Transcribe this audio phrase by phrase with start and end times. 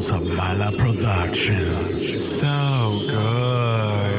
[0.00, 2.40] originals of Mala Productions.
[2.40, 2.56] So
[3.06, 4.16] good.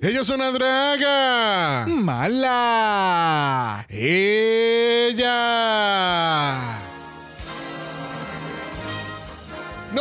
[0.00, 1.86] Ella es una draga.
[1.88, 3.84] Mala.
[3.88, 5.34] Ella.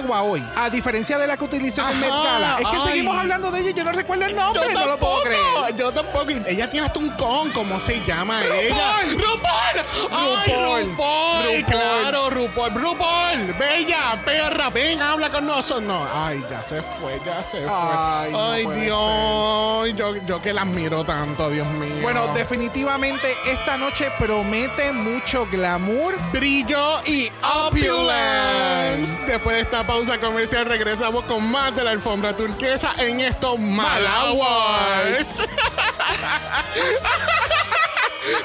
[0.00, 2.56] yegua hoy, a diferencia de la que utilizó en Met Gala.
[2.58, 2.88] Es que ay.
[2.88, 5.76] seguimos hablando de ella y yo no recuerdo el nombre, Yo no lo puedo creer.
[5.76, 6.18] Yo tampoco.
[6.46, 8.96] Ella tiene hasta un con, ¿cómo se llama ella?
[9.12, 10.10] ¡RuPaul!
[10.10, 11.64] ¡Ay, RuPaul.
[11.64, 12.74] Claro, RuPaul.
[12.74, 15.82] RuPaul, bella, perra, ven, habla con nosotros.
[15.82, 17.70] No, ay, ya se fue, ya se fue.
[17.70, 19.96] Ay, no Dios.
[19.96, 22.02] Yo, yo que la admiro tanto, Dios mío.
[22.02, 26.14] Bueno, definitivamente esta noche promete mucho glamour.
[26.32, 27.30] brillo y
[27.66, 29.26] opulence.
[29.26, 33.58] Después de esta pausa comercial regresamos con más de la alfombra turquesa en estos.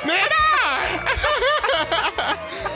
[0.05, 0.37] ¡Mira!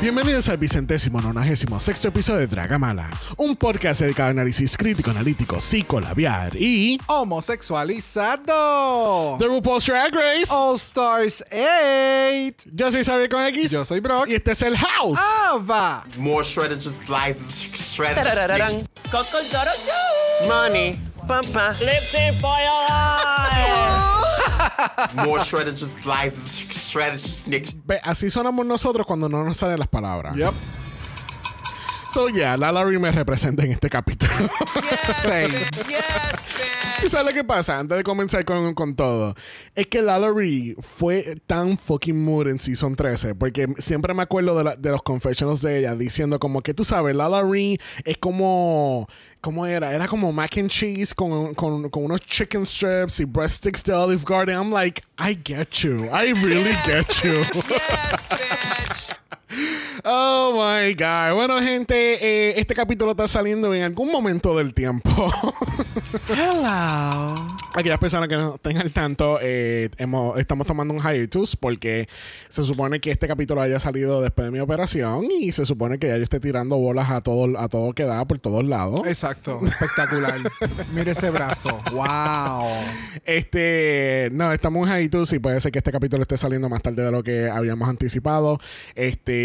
[0.00, 5.60] Bienvenidos al vicentésimo nonagésimo sexto episodio de Dragamala, un podcast dedicado a análisis crítico, analítico,
[5.60, 9.36] psicolabiar y Homosexualizado.
[9.38, 10.50] The RuPaul's Drag Race.
[10.50, 12.70] All Stars 8.
[12.72, 13.72] Yo soy Xavier con X.
[13.72, 14.26] Yo soy Brock.
[14.26, 15.18] Y este es el House.
[15.50, 16.06] Ava.
[16.16, 18.24] More shredders just slices, shredders.
[18.24, 18.88] Tarararán.
[20.48, 20.98] Money.
[21.28, 21.74] Pampa.
[21.74, 24.14] For your eyes.
[25.24, 27.74] More shredders just slices, just.
[27.84, 30.36] Ve, así sonamos nosotros cuando no nos salen las palabras.
[30.36, 30.54] Yep.
[32.12, 34.32] So, yeah, la Larry me representa en este capítulo.
[35.22, 35.48] Same.
[37.06, 37.78] ¿Y sabes lo que pasa?
[37.78, 39.34] Antes de comenzar con, con todo,
[39.74, 44.64] es que Lalaurie fue tan fucking mood en Season 13, porque siempre me acuerdo de,
[44.64, 49.08] la- de los confessionals de ella diciendo como que tú sabes, Lalaurie es como,
[49.40, 49.94] ¿cómo era?
[49.94, 54.22] Era como mac and cheese con, con, con unos chicken strips y breadsticks de Olive
[54.26, 54.56] Garden.
[54.56, 56.04] I'm like, I get you.
[56.12, 57.44] I really get you.
[60.04, 61.34] Oh my God.
[61.34, 61.94] Bueno, gente,
[62.50, 65.10] eh, este capítulo está saliendo en algún momento del tiempo.
[66.28, 67.56] Hello.
[67.74, 72.08] Aquellas personas que no estén al tanto, eh, hemos- estamos tomando un hiatus porque
[72.48, 76.08] se supone que este capítulo haya salido después de mi operación y se supone que
[76.08, 79.02] ya yo esté tirando bolas a todo, a todo que da por todos lados.
[79.06, 79.60] Exacto.
[79.64, 80.38] Espectacular.
[80.94, 81.78] Mire ese brazo.
[81.92, 82.70] Wow.
[83.24, 87.02] Este, no, estamos en hiatus y puede ser que este capítulo esté saliendo más tarde
[87.04, 88.58] de lo que habíamos anticipado.
[88.94, 89.39] Este,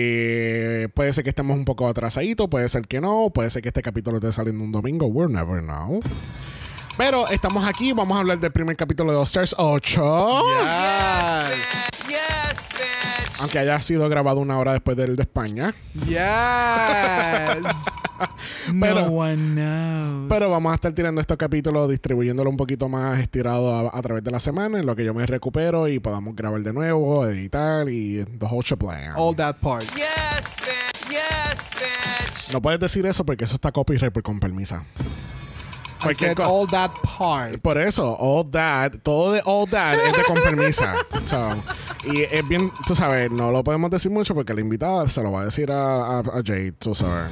[0.93, 3.81] puede ser que estemos un poco atrasaditos, puede ser que no, puede ser que este
[3.81, 5.99] capítulo esté saliendo un domingo, we'll never know.
[6.97, 10.43] Pero estamos aquí, vamos a hablar del primer capítulo de All Stars 8.
[13.41, 15.75] Aunque haya sido grabado una hora después del de España.
[16.07, 16.15] Yes.
[18.79, 20.29] Pero- no one knows.
[20.29, 24.23] Pero vamos a estar tirando estos capítulos, distribuyéndolo un poquito más estirado a, a través
[24.23, 27.87] de la semana, en lo que yo me recupero y podamos grabar de nuevo, editar
[27.89, 29.13] y the whole plan.
[29.15, 29.83] All that part.
[32.51, 34.85] No puedes decir eso porque eso está copyright por con permisa.
[36.07, 37.59] I said all that part.
[37.61, 40.93] Por eso, all that, todo de all that es de con permisa.
[41.25, 41.55] So,
[42.05, 45.31] y es bien, tú sabes, no lo podemos decir mucho porque la invitada se lo
[45.31, 47.31] va a decir a, a, a Jade, tú sabes.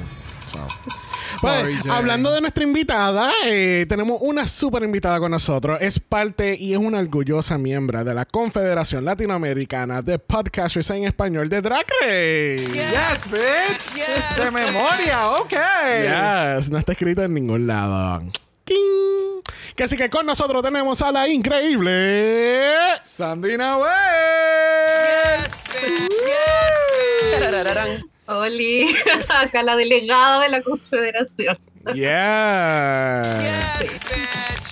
[1.40, 5.78] Pues, Sorry, hablando de nuestra invitada, eh, tenemos una súper invitada con nosotros.
[5.82, 11.50] Es parte y es una orgullosa miembro de la Confederación Latinoamericana de Podcasters en Español
[11.50, 12.66] de Drag Race.
[12.72, 14.06] Yes, bitch.
[14.36, 15.52] De memoria, ok.
[16.56, 18.22] Yes, no está escrito en ningún lado.
[18.64, 19.42] ¡Ting!
[19.76, 22.76] Que así que con nosotros tenemos a la increíble.
[23.02, 23.90] Sandina Way.
[27.40, 28.13] Tarararán.
[28.26, 28.94] Oli,
[29.28, 31.58] acá la delegada de la Confederación,
[31.94, 33.52] Yeah.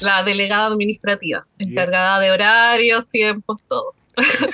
[0.00, 3.94] la delegada administrativa, encargada de horarios, tiempos, todo.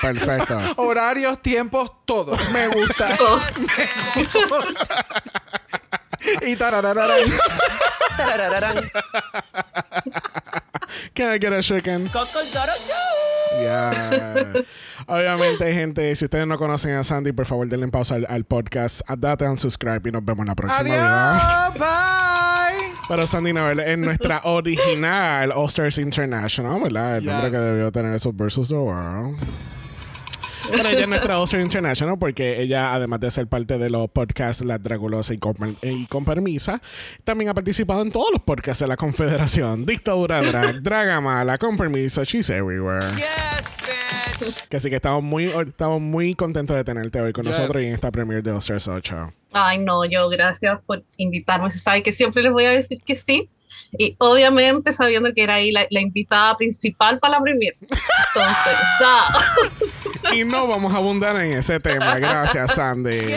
[0.00, 0.58] Perfecto.
[0.76, 2.36] Horarios, tiempos, todo.
[2.52, 3.16] Me gusta.
[3.16, 3.40] Todo.
[6.42, 7.30] y tararararán.
[11.14, 12.08] Can I get a chicken?
[13.60, 14.62] Yeah.
[15.06, 19.00] Obviamente, gente, si ustedes no conocen a Sandy, por favor denle pausa al, al podcast,
[19.18, 21.66] date un subscribe y nos vemos en la próxima.
[21.66, 21.78] Adiós.
[21.78, 22.92] Bye.
[23.08, 27.16] Pero Sandy Novel es nuestra original All Stars International, ¿verdad?
[27.18, 27.50] El nombre Yes.
[27.52, 29.38] que debió tener esos Versus the World.
[30.70, 34.64] Pero ella es nuestra Star International porque ella, además de ser parte de los podcasts
[34.64, 36.80] La Dragulosa y con, y con Permisa,
[37.24, 39.86] también ha participado en todos los podcasts de la Confederación.
[39.86, 43.06] Dictadura Drag, Dragamala, Con Permiso, She's Everywhere.
[44.68, 47.58] Que así que estamos muy, estamos muy contentos de tenerte hoy con Yes.
[47.58, 49.32] nosotros y en esta premiere de All Stars 8.
[49.52, 51.70] Ay, no, yo gracias por invitarme.
[51.70, 53.48] Se sabe que siempre les voy a decir que sí.
[53.96, 57.74] Y obviamente sabiendo que era ahí la, la invitada principal para la premier.
[57.80, 60.34] Entonces, ya.
[60.34, 62.18] Y no vamos a abundar en ese tema.
[62.18, 63.34] Gracias, Sandy.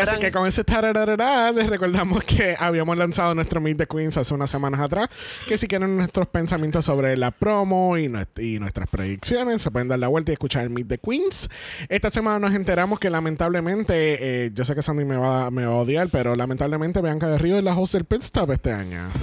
[0.00, 4.34] Así que con ese tarararara, les recordamos que habíamos lanzado nuestro Meet the Queens hace
[4.34, 5.08] unas semanas atrás.
[5.48, 9.98] Que si quieren nuestros pensamientos sobre la promo y, y nuestras predicciones, se pueden dar
[9.98, 11.48] la vuelta y escuchar el Meet the Queens.
[11.88, 15.72] Esta semana nos enteramos que lamentablemente, eh, yo sé que Sandy me va, me va
[15.72, 19.08] a odiar, pero lamentablemente Bianca de Río es la host del Pit Stop este año.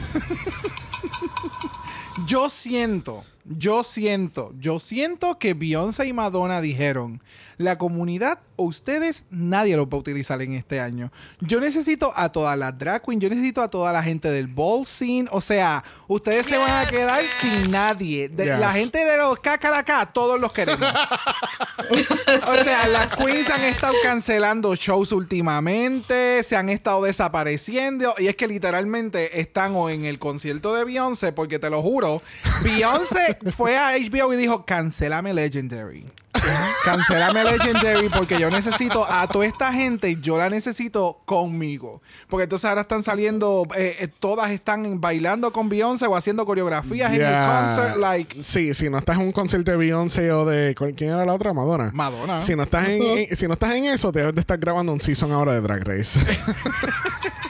[2.27, 7.21] Yo siento, yo siento, yo siento que Beyoncé y Madonna dijeron,
[7.61, 11.11] la comunidad o ustedes, nadie lo va a utilizar en este año.
[11.39, 14.85] Yo necesito a todas las drag queens, yo necesito a toda la gente del ball
[14.85, 18.29] scene, o sea, ustedes se van a quedar sin nadie.
[18.29, 18.59] De- Yes.
[18.59, 20.87] La gente de los cacaracá, todos los queremos.
[22.47, 28.35] O sea, las queens han estado cancelando shows últimamente, se han estado desapareciendo y es
[28.35, 32.21] que literalmente están o en el concierto de Beyoncé, porque te lo juro,
[32.63, 36.05] Beyoncé fue a HBO y dijo, cancelame Legendary.
[36.83, 42.01] Cancelame Legendary porque yo necesito a toda esta gente, yo la necesito conmigo.
[42.29, 47.13] Porque entonces ahora están saliendo, eh, eh, todas están bailando con Beyoncé o haciendo coreografías
[47.13, 50.75] en el concert, like Sí, si no estás en un concierto de Beyoncé o de.
[50.95, 51.53] ¿Quién era la otra?
[51.53, 51.91] Madonna.
[51.93, 52.41] Madonna.
[52.41, 55.01] Si no estás en, en- si no estás en eso, debes de estar grabando un
[55.01, 56.19] season ahora de Drag Race.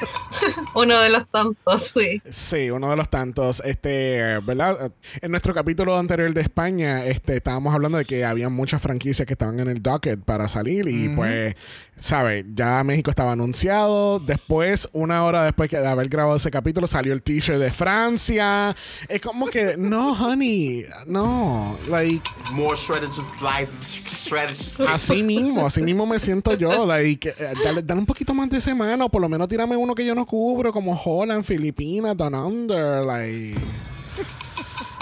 [0.76, 2.22] Uno de los tantos, sí.
[2.30, 3.62] sí, uno de los tantos.
[3.66, 4.92] Este, ¿verdad?
[5.22, 9.34] En nuestro capítulo anterior de España, este, estábamos hablando de que había muchas franquicias que
[9.34, 10.88] estaban en el docket para salir.
[10.88, 11.56] Y pues,
[11.98, 12.46] ¿sabes?
[12.54, 14.20] Ya México estaba anunciado.
[14.20, 18.76] Después, una hora después que de haber grabado ese capítulo, salió el teaser de Francia.
[19.08, 21.78] Es como que, no, honey, no.
[21.90, 22.30] Like.
[22.52, 24.58] More shredded, shredded.
[24.88, 26.86] Así mismo, así mismo me siento yo.
[26.86, 29.94] Like, eh, dale, dale un poquito más de semana, o por lo menos tírame uno
[29.94, 33.04] que yo no cubro, como Holland, Filipinas, Down Under.
[33.04, 33.60] Like.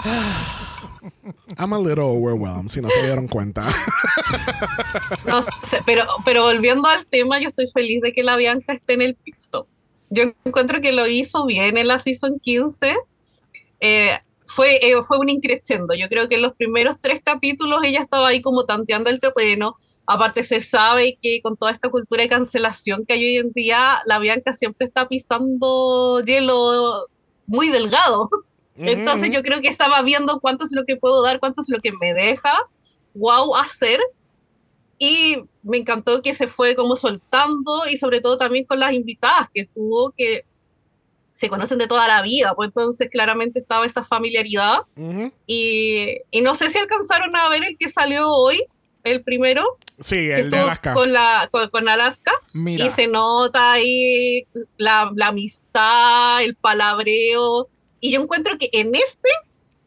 [1.59, 3.67] I'm a little overwhelmed, si no se dieron cuenta.
[5.25, 8.93] No sé, pero, pero volviendo al tema, yo estoy feliz de que la Bianca esté
[8.93, 9.67] en el pit stop.
[10.09, 12.95] Yo encuentro que lo hizo bien en la season 15.
[13.81, 14.19] Eh,
[14.49, 15.93] fue, eh, fue un increciendo.
[15.93, 19.75] Yo creo que en los primeros tres capítulos ella estaba ahí como tanteando el terreno.
[20.07, 23.99] Aparte se sabe que con toda esta cultura de cancelación que hay hoy en día,
[24.07, 27.05] la Bianca siempre está pisando hielo
[27.45, 28.29] muy delgado.
[28.75, 31.79] Entonces yo creo que estaba viendo cuánto es lo que puedo dar, cuánto es lo
[31.79, 32.53] que me deja,
[33.13, 33.99] wow, hacer.
[34.97, 39.47] Y me encantó que se fue como soltando y sobre todo también con las invitadas
[39.53, 40.43] que tuvo que
[41.39, 44.79] se conocen de toda la vida, pues entonces claramente estaba esa familiaridad.
[45.47, 48.63] Y, y no sé si alcanzaron a ver el que salió hoy,
[49.03, 49.63] el primero,
[50.01, 50.93] Sí, el de Alaska.
[50.93, 52.31] con, la, con, con Alaska.
[52.53, 52.85] mira.
[52.85, 54.45] Y se nota ahí
[54.77, 57.67] la, la amistad, el palabreo.
[58.01, 59.29] Y yo encuentro que en este,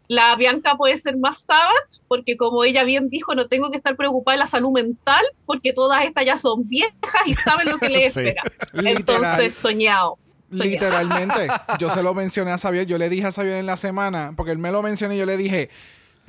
[0.09, 3.97] la Bianca puede ser más savage, porque como ella bien dijo, no tengo que estar
[3.97, 6.92] preocupada de la salud mental, porque todas estas ya son viejas
[7.26, 8.21] y saben lo que les Sí.
[8.21, 8.42] espera.
[8.73, 8.97] Literal.
[8.97, 10.18] Entonces, soñado.
[10.52, 11.49] Literalmente.
[11.78, 12.87] Yo se lo mencioné a Xavier.
[12.87, 15.26] Yo le dije a Xavier en la semana, porque él me lo mencionó y yo
[15.26, 15.71] le dije,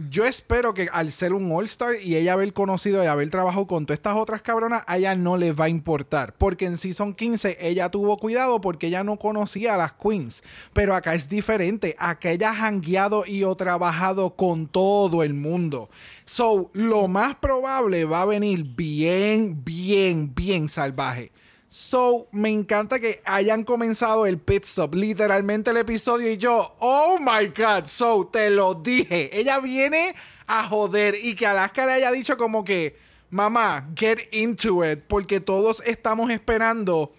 [0.10, 3.86] yo espero que al ser un All-Star y ella haber conocido y haber trabajado con
[3.86, 6.34] todas estas otras cabronas, a ella no le va a importar.
[6.36, 10.44] Porque en Season 15 ella tuvo cuidado porque ella no conocía a las Queens.
[10.74, 11.96] Pero acá es diferente.
[12.00, 15.90] Acá ella ha jangueado y o trabajado con todo el mundo.
[16.26, 21.32] So, lo más probable va a venir bien, bien, bien salvaje.
[21.76, 27.18] So, me encanta que hayan comenzado el pit stop, literalmente el episodio, y yo, oh
[27.20, 29.36] my god, so, te lo dije.
[29.36, 30.14] Ella viene
[30.46, 32.96] a joder y que Alaska le haya dicho como que,
[33.32, 37.12] mamá, get into it, porque todos estamos esperando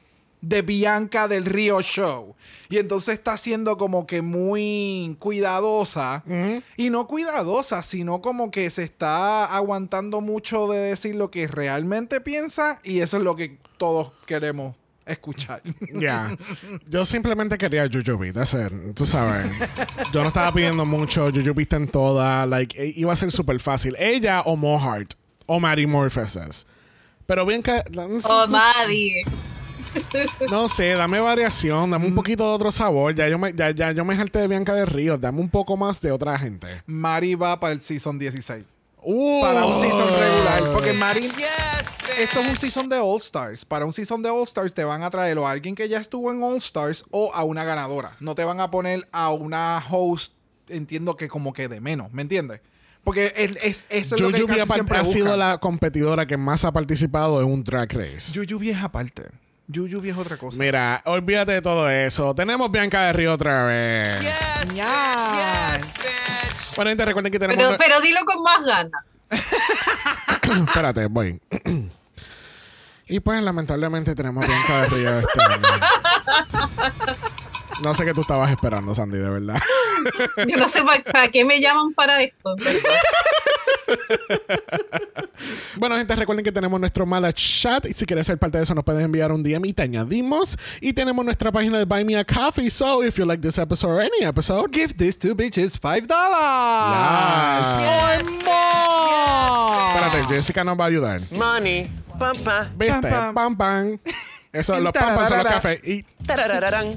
[0.45, 2.35] de Bianca del Río Show.
[2.69, 6.23] Y entonces está siendo como que muy cuidadosa.
[6.77, 12.21] Y no cuidadosa, sino como que se está aguantando mucho de decir lo que realmente
[12.21, 12.81] piensa.
[12.83, 15.63] Y eso es lo que todos queremos escuchar.
[15.95, 16.37] Ya.
[16.89, 18.95] Yo simplemente quería Jujubee, that's it.
[18.95, 19.47] Tú sabes.
[20.13, 21.31] Yo no estaba pidiendo mucho.
[21.31, 22.47] Jujubee está en toda.
[22.47, 23.95] Like, eh, iba a ser súper fácil.
[23.99, 25.15] Ella o Mohart.
[25.47, 26.67] O Maddie Morpheses.
[27.27, 27.83] Pero bien que.
[28.25, 29.23] Oh, Maddie.
[30.51, 33.15] No sé, dame variación, dame un poquito de otro sabor.
[33.15, 35.21] Ya yo me, ya, ya yo me jalté de Bianca de Ríos.
[35.21, 36.83] Dame un poco más de otra gente.
[36.87, 38.65] Mari va para el season 16.
[39.07, 40.63] Uh, Para un season regular.
[40.73, 41.31] Porque Mari.
[42.19, 43.65] Esto es un season de All Stars.
[43.65, 45.99] Para un season de All Stars te van a traer o a alguien que ya
[45.99, 48.17] estuvo en All Stars o a una ganadora.
[48.21, 50.35] No te van a poner a una host,
[50.69, 52.13] entiendo que como que de menos.
[52.13, 52.61] ¿Me entiendes?
[53.03, 56.39] Porque es, es- eso es lo que casi ha, siempre ha sido la competidora que
[56.39, 58.33] más ha participado en un drag race.
[58.33, 59.25] Yuyubi es aparte.
[59.67, 60.59] Yuyubi es otra cosa.
[60.59, 62.35] Mira, olvídate de todo eso.
[62.35, 64.23] Tenemos Bianca de Río otra vez.
[64.75, 65.79] Ya.
[66.77, 67.65] Bueno, gente, recuerden que tenemos.
[67.65, 69.05] Pero, pero dilo con más ganas.
[70.69, 71.41] Espérate, voy.
[73.07, 75.69] y pues, lamentablemente, tenemos Bianca de Río este año.
[77.83, 79.61] No sé qué tú estabas esperando, Sandy, de verdad.
[80.49, 82.55] Yo no sé para qué me llaman para esto.
[85.77, 87.85] Bueno, gente, recuerden que tenemos nuestro mala chat.
[87.87, 90.57] Y si quieres ser parte de eso, nos puedes enviar un DM y te añadimos.
[90.81, 92.71] Y tenemos nuestra página de Buy Me a Coffee.
[92.71, 96.07] So, if you like this episode or any episode, Give these two bitches $5.
[96.09, 97.67] Yes.
[97.85, 99.95] Or more.
[99.95, 101.21] espérate, Jessica nos va a ayudar.
[101.33, 101.91] Money.
[102.19, 102.69] Pam, pam.
[102.79, 103.01] ¿Viste?
[103.03, 103.57] Pam, Pam, pam.
[103.57, 103.99] pam.
[104.55, 105.81] Eso, los pam son los cafés.
[105.83, 106.87] Y Tarararán.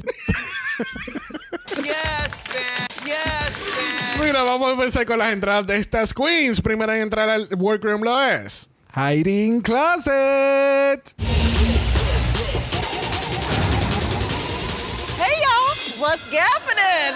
[4.24, 6.62] mira, vamos a empezar con las entradas de estas queens.
[6.62, 8.70] Primera en entrar al workroom lo es.
[8.96, 11.16] Hiding Closet.
[15.18, 17.16] Hey y'all, what's happening?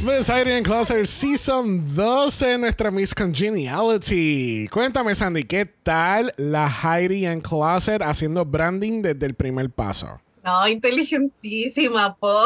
[0.00, 4.68] Miss Heidi Closer Season 12, nuestra Miss Congeniality.
[4.68, 10.20] Cuéntame, Sandy, ¿qué tal la Heidi en Closet haciendo branding desde el primer paso?
[10.44, 12.44] No, inteligentísima, po.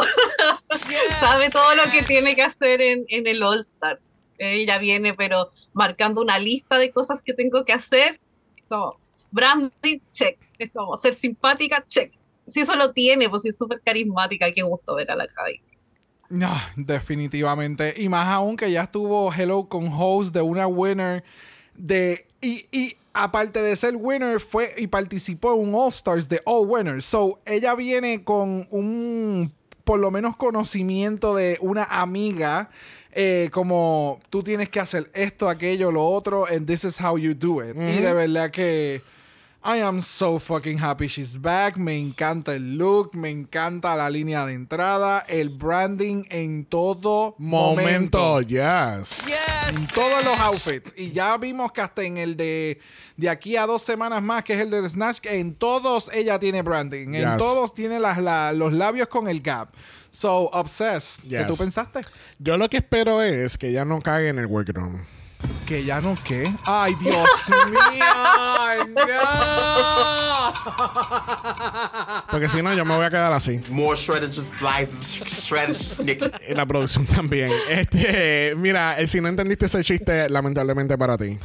[1.20, 4.14] Sabe todo lo que tiene que hacer en, en el All Stars.
[4.38, 8.18] Ella viene, pero marcando una lista de cosas que tengo que hacer.
[8.68, 8.96] Como
[9.30, 10.38] branding, check.
[10.58, 12.12] Es como ser simpática, check.
[12.46, 15.71] Si eso lo tiene, pues si es súper carismática, qué gusto ver a la Heidi.
[16.32, 17.92] No, definitivamente.
[17.94, 21.22] Y más aún que ya estuvo Hello con host de una winner
[21.74, 22.26] de.
[22.40, 26.66] Y, y aparte de ser winner, fue y participó en un All Stars de All
[26.66, 27.04] Winners.
[27.04, 29.52] So, ella viene con un
[29.84, 32.70] por lo menos conocimiento de una amiga.
[33.12, 37.34] eh, como tú tienes que hacer esto, aquello, lo otro, and this is how you
[37.34, 37.76] do it.
[37.76, 39.02] Y de verdad que
[39.64, 41.76] I am so fucking happy she's back.
[41.76, 48.18] Me encanta el look, me encanta la línea de entrada, el branding en todo momento.
[48.18, 49.20] Momento, yes.
[49.68, 50.92] En todos los outfits.
[50.96, 52.80] Y ya vimos que hasta en el de
[53.16, 56.40] de aquí a dos semanas más, que es el de Snatch, que en todos ella
[56.40, 57.14] tiene branding.
[57.14, 57.36] En Yes.
[57.38, 59.68] todos tiene las, la- los labios con el gap.
[60.10, 61.22] So, obsessed.
[61.22, 61.46] ¿Qué Yes.
[61.46, 62.00] tú pensaste?
[62.40, 65.04] Yo lo que espero es que ella no cague en el workroom.
[65.66, 66.52] Que ya no qué.
[66.66, 67.28] Ay, Dios
[67.70, 68.04] mío.
[69.06, 70.52] No.
[72.30, 73.60] Porque si no, yo me voy a quedar así.
[73.70, 77.50] More shredded, just slices, shredded la producción también.
[77.68, 81.38] Este, mira, eh, si no entendiste ese chiste, lamentablemente para ti.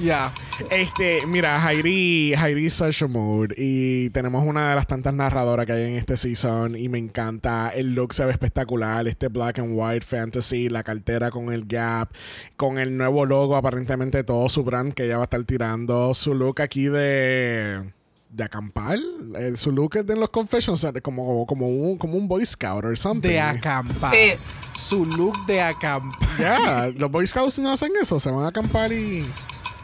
[0.00, 0.32] Ya.
[0.70, 5.66] Este, mira, Jairi, Jairi is such a mood y tenemos una de las tantas narradoras
[5.66, 7.70] que hay en este season y me encanta.
[7.70, 12.10] El look se ve espectacular, este black and white fantasy, la cartera con el gap,
[12.56, 16.34] con el nuevo logo, aparentemente todo su brand que ella va a estar tirando, su
[16.34, 17.92] look aquí de
[18.30, 18.98] de acampar,
[19.38, 22.84] eh, su look es de los confessions, o como como un como un boy scout
[22.84, 23.30] or something.
[23.30, 24.14] De acampar.
[24.14, 24.32] Sí.
[24.78, 26.28] Su look de acampar.
[26.38, 29.24] Ya, los boy scouts no hacen eso, se van a acampar y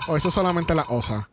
[0.07, 1.29] o eso solamente la osa.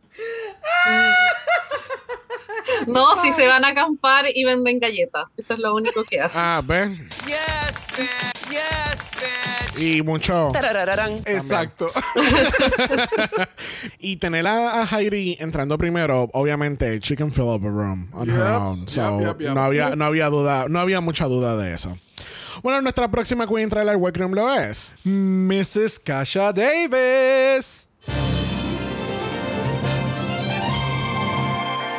[2.86, 5.24] No, si se van a acampar y venden galletas.
[5.36, 6.40] Eso es lo único que hacen.
[6.40, 6.90] Ah, ¿ves?
[9.76, 10.50] Y mucho.
[10.52, 11.12] Tarararán.
[11.24, 11.90] Exacto.
[13.98, 18.28] Y tener a, a Heidi entrando primero, obviamente, she can fill up a room on
[18.28, 18.88] her own.
[18.88, 19.54] So, yep, yep, yep.
[19.54, 21.96] No, había, no había duda, no había mucha duda de eso.
[22.62, 24.94] Bueno, nuestra próxima queen al workroom lo es.
[25.04, 26.00] Mrs.
[26.00, 27.86] Kasha Davis.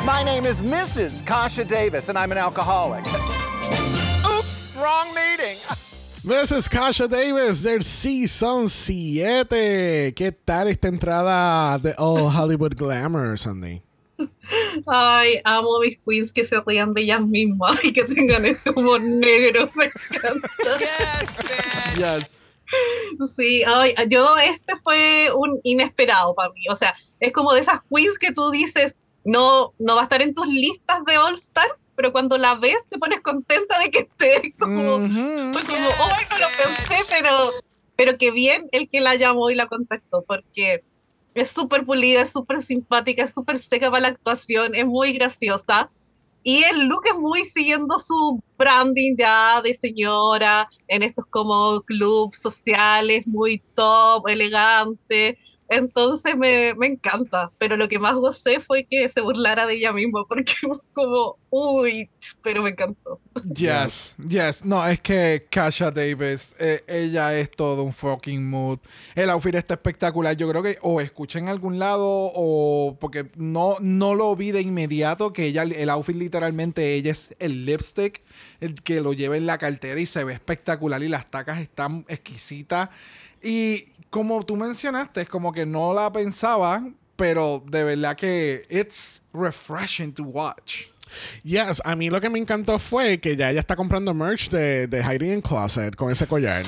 [0.04, 1.24] My name is Mrs.
[1.24, 3.06] Kasha Davis, and I'm an alcoholic.
[3.06, 5.56] Oops, wrong meeting.
[6.24, 6.68] Mrs.
[6.68, 10.12] Kasha Davis del Season 7.
[10.14, 13.80] ¿Qué tal esta entrada de All Hollywood Glamour, Sandy?
[14.86, 19.00] Ay, amo mis queens que se rían de ellas mismas y que tengan este humor
[19.00, 19.70] negro.
[19.74, 20.48] Me encanta.
[21.96, 22.42] Yes.
[23.34, 26.64] Sí, ay, yo este fue un inesperado para mí.
[26.70, 28.94] O sea, es como de esas queens que tú dices,
[29.24, 32.76] no, no va a estar en tus listas de All Stars, pero cuando la ves
[32.90, 34.54] te pones contenta de que esté.
[34.58, 34.98] Como,
[35.52, 37.52] fue como, ay, no lo pensé, pero,
[37.96, 40.84] pero que bien el que la llamó y la contactó, porque
[41.34, 45.90] es súper pulida, es súper simpática, es súper seca para la actuación, es muy graciosa.
[46.46, 52.38] Y el look es muy siguiendo su branding ya de señora, en estos como clubs
[52.38, 55.38] sociales, muy top, elegante.
[55.68, 59.92] Entonces me, me encanta, pero lo que más gocé fue que se burlara de ella
[59.92, 60.52] misma, porque
[60.92, 62.10] como, uy,
[62.42, 63.18] pero me encantó.
[63.54, 64.64] Yes, yes.
[64.64, 68.78] No, es que Kasha Davis, eh, ella es todo un fucking mood.
[69.14, 70.36] El outfit está espectacular.
[70.36, 74.60] Yo creo que o escuché en algún lado o porque no, no lo vi de
[74.60, 78.22] inmediato que ella, el outfit literalmente, ella es el lipstick,
[78.60, 82.04] el que lo lleva en la cartera y se ve espectacular y las tacas están
[82.08, 82.90] exquisitas.
[83.44, 86.82] Y como tú mencionaste, es como que no la pensaba,
[87.16, 90.84] pero de verdad que it's refreshing to watch.
[91.44, 94.88] Yes, a mí lo que me encantó fue que ya ella está comprando merch de,
[94.88, 96.64] de Hiding in Closet con ese collar.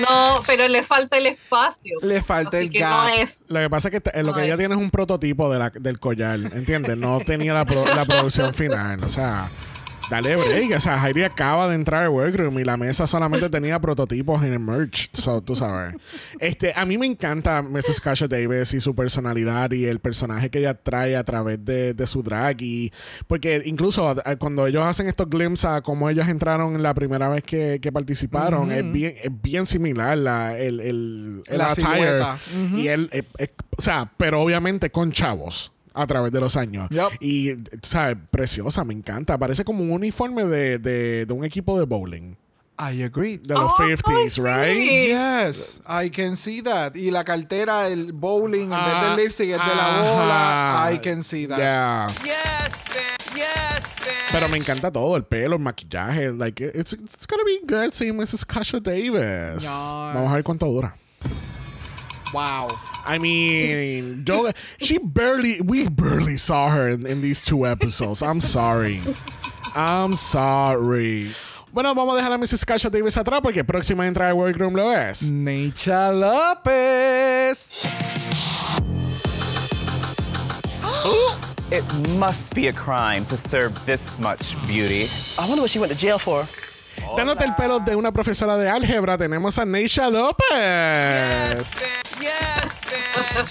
[0.00, 1.98] No, pero le falta el espacio.
[2.00, 2.90] Le falta Así el gap.
[3.04, 3.44] no es.
[3.48, 5.70] Lo que pasa es que te- lo que ella tiene es un prototipo de la-
[5.70, 6.96] del collar, ¿entiendes?
[6.96, 9.02] No tenía la, pro- la producción final.
[9.04, 9.48] O sea,
[10.10, 10.76] dale break.
[10.76, 14.52] O sea, Heidi acaba de entrar al workroom y la mesa solamente tenía prototipos en
[14.52, 15.10] el merch.
[15.14, 15.94] So, tú sabes.
[16.38, 18.00] Este, a mí me encanta Mrs.
[18.00, 22.06] Kasha Davis y su personalidad y el personaje que ella trae a través de, de
[22.06, 22.60] su drag.
[22.62, 22.92] Y,
[23.26, 27.42] porque incluso eh, cuando ellos hacen estos glimpses a cómo ellos entraron la primera vez
[27.42, 31.86] que, que participaron, es, bien, es bien similar la, el, el, el La attire.
[31.88, 32.40] silueta.
[32.74, 36.88] Y él, eh, eh, o sea, pero obviamente con chavos a través de los años.
[36.90, 37.12] Yup.
[37.20, 39.36] Y, sabes, preciosa, me encanta.
[39.38, 42.36] Parece como un uniforme de, de, de un equipo de bowling.
[42.78, 43.38] I agree.
[43.38, 44.40] De los Ay, 50s, sí.
[44.40, 45.08] right?
[45.50, 46.94] Yes, I can see that.
[46.96, 50.12] Y la cartera, el bowling, en vez Ah, del lipstick, es de la ajá.
[50.12, 50.90] bola.
[50.94, 51.58] I can see that.
[51.58, 52.06] Yeah.
[54.32, 56.32] Pero me encanta todo, el pelo, el maquillaje.
[56.32, 58.44] Like, it's, it's gonna be good seeing Mrs.
[58.46, 59.62] Kasha Davis.
[59.62, 59.66] Yes.
[59.70, 60.96] Vamos a ver cuánto dura.
[62.32, 62.68] Wow.
[63.04, 68.22] I mean, yo, she barely, we barely saw her in, in these two episodes.
[68.22, 69.00] I'm sorry.
[69.74, 71.34] I'm sorry.
[71.72, 72.64] Bueno, vamos a dejar a Mrs.
[72.66, 75.30] Kasha Davis atrás porque próxima entrada de Workroom lo es.
[75.30, 77.68] Necha López.
[81.72, 81.84] It
[82.18, 85.08] must be a crime to serve this much beauty.
[85.38, 86.46] I wonder what she went to jail for.
[87.16, 91.72] Dándote el pelo de una profesora de álgebra, tenemos a Neisha López.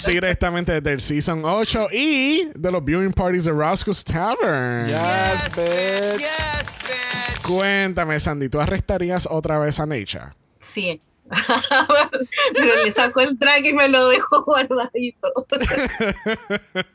[0.05, 4.87] Directamente desde el Season 8 y de los viewing parties de Roscoe's Tavern.
[4.87, 7.41] Yes, bitch.
[7.43, 10.35] Cuéntame, Sandy, ¿tú arrestarías otra vez a Neisha?
[10.59, 11.01] Sí.
[12.53, 15.31] Pero le saco el track y me lo dejo guardadito.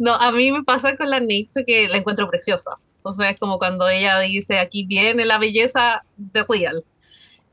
[0.00, 2.78] no, a mí me pasa con la Nate que la encuentro preciosa.
[3.02, 6.84] O sea, es como cuando ella dice, aquí viene la belleza de Real.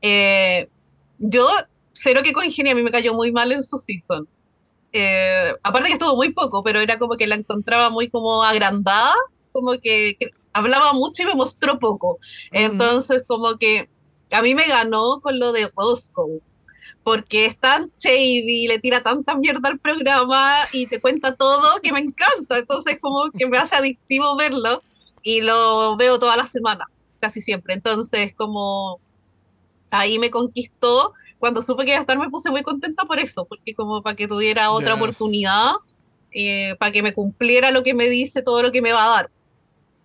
[0.02, 0.68] Eh,
[1.18, 1.48] yo,
[1.92, 4.28] cero que congenia, a mí me cayó muy mal en su season.
[4.92, 9.14] Eh, aparte que estuvo muy poco, pero era como que la encontraba muy como agrandada,
[9.52, 12.18] como que, que hablaba mucho y me mostró poco.
[12.52, 13.88] Entonces, como que
[14.30, 16.40] a mí me ganó con lo de Roscoe,
[17.02, 21.92] porque es tan shady, le tira tanta mierda al programa y te cuenta todo que
[21.92, 22.58] me encanta.
[22.58, 24.82] Entonces, como que me hace adictivo verlo
[25.22, 26.84] y lo veo toda la semana,
[27.20, 27.74] casi siempre.
[27.74, 29.00] Entonces, como
[29.90, 31.12] ahí me conquistó.
[31.38, 34.16] Cuando supe que iba a estar, me puse muy contenta por eso, porque como para
[34.16, 35.02] que tuviera otra Yes.
[35.02, 35.72] oportunidad,
[36.32, 39.08] eh, para que me cumpliera lo que me dice, todo lo que me va a
[39.16, 39.30] dar.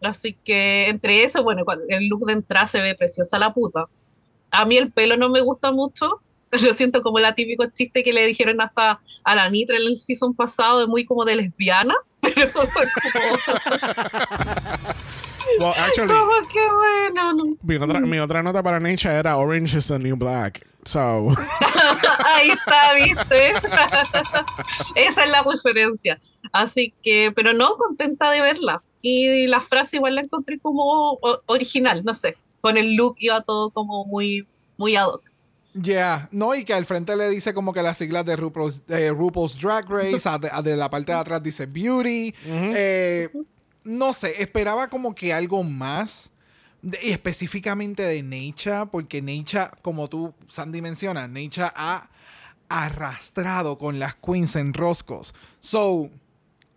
[0.01, 3.85] Así que entre eso, bueno, el look de entrada se ve preciosa la puta.
[4.51, 6.21] A mí el pelo no me gusta mucho.
[6.57, 9.97] Yo siento como la típico chiste que le dijeron hasta a la Nitra en el
[9.97, 11.95] season pasado, de muy como de lesbiana.
[12.21, 12.67] Pero como,
[15.59, 17.43] Well, actually, como que bueno, no.
[17.61, 20.65] mi otra, mi otra nota para Neisha era Orange is the New Black.
[20.85, 21.27] So,
[22.35, 23.51] Ahí está, ¿viste?
[24.95, 26.19] Esa es la referencia.
[26.51, 28.81] Así que, pero no, contenta de verla.
[29.01, 32.37] Y la frase igual la encontré como original, no sé.
[32.61, 35.32] Con el look iba todo como muy, muy ad hoc.
[35.73, 39.09] Yeah, no, y que al frente le dice como que las siglas de RuPaul's, eh,
[39.09, 42.33] RuPaul's Drag Race, a de, a de la parte de atrás dice Beauty.
[42.45, 43.29] Eh,
[43.83, 46.31] no sé, esperaba como que algo más,
[46.81, 52.07] de- y específicamente de Necha, porque Necha, como tú, Sandy menciona, Necha ha
[52.69, 55.33] arrastrado con las queens en roscos.
[55.59, 56.09] So,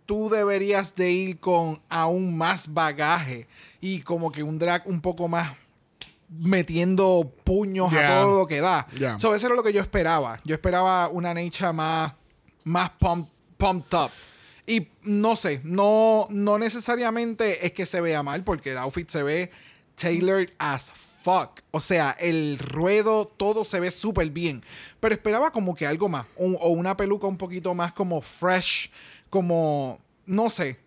[0.05, 3.47] tú deberías de ir con aún más bagaje
[3.81, 5.55] y como que un drag un poco más
[6.29, 8.19] metiendo puños Yeah.
[8.19, 8.87] a todo lo que da.
[8.97, 9.19] Yeah.
[9.19, 10.39] So, eso era lo que yo esperaba.
[10.43, 12.13] Yo esperaba una Necha más,
[12.63, 14.11] más pump, pumped up.
[14.65, 19.23] Y no sé, no, no necesariamente es que se vea mal, porque el outfit se
[19.23, 19.51] ve
[19.95, 20.91] tailored as
[21.23, 21.61] fuck.
[21.71, 24.63] O sea, el ruedo, todo se ve súper bien.
[24.99, 26.25] Pero esperaba como que algo más.
[26.35, 28.91] un- o una peluca un poquito más como fresh,
[29.29, 30.79] como, no sé.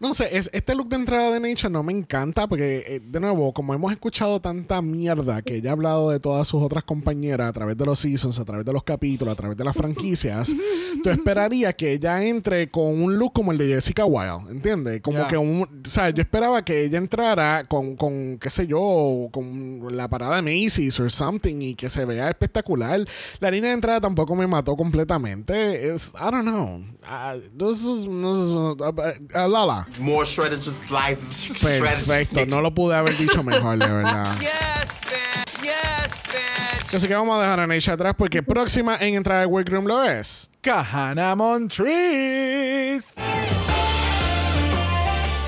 [0.00, 3.20] No sé, es, este look de entrada de Nature no me encanta porque, eh, de
[3.20, 7.48] nuevo, como hemos escuchado tanta mierda que ella ha hablado de todas sus otras compañeras
[7.48, 10.54] a través de los seasons, a través de los capítulos, a través de las franquicias,
[11.02, 15.00] tú esperarías que ella entre con un look como el de Jessica Wilde, ¿entiendes?
[15.02, 19.28] Como que un, o sea, yo esperaba que ella entrara con, con, qué sé yo,
[19.32, 23.00] con la parada de Macy's o something y que se vea espectacular.
[23.40, 25.88] La línea de entrada tampoco me mató completamente.
[25.88, 26.80] Es, I don't know.
[27.02, 29.86] Uh, this is- this is- uh, uh, Lala.
[30.00, 31.82] More shredded, just slices, shredded.
[31.82, 34.26] Perfecto, no lo pude haber dicho mejor, de verdad.
[34.40, 35.44] yes, man.
[35.64, 36.94] Yes, bitch.
[36.94, 40.02] Así que vamos a dejar a Neisha atrás porque próxima en entrar al workroom lo
[40.02, 40.48] es.
[40.62, 43.12] Kahana Montrese.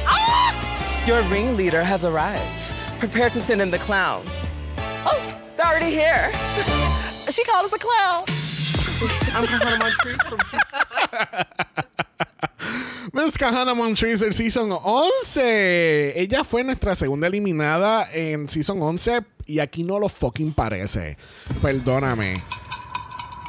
[0.06, 0.52] Ah!
[1.06, 2.74] Your ringleader has arrived.
[2.98, 4.30] Prepare to send in the clowns.
[5.06, 5.20] Oh,
[5.56, 6.30] they're already here.
[7.30, 8.24] she called us a clown.
[9.32, 10.38] I'm Kahana Montrese from
[13.24, 16.20] Miss Kahana Montrese del Season 11.
[16.20, 21.16] Ella fue nuestra segunda eliminada en Season 11 y aquí no lo fucking parece.
[21.60, 22.34] Perdóname.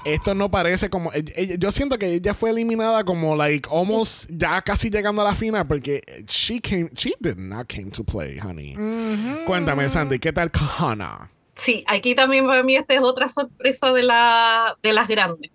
[0.06, 1.12] Esto no parece como.
[1.14, 5.26] ella- ella- yo siento que ella fue eliminada como, like, almost ya casi llegando a
[5.26, 6.90] la final porque she came.
[6.96, 8.76] She did not came to play, honey.
[9.46, 11.30] Cuéntame, Sandy, ¿qué tal Kahana?
[11.56, 15.52] Sí, aquí también para mí esta es otra sorpresa de, la, de las grandes.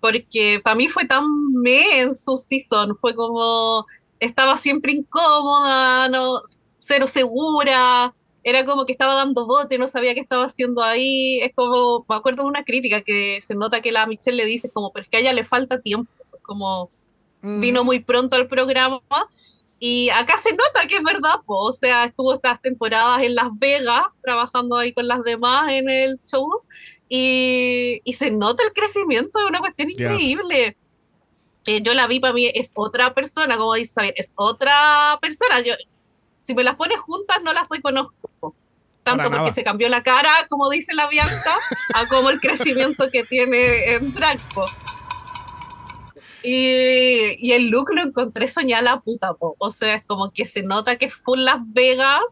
[0.00, 2.96] Porque para mí fue tan me en su season.
[2.96, 3.86] Fue como.
[4.18, 8.12] Estaba siempre incómoda, no, cero segura.
[8.42, 11.40] Era como que estaba dando bote, no sabía qué estaba haciendo ahí.
[11.40, 12.04] Es como.
[12.08, 15.04] Me acuerdo de una crítica que se nota que la Michelle le dice, como, pero
[15.04, 16.10] es que a ella le falta tiempo.
[16.42, 16.90] Como
[17.42, 19.00] vino muy pronto al programa.
[19.78, 21.56] Y acá se nota que es verdad, po.
[21.68, 26.20] o sea, estuvo estas temporadas en Las Vegas trabajando ahí con las demás en el
[26.30, 26.62] show
[27.10, 29.98] y, y se nota el crecimiento de una cuestión Yes.
[30.00, 30.76] increíble.
[31.66, 35.60] Eh, yo la vi, para mí es otra persona, como dice Xavier, es otra persona.
[35.60, 35.74] Yo,
[36.38, 38.54] si me las pones juntas, no las reconozco.
[39.02, 39.52] Tanto Para porque nada.
[39.54, 41.56] se cambió la cara, como dice la Bianca,
[41.94, 44.38] a como el crecimiento que tiene en drag.
[44.54, 44.64] po.
[46.42, 49.56] Y, y el look lo encontré soñada la puta, po.
[49.58, 52.22] o sea, es como que se nota que es full Las Vegas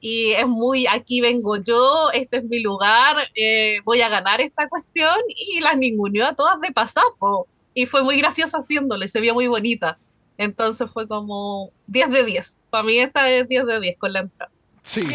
[0.00, 4.68] y es muy, aquí vengo yo, este es mi lugar, eh, voy a ganar esta
[4.68, 7.48] cuestión y las ninguneó a todas de pasapo.
[7.74, 9.98] Y fue muy graciosa haciéndole, se vio muy bonita.
[10.36, 12.56] Entonces fue como 10 de 10.
[12.70, 14.52] Para mí esta es 10 de 10 con la entrada.
[14.82, 15.06] Sí.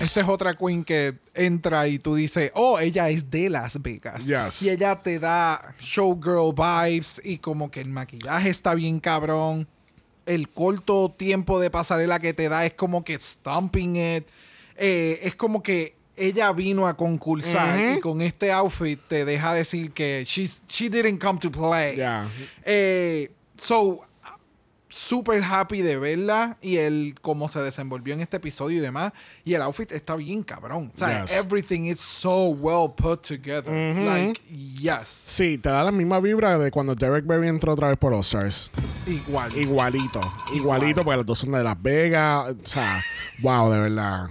[0.00, 4.26] Esta es otra queen que entra y tú dices, oh, ella es de Las Vegas.
[4.26, 4.62] Yes.
[4.62, 9.68] Y ella te da showgirl vibes y como que el maquillaje está bien cabrón.
[10.26, 14.26] El corto tiempo de pasarela que te da es como que stomping it.
[14.76, 19.92] Eh, es como que ella vino a concursar y con este outfit te deja decir
[19.92, 21.96] que she's, she didn't come to play.
[21.96, 22.28] Ya.
[22.64, 24.00] Eh, so,
[24.94, 29.12] super happy de verla y el cómo se desenvolvió en este episodio y demás.
[29.44, 30.92] Y el outfit está bien cabrón.
[30.94, 31.32] O sea, Yes.
[31.32, 33.72] everything is so well put together.
[33.72, 35.08] Like, yes.
[35.08, 38.20] Sí, te da la misma vibra de cuando Derek Berry entró otra vez por All
[38.20, 38.70] Stars.
[39.06, 39.56] Igual.
[39.56, 40.20] Igualito.
[40.54, 42.54] Igualito, porque las dos son de Las Vegas.
[42.62, 43.02] O sea,
[43.42, 44.30] wow, de verdad.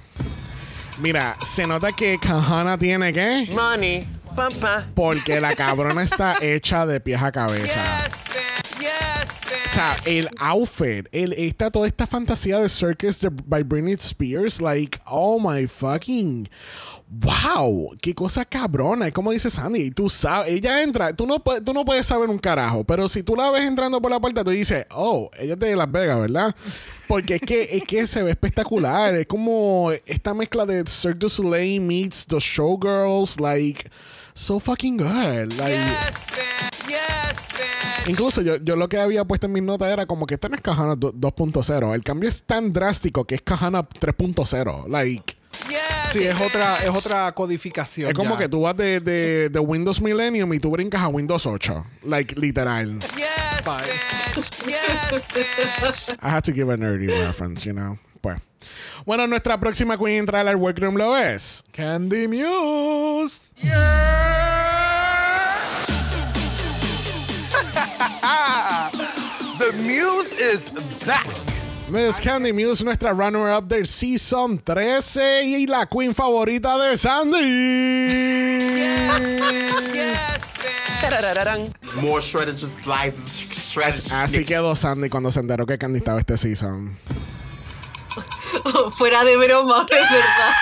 [1.00, 3.48] Mira, se nota que Kahana tiene que.
[3.54, 4.08] Money.
[4.36, 4.50] Pum.
[4.96, 7.82] Porque la cabrona está hecha de pies a cabeza.
[8.08, 8.23] O
[9.74, 15.00] sea, el outfit, el, esta, toda esta fantasía de Circus de, by Britney Spears, like,
[15.08, 16.48] oh my fucking.
[17.10, 19.08] Wow, qué cosa cabrona.
[19.08, 22.38] Es como dice Sandy, tú sabes, ella entra, tú no, tú no puedes saber un
[22.38, 25.60] carajo, pero si tú la ves entrando por la puerta, tú dices, oh, ella es
[25.60, 26.56] de Las Vegas, ¿verdad?
[27.08, 29.16] Porque es que, es que se ve espectacular.
[29.16, 33.90] Es como esta mezcla de Cirque du Soleil meets the Showgirls, like,
[34.36, 35.54] so fucking good.
[35.58, 36.73] Like,
[38.08, 40.56] Incluso yo, yo lo que había puesto en mis notas era como que esta no
[40.56, 41.94] es Kahana do- 2.0.
[41.96, 44.88] El cambio es tan drástico que es Kahana 3.0.
[44.90, 45.38] Like,
[46.12, 48.10] Sí, es otra, es otra codificación.
[48.10, 48.42] es como ya.
[48.42, 51.86] que tú vas de, de, de Windows Millennium y tú brincas a Windows 8.
[52.04, 53.00] Like, literal.
[56.22, 57.98] I had to give a nerdy reference, you know.
[58.14, 58.40] después.
[59.06, 63.54] Bueno, nuestra próxima queen entrar al workroom lo es Candy Muse.
[63.62, 63.70] The
[69.86, 70.62] muse is
[71.06, 71.28] back.
[71.90, 77.38] Miss Candy Muse, nuestra runner-up del Season 13 y la queen favorita de Sandy.
[81.02, 81.72] Tarararán.
[82.02, 84.12] More shredded, just slices, shredded.
[84.12, 86.98] Así quedó Sandy cuando se enteró que Candy estaba este season.
[88.98, 90.54] Fuera de broma, es verdad.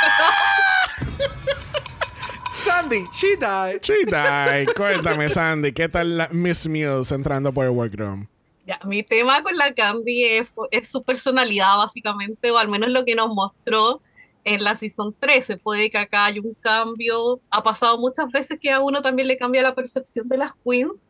[2.56, 3.82] Sandy, she died.
[3.82, 8.28] Chita, cuéntame Sandy, ¿qué tal la Miss Muse entrando por el workroom?
[8.66, 13.04] Ya, mi tema con la Candy es, es su personalidad, básicamente, o al menos lo
[13.04, 14.02] que nos mostró
[14.44, 15.58] en la Season 13.
[15.58, 17.42] Puede que acá haya un cambio.
[17.50, 21.08] Ha pasado muchas veces que a uno también le cambia la percepción de las queens.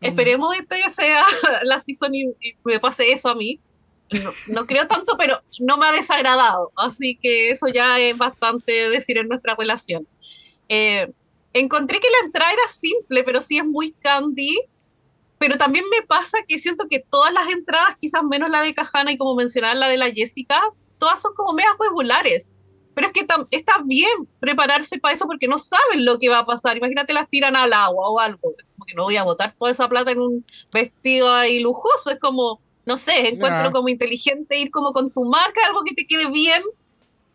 [0.00, 1.22] Esperemos esta ya sea
[1.64, 3.60] la Season y, y me pase eso a mí.
[4.10, 6.72] No, no creo tanto, pero no me ha desagradado.
[6.76, 10.06] Así que eso ya es bastante decir en nuestra relación.
[10.68, 11.10] Eh,
[11.52, 14.58] encontré que la entrada era simple, pero sí es muy Candy
[15.44, 19.12] pero también me pasa que siento que todas las entradas, quizás menos la de Cajana
[19.12, 20.58] y como mencionaba la de la Jessica,
[20.96, 22.54] todas son como medias regulares.
[22.94, 26.46] Pero es que está bien prepararse para eso porque no saben lo que va a
[26.46, 26.78] pasar.
[26.78, 28.40] Imagínate las tiran al agua o algo.
[28.40, 32.10] Como que no voy a botar toda esa plata en un vestido ahí lujoso.
[32.10, 36.06] Es como, no sé, encuentro como inteligente ir como con tu marca, algo que te
[36.06, 36.62] quede bien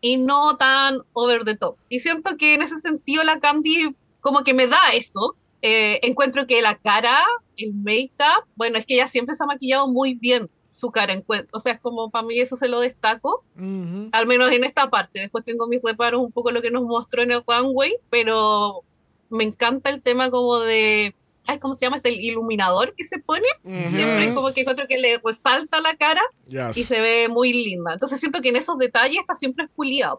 [0.02, 1.76] y no tan over the top.
[1.90, 5.36] Y siento que en ese sentido la Candy como que me da eso.
[5.62, 7.18] Eh, encuentro que la cara,
[7.58, 11.22] el make-up, bueno, es que ella siempre se ha maquillado muy bien su cara.
[11.52, 14.10] O sea, es como para mí eso se lo destaco, Ujú.
[14.12, 15.20] al menos en esta parte.
[15.20, 18.84] Después tengo mis reparos un poco lo que nos mostró en el runway, pero
[19.30, 21.14] me encanta el tema como de,
[21.46, 21.98] ay, ¿cómo se llama?
[21.98, 23.48] Este el iluminador que se pone.
[23.64, 24.36] Siempre Yes.
[24.36, 26.78] como que encuentro que le resalta la cara Yes.
[26.78, 27.94] y se ve muy linda.
[27.94, 30.16] Entonces siento que en esos detalles está siempre espuliada.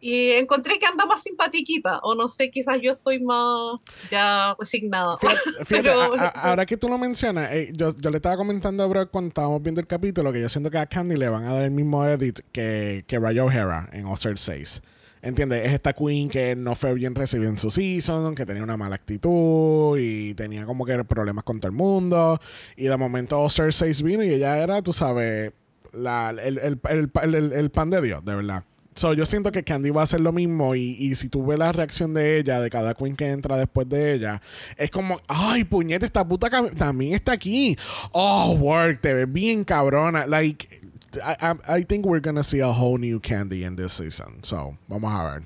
[0.00, 3.80] Y encontré que anda más simpatiquita, o no sé, quizás yo estoy más
[4.10, 5.18] ya resignada.
[5.18, 8.36] Fíjate, fíjate, Pero- a- a- ahora que tú lo mencionas, eh, yo, yo le estaba
[8.36, 11.28] comentando a Brock cuando estábamos viendo el capítulo que yo siento que a Candy le
[11.28, 14.82] van a dar el mismo edit que, que Raya O'Hara en All-Star 6.
[15.20, 15.66] ¿Entiendes?
[15.66, 18.94] Es esta queen que no fue bien recibida en su season, que tenía una mala
[18.94, 22.40] actitud y tenía como que problemas con todo el mundo.
[22.76, 25.50] Y de momento All-Star 6 vino y ella era, tú sabes,
[25.92, 26.80] la, el- el-
[27.34, 28.62] el- el pan de Dios, de verdad.
[28.98, 31.56] So, yo siento que Candy va a hacer lo mismo y, y si tú ves
[31.56, 34.42] la reacción de ella, de cada queen que entra después de ella,
[34.76, 37.76] es como, ay, puñete, esta puta también está aquí.
[38.10, 40.26] Oh, work, te ves bien cabrona.
[40.26, 40.80] Like,
[41.14, 44.40] I, I, I think we're gonna see a whole new Candy in this season.
[44.42, 45.42] So, vamos a ver.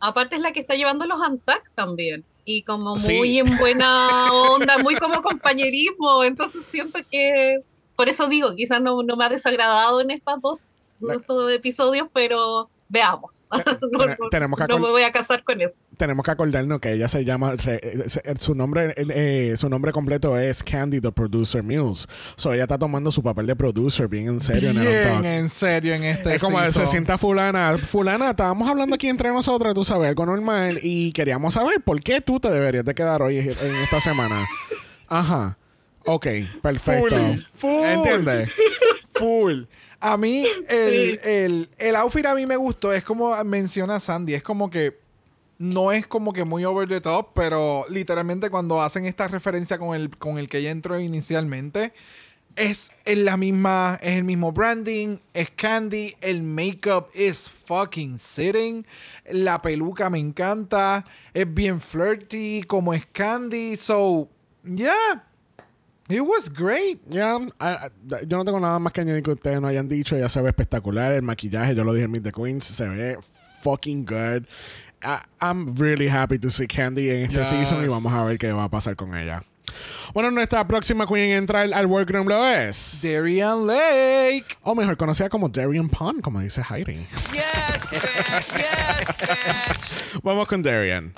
[0.00, 2.22] Aparte es la que está llevando los Antac también.
[2.44, 3.16] Y como Sí.
[3.16, 6.22] muy en buena onda, muy como compañerismo.
[6.22, 7.56] Entonces siento que,
[7.96, 12.08] por eso digo, quizás no, no me ha desagradado en estas dos, La- estos episodios,
[12.12, 13.46] pero veamos.
[13.50, 15.84] no, Tene- no- tenemos que no me voy a casar con eso.
[15.96, 19.90] Tenemos que acordarnos que ella se llama, re- eh, eh, su nombre eh, su nombre
[19.92, 22.06] completo es Candy the Producer Muse.
[22.36, 25.50] So, ella está tomando su papel de producer bien en serio en el Bien en
[25.50, 27.76] serio en este Es como se sienta fulana.
[27.78, 30.78] Fulana, estábamos hablando aquí entre nosotras, tú sabes, algo normal.
[30.82, 34.46] Y queríamos saber por qué tú te deberías de quedar hoy en esta semana.
[35.08, 35.58] Ajá.
[36.04, 36.26] Ok,
[36.62, 37.16] perfecto.
[37.16, 37.84] Full, full.
[37.84, 38.48] ¿Entiendes?
[39.14, 39.62] Full.
[40.06, 42.92] A mí, el, el, el outfit a mí me gustó.
[42.92, 44.34] Es como menciona Sandy.
[44.34, 45.00] Es como que
[45.58, 49.96] no es como que muy over the top, pero literalmente cuando hacen esta referencia con
[49.96, 51.92] el, con el que ella entró inicialmente,
[52.54, 58.86] es, la misma, es el mismo branding, es Candy, el makeup es fucking sitting,
[59.28, 64.28] la peluca me encanta, es bien flirty, como es Candy, so,
[64.64, 65.26] yeah,
[66.08, 67.00] it was great.
[67.08, 67.88] Ya, ah, ah,
[68.26, 70.16] yo no tengo nada más que añadir que ustedes no hayan dicho.
[70.16, 71.12] Ya se ve espectacular.
[71.12, 73.18] El maquillaje, yo lo dije en Meet the Queens, se ve
[73.62, 74.44] fucking good.
[75.02, 77.48] I- I'm really happy to see Candy en este Yes.
[77.48, 79.44] season y vamos a ver qué va a pasar con ella.
[80.14, 83.00] Bueno, nuestra próxima queen en entrar al workroom lo es.
[83.02, 84.46] Darian Lake.
[84.62, 87.06] o mejor conocida como Darian Pond, como dice Heidi.
[90.22, 91.12] Vamos con Darian.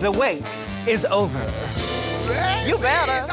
[0.00, 0.44] The wait
[0.86, 1.44] is over.
[2.66, 3.26] You better.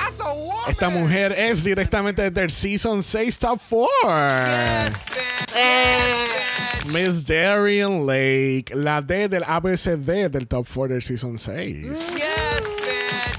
[0.67, 3.88] Esta mujer es directamente del Season 6 Top 4.
[5.56, 6.27] Eh,
[6.93, 11.88] Miss Darian Lake, la D del ABCD del Top 4 del Season 6.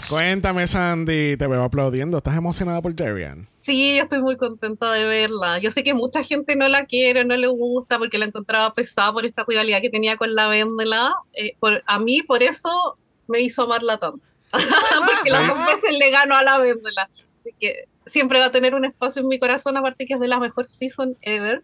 [0.08, 2.16] Cuéntame, Sandy, te veo aplaudiendo.
[2.18, 3.46] ¿Estás emocionada por Darian?
[3.60, 5.58] sí, yo estoy muy contenta de verla.
[5.58, 9.12] Yo sé que mucha gente no la quiere, no le gusta porque la encontraba pesada
[9.12, 11.12] por esta rivalidad que tenía con la Vendela.
[11.34, 12.96] Eh, por, a mí, por eso
[13.28, 14.20] me hizo amarla tanto.
[14.50, 17.08] porque las dos veces le ganó a la Vendela.
[17.34, 20.28] Así que siempre va a tener un espacio en mi corazón, aparte que es de
[20.28, 21.62] la mejor season ever.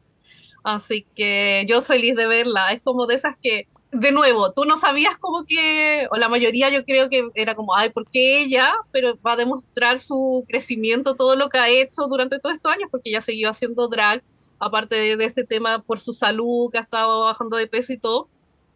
[0.62, 2.72] Así que yo feliz de verla.
[2.72, 6.70] Es como de esas que, de nuevo, tú no sabías como que, o la mayoría
[6.70, 8.72] yo creo que era como, ay, ¿por qué ella?
[8.90, 12.88] Pero va a demostrar su crecimiento, todo lo que ha hecho durante todos estos años,
[12.90, 14.22] porque ya siguió haciendo drag,
[14.59, 17.98] aparte de, de este tema por su salud, que ha estado bajando de peso y
[17.98, 18.29] todo.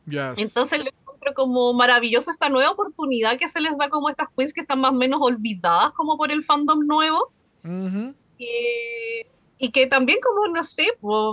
[0.05, 0.37] Yes.
[0.37, 4.29] Entonces le encuentro como maravilloso esta nueva oportunidad que se les da como a estas
[4.37, 7.33] queens que están más o menos olvidadas como por el fandom nuevo.
[7.65, 8.15] Ujú.
[8.39, 9.27] Y,
[9.59, 10.87] y que también como, no sé,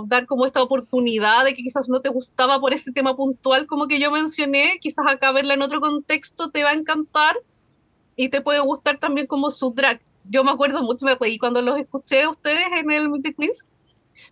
[0.06, 3.86] dar como esta oportunidad de que quizás no te gustaba por ese tema puntual como
[3.86, 7.36] que yo mencioné, quizás acá verla en otro contexto te va a encantar
[8.16, 10.00] y te puede gustar también como su drag.
[10.28, 13.34] Yo me acuerdo mucho, me reí cuando los escuché a ustedes en el Meet the
[13.34, 13.64] Queens,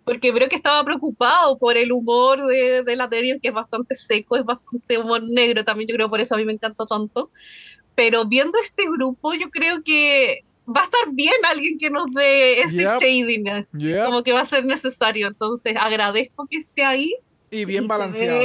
[0.05, 3.95] porque creo que estaba preocupado por el humor de, de la Darian, que es bastante
[3.97, 7.31] seco, es bastante humor negro también, yo creo por eso a mí me encanta tanto.
[7.95, 12.61] Pero viendo este grupo, yo creo que va a estar bien alguien que nos dé
[12.61, 13.01] ese Yep.
[13.01, 14.05] shadiness, Yep.
[14.07, 15.29] como que va a ser necesario.
[15.29, 17.15] Entonces agradezco que esté ahí.
[17.51, 18.41] Y bien balanceado.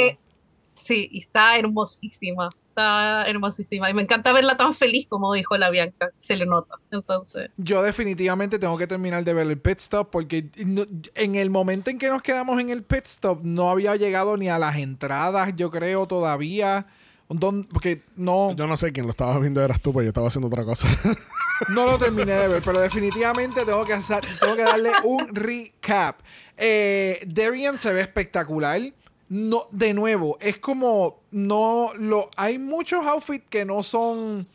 [0.73, 2.49] Sí, y está hermosísima,
[2.79, 3.89] está hermosísima.
[3.89, 6.75] Y me encanta verla tan feliz como dijo la Bianca, se le nota.
[6.91, 10.49] Entonces, Yo definitivamente tengo que terminar de ver el pit stop porque
[11.15, 14.49] en el momento en que nos quedamos en el pit stop no había llegado ni
[14.49, 16.87] a las entradas, yo creo, todavía.
[17.31, 20.29] Don- porque no, Yo no sé quién lo estaba viendo, eras tú, pero yo estaba
[20.29, 20.87] haciendo otra cosa.
[21.69, 26.21] no lo terminé de ver, pero definitivamente tengo que, hacer- tengo que darle un recap.
[26.57, 28.81] Eh, Darian se ve espectacular.
[29.29, 34.47] No, de nuevo, es como no lo hay muchos outfits que no son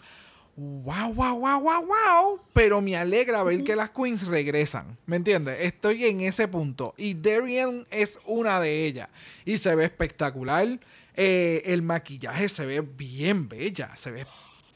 [0.57, 5.59] wow, wow, wow, wow, wow, pero me alegra ver que las queens regresan, ¿me entiendes?
[5.61, 9.09] Estoy en ese punto y Darian es una de ellas
[9.45, 10.81] y se ve espectacular.
[11.17, 14.27] Eh, el maquillaje se ve bien bella, se ve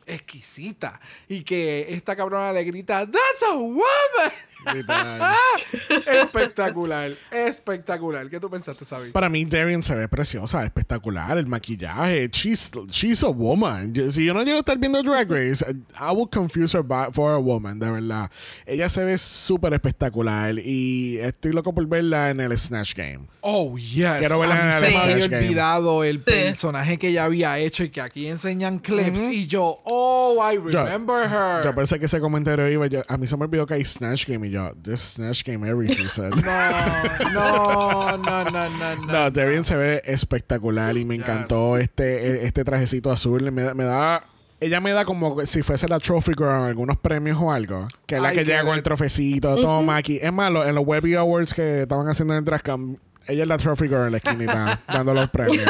[0.07, 4.33] exquisita y que esta cabrona le grita "That's a woman"
[4.75, 5.33] Literal.
[6.23, 8.29] espectacular, espectacular.
[8.29, 9.11] ¿Qué tú pensaste, Sabi?
[9.11, 11.39] Para mí, Darian se ve preciosa, espectacular.
[11.39, 12.29] El maquillaje.
[12.33, 13.93] She's, she's a woman.
[13.95, 17.13] Yo- si yo no llego a estar viendo Drag Race, I will confuse her by-
[17.13, 18.31] for a woman, de verdad.
[18.67, 23.27] Ella se ve súper espectacular y estoy loco por verla en el Snatch Game.
[23.41, 24.17] Oh, yes.
[24.19, 26.23] Quiero verla a mí en se el me había olvidado el Sí.
[26.25, 29.23] personaje que ella había hecho y que aquí enseñan clips.
[29.31, 31.65] Y yo, oh, I Yo- remember her.
[31.65, 32.87] Yo pensé que ese comentario iba.
[32.89, 34.48] yo- a mí se me olvidó que hay Snatch Game
[34.83, 36.31] this Snatch Game every season.
[37.35, 39.07] no, no, no, no, no.
[39.07, 41.25] No, Darian se ve espectacular y me Yes.
[41.27, 43.51] encantó este, este trajecito azul.
[43.53, 44.23] Me, da- me da.
[44.61, 47.87] Ella me da como si fuese la Trophy Girl en algunos premios o algo.
[48.07, 50.19] Que es la que llega con el trofecito, toma aquí.
[50.21, 52.97] Es malo, en los Webby Awards que estaban haciendo en el Dragcam,
[53.29, 55.65] ella es la Trophy Girl en la esquinita, dando los premios,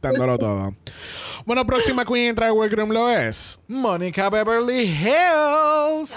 [0.00, 0.74] dándolo todo.
[1.44, 3.58] Bueno, próxima Queen en Drag Workroom lo es.
[3.68, 6.14] Monica Beverly Hills.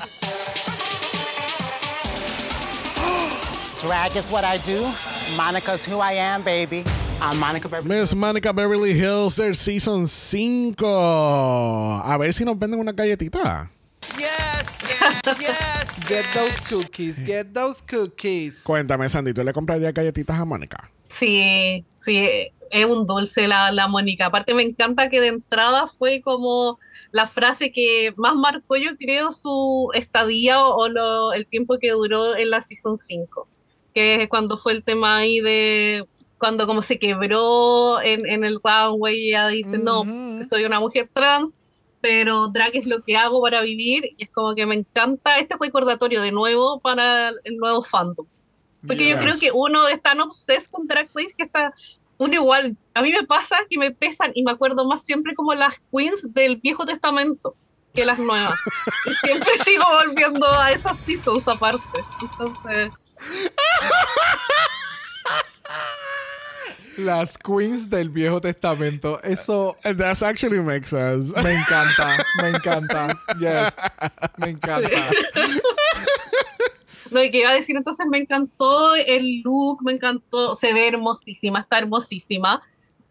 [3.81, 4.81] Drag is what I do.
[5.37, 6.83] Monica's who I am, baby.
[7.21, 7.87] I'm Monica Beverly.
[7.99, 10.75] Miss Monica Beverly Hills del Season 5.
[12.03, 13.69] A ver si nos venden una galletita.
[14.17, 15.99] Yes, yes, yes.
[16.07, 18.53] Get those cookies, get those cookies.
[18.63, 20.89] Cuéntame, Sandy, ¿tú le comprarías galletitas a Mónica?
[21.09, 22.29] sí, sí,
[22.71, 24.27] es un dulce la, la Mónica.
[24.27, 26.79] Aparte me encanta que de entrada fue como
[27.11, 31.91] la frase que más marcó yo creo su estadía o, o lo- el tiempo que
[31.91, 33.47] duró en la Season 5,
[33.97, 36.05] que es cuando fue el tema ahí de
[36.37, 40.43] cuando como se quebró en, en el runway ella dice, no, Ujú.
[40.47, 41.55] soy una mujer trans,
[41.99, 45.55] pero drag es lo que hago para vivir y es como que me encanta este
[45.59, 48.27] recordatorio de nuevo para el nuevo fandom.
[48.85, 49.19] Porque yo Yes.
[49.23, 51.73] creo que uno es tan obses con Drag Race que está
[52.19, 52.77] uno igual.
[52.93, 56.31] A mí me pasa que me pesan y me acuerdo más siempre como las queens
[56.33, 57.55] del Viejo Testamento
[57.95, 58.59] que las nuevas.
[59.05, 61.81] y siempre sigo volviendo a esas seasons aparte.
[62.21, 62.89] Entonces,
[66.97, 69.21] Las queens del Viejo Testamento.
[69.21, 71.31] Eso That actually makes sense.
[71.43, 73.19] me encanta, me encanta.
[73.39, 73.75] Yes,
[74.37, 74.89] me encanta.
[77.11, 80.87] no, y que iba a decir, entonces me encantó el look, me encantó, se ve
[80.87, 82.61] hermosísima, está hermosísima.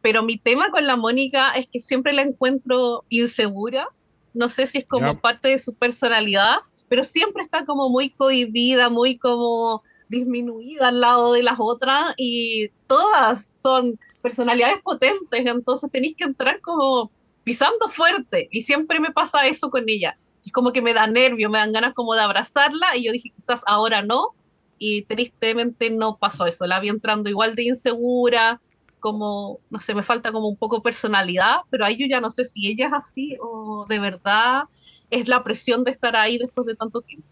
[0.02, 3.88] Pero mi tema con la Mónica es que siempre la encuentro insegura.
[4.34, 5.20] No sé si es como Yep.
[5.20, 6.56] parte de su personalidad,
[6.88, 12.68] pero siempre está como muy cohibida, muy como disminuida al lado de las otras y
[12.86, 17.10] todas son personalidades potentes, entonces tenéis que entrar como
[17.44, 20.18] pisando fuerte y siempre me pasa eso con ella.
[20.44, 23.30] Es como que me da nervio, me dan ganas como de abrazarla y yo dije
[23.34, 24.34] quizás ahora no
[24.78, 28.60] y tristemente no pasó eso, la vi entrando igual de insegura,
[29.00, 32.44] como, no sé, me falta como un poco personalidad, pero ahí yo ya no sé
[32.44, 34.64] si ella es así o de verdad
[35.10, 37.26] es la presión de estar ahí después de tanto tiempo.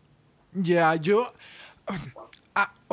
[0.53, 1.27] Ya, yo.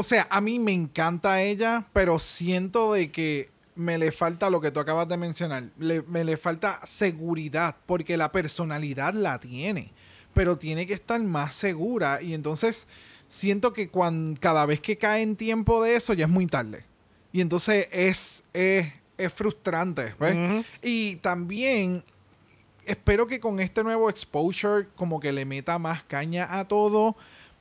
[0.02, 4.60] O sea, a mí me encanta ella, pero siento de que me le falta lo
[4.60, 5.66] que tú acabas de mencionar.
[5.80, 9.92] Le- me le falta seguridad, porque la personalidad la tiene,
[10.34, 12.22] pero tiene que estar más segura.
[12.22, 12.88] Y entonces
[13.30, 16.84] siento que cuando, cada vez que cae en tiempo de eso, ya es muy tarde.
[17.32, 20.16] Y entonces es, es, es frustrante.
[20.20, 20.66] ¿ves?
[20.82, 22.04] Y también
[22.86, 27.16] espero que con este nuevo exposure como que le meta más caña a todo.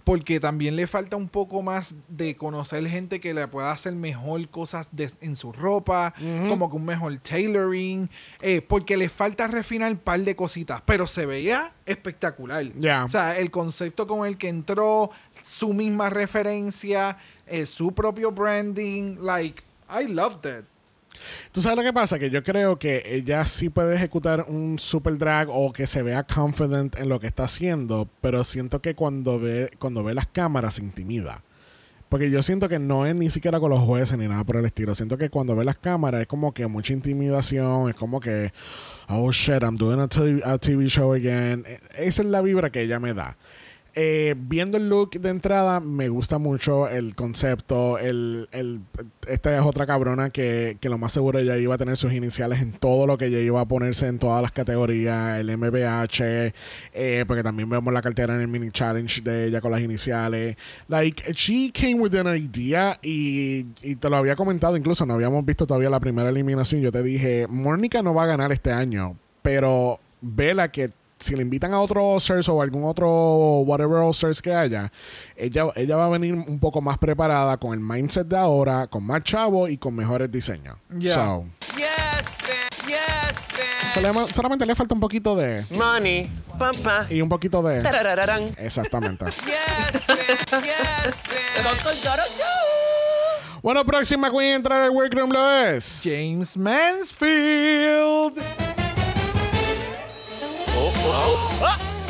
[0.05, 4.48] Porque también le falta un poco más de conocer gente que le pueda hacer mejor
[4.48, 6.14] cosas de- en su ropa,
[6.48, 8.09] como que un mejor tailoring,
[8.40, 12.64] eh, porque le falta refinar un par de cositas, pero se veía espectacular.
[13.05, 15.11] O sea, el concepto con el que entró,
[15.42, 20.64] su misma referencia, eh, su propio branding, like, I loved it.
[21.53, 22.18] ¿Tú sabes lo que pasa?
[22.18, 26.23] Que yo creo que ella sí puede ejecutar un super drag o que se vea
[26.25, 30.75] confident en lo que está haciendo, pero siento que cuando ve, cuando ve las cámaras
[30.75, 31.43] se intimida.
[32.11, 34.64] Porque yo siento que no es ni siquiera con los jueces ni nada por el
[34.64, 34.97] estilo.
[34.97, 38.53] Siento que cuando ve las cámaras es como que mucha intimidación, es como que,
[39.09, 41.64] oh shit, I'm doing a TV, a TV show again.
[41.68, 43.37] Eh, Esa es la vibra que ella me da.
[43.95, 47.99] Eh, viendo el look de entrada, me gusta mucho el concepto.
[47.99, 48.80] El, el-
[49.28, 52.61] esta es otra cabrona que, que lo más seguro ella iba a tener sus iniciales
[52.61, 55.38] en todo lo que ella iba a ponerse en todas las categorías.
[55.41, 56.53] El MBH,
[56.93, 60.57] eh, porque también vemos la cartera en el mini challenge de ella con las iniciales.
[60.88, 65.45] Like, she came with an idea y, y te lo había comentado, incluso no habíamos
[65.45, 66.80] visto todavía la primera eliminación.
[66.80, 70.91] Yo te dije, Mónica no va a ganar este año, pero vela que
[71.21, 74.91] si le invitan a otro All-Stars o algún otro whatever All-Stars que haya,
[75.37, 79.05] ella, ella va a venir un poco más preparada con el mindset de ahora, con
[79.05, 80.77] más chavo y con mejores diseños.
[80.99, 81.14] Yeah.
[81.14, 81.45] So,
[83.95, 85.62] solema- solamente le falta un poquito de...
[85.71, 86.31] Money.
[86.59, 87.07] Pam, pam.
[87.11, 87.81] Y un poquito de...
[87.83, 88.43] Tarararán.
[88.59, 89.27] Exactamente.
[93.62, 96.01] Bueno, próxima queen a entrar al workroom lo es...
[96.03, 98.43] James Mansfield.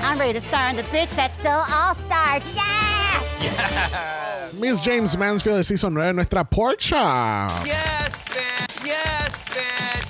[0.02, 2.42] I'm ready to star in the bitch that's still all stars.
[2.56, 4.48] Yeah!
[4.58, 7.48] Miss James Mansfield de Season 9, nuestra Porcha.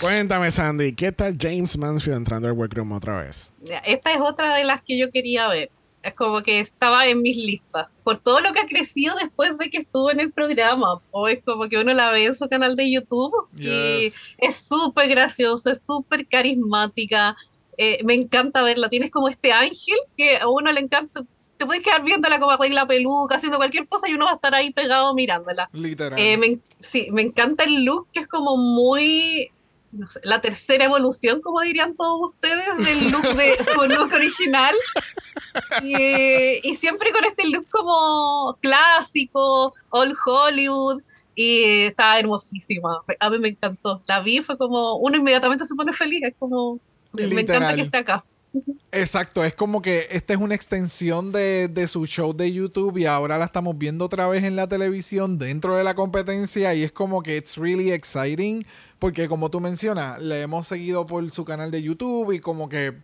[0.01, 3.53] Cuéntame, Sandy, ¿qué tal James Mansfield entrando al workroom otra vez?
[3.85, 5.71] Esta es otra de las que yo quería ver.
[6.03, 8.01] Es como que estaba en mis listas.
[8.03, 10.99] Por todo lo que ha crecido después de que estuvo en el programa.
[11.11, 13.67] O es como que uno la ve en su canal de YouTube Yes.
[13.69, 17.37] y es súper graciosa, es súper carismática.
[17.83, 18.91] Eh, me encanta verla.
[18.91, 21.25] Tienes como este ángel que a uno le encanta.
[21.57, 24.55] Te puedes quedar viéndola como arregla peluca, haciendo cualquier cosa y uno va a estar
[24.55, 25.71] ahí pegado mirándola.
[25.73, 26.19] Literal.
[26.19, 29.51] Eh, me, sí, me encanta el look que es como muy,
[29.93, 34.75] no sé, la tercera evolución, como dirían todos ustedes, del look de su look original.
[35.83, 41.01] Y, y siempre con este look como clásico, old Hollywood.
[41.35, 43.03] Y está hermosísima.
[43.19, 44.03] A mí me encantó.
[44.05, 46.21] La vi, fue como, uno inmediatamente se pone feliz.
[46.25, 46.79] Es como,
[47.13, 47.77] me encanta Literal.
[47.77, 48.25] que esté acá.
[48.93, 53.07] Exacto, es como que esta es una extensión de, de su show de YouTube y
[53.07, 56.91] ahora la estamos viendo otra vez en la televisión dentro de la competencia y es
[56.91, 58.67] como que it's really exciting
[58.99, 62.95] porque como tú mencionas, le hemos seguido por su canal de YouTube y como que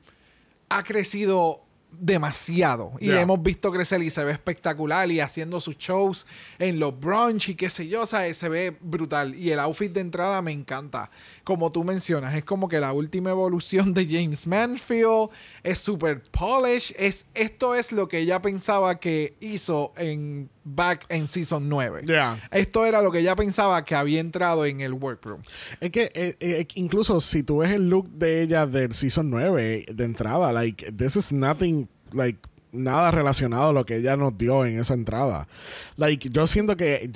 [0.68, 1.62] ha crecido
[1.98, 6.26] demasiado y le hemos visto crecer y se ve espectacular y haciendo sus shows
[6.58, 9.92] en los brunch y qué sé yo, o sea, se ve brutal y el outfit
[9.92, 11.10] de entrada me encanta.
[11.46, 15.30] Como tú mencionas, es como que la última evolución de James Manfield
[15.62, 21.28] es super polish, es esto es lo que ella pensaba que hizo en back en
[21.28, 22.02] season 9.
[22.04, 22.42] Ya.
[22.50, 25.40] Esto era lo que ella pensaba que había entrado en el workroom.
[25.78, 29.86] Es que eh, eh, incluso si tú ves el look de ella del Season 9
[29.94, 32.40] de entrada, like, this is nothing, like,
[32.72, 35.48] nada relacionado a lo que ella nos dio en esa entrada.
[35.96, 37.10] Like, yo siento que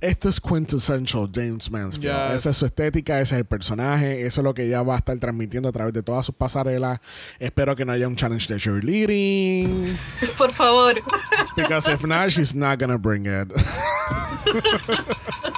[0.00, 2.14] esto es quintessential James Mansfield.
[2.30, 2.34] Yes.
[2.40, 4.98] Esa es su estética, ese es el personaje, eso es lo que ella va a
[4.98, 7.00] estar transmitiendo a través de todas sus pasarelas.
[7.38, 9.96] Espero que no haya un challenge de cheerleading.
[10.38, 10.94] Por favor.
[11.56, 13.52] Because if not, she's not gonna bring it.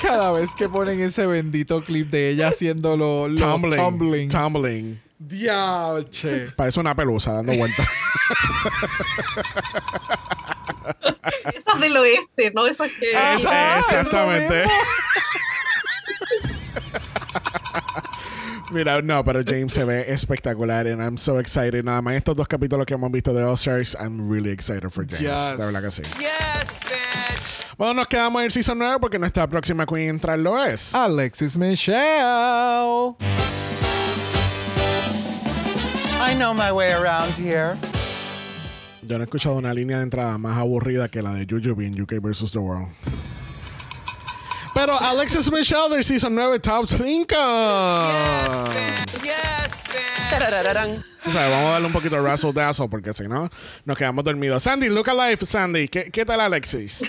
[0.01, 3.77] Cada vez que ponen ese bendito clip de ella haciendo los los tumbling.
[3.77, 4.35] tumblings.
[4.35, 5.08] Tumbling.
[5.19, 6.53] Diache.
[6.57, 7.87] Parece una pelusa dando vueltas.
[11.55, 12.67] Esas del oeste, ¿no?
[12.67, 13.17] Esas que...
[13.17, 14.59] Ajá, eso Exactamente.
[14.61, 14.73] mismo.
[18.71, 21.83] Mira, no, pero James se ve espectacular and I'm so excited.
[21.85, 25.07] Nada más estos dos capítulos que hemos visto de All Stars, I'm really excited for
[25.07, 25.21] James.
[25.21, 25.59] Yes.
[25.59, 26.03] De verdad que sí.
[27.79, 30.95] Bueno, nos quedamos en el Season 9 porque nuestra próxima Queen entrar lo es.
[30.95, 33.15] Alexis Michelle.
[36.21, 37.77] I know my way around here.
[39.03, 42.01] Yo no he escuchado una línea de entrada más aburrida que la de Jujubee en
[42.01, 42.51] UK vs.
[42.53, 42.89] The World.
[44.75, 47.27] Pero Alexis Michelle del Season 9 Top 5.
[50.31, 51.05] Tarararán.
[51.25, 53.49] O sea, vamos a darle un poquito de razzle dazzle porque si no,
[53.85, 54.63] nos quedamos dormidos.
[54.63, 55.89] Sandy, look alive, Sandy.
[55.89, 57.03] ¿Qué, qué tal, Alexis?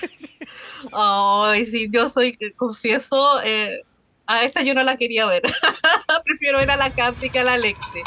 [0.94, 3.84] Ay, sí, yo soy, confieso, eh,
[4.26, 5.42] a esta yo no la quería ver.
[6.24, 8.02] Prefiero ver a la Candy que a la Alexi.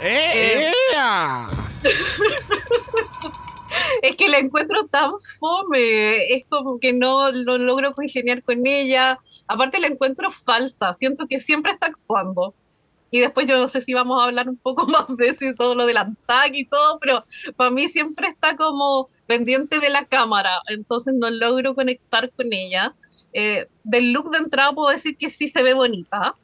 [0.00, 0.70] ¡Eh!
[0.94, 1.48] ¡Ea!
[4.02, 9.18] Es que la encuentro tan fome, es como que no lo logro congeniar con ella.
[9.46, 12.54] Aparte la encuentro falsa, siento que siempre está actuando.
[13.10, 15.54] Y después yo no sé si vamos a hablar un poco más de eso y
[15.54, 17.22] todo lo del ANTAC y todo, pero
[17.56, 22.94] para mí siempre está como pendiente de la cámara, entonces no logro conectar con ella.
[23.32, 26.34] Eh, del look de entrada puedo decir que sí se ve bonita.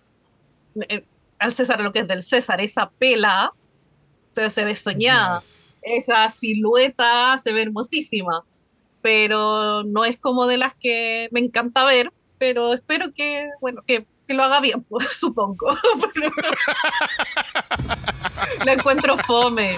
[0.88, 1.04] Eh,
[1.44, 3.52] al César lo que es del César, esa pela
[4.28, 5.78] se, se ve soñada Yes.
[5.82, 8.44] esa silueta se ve hermosísima,
[9.02, 14.06] pero no es como de las que me encanta ver, pero espero que, bueno, que,
[14.26, 15.76] que lo haga bien, pues, supongo.
[16.14, 16.30] Pero-
[18.64, 19.76] la encuentro fome.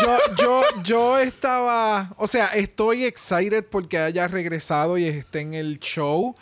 [0.00, 5.78] Yo, yo, yo estaba, o sea, estoy excited porque haya regresado y esté en el
[5.78, 6.34] show.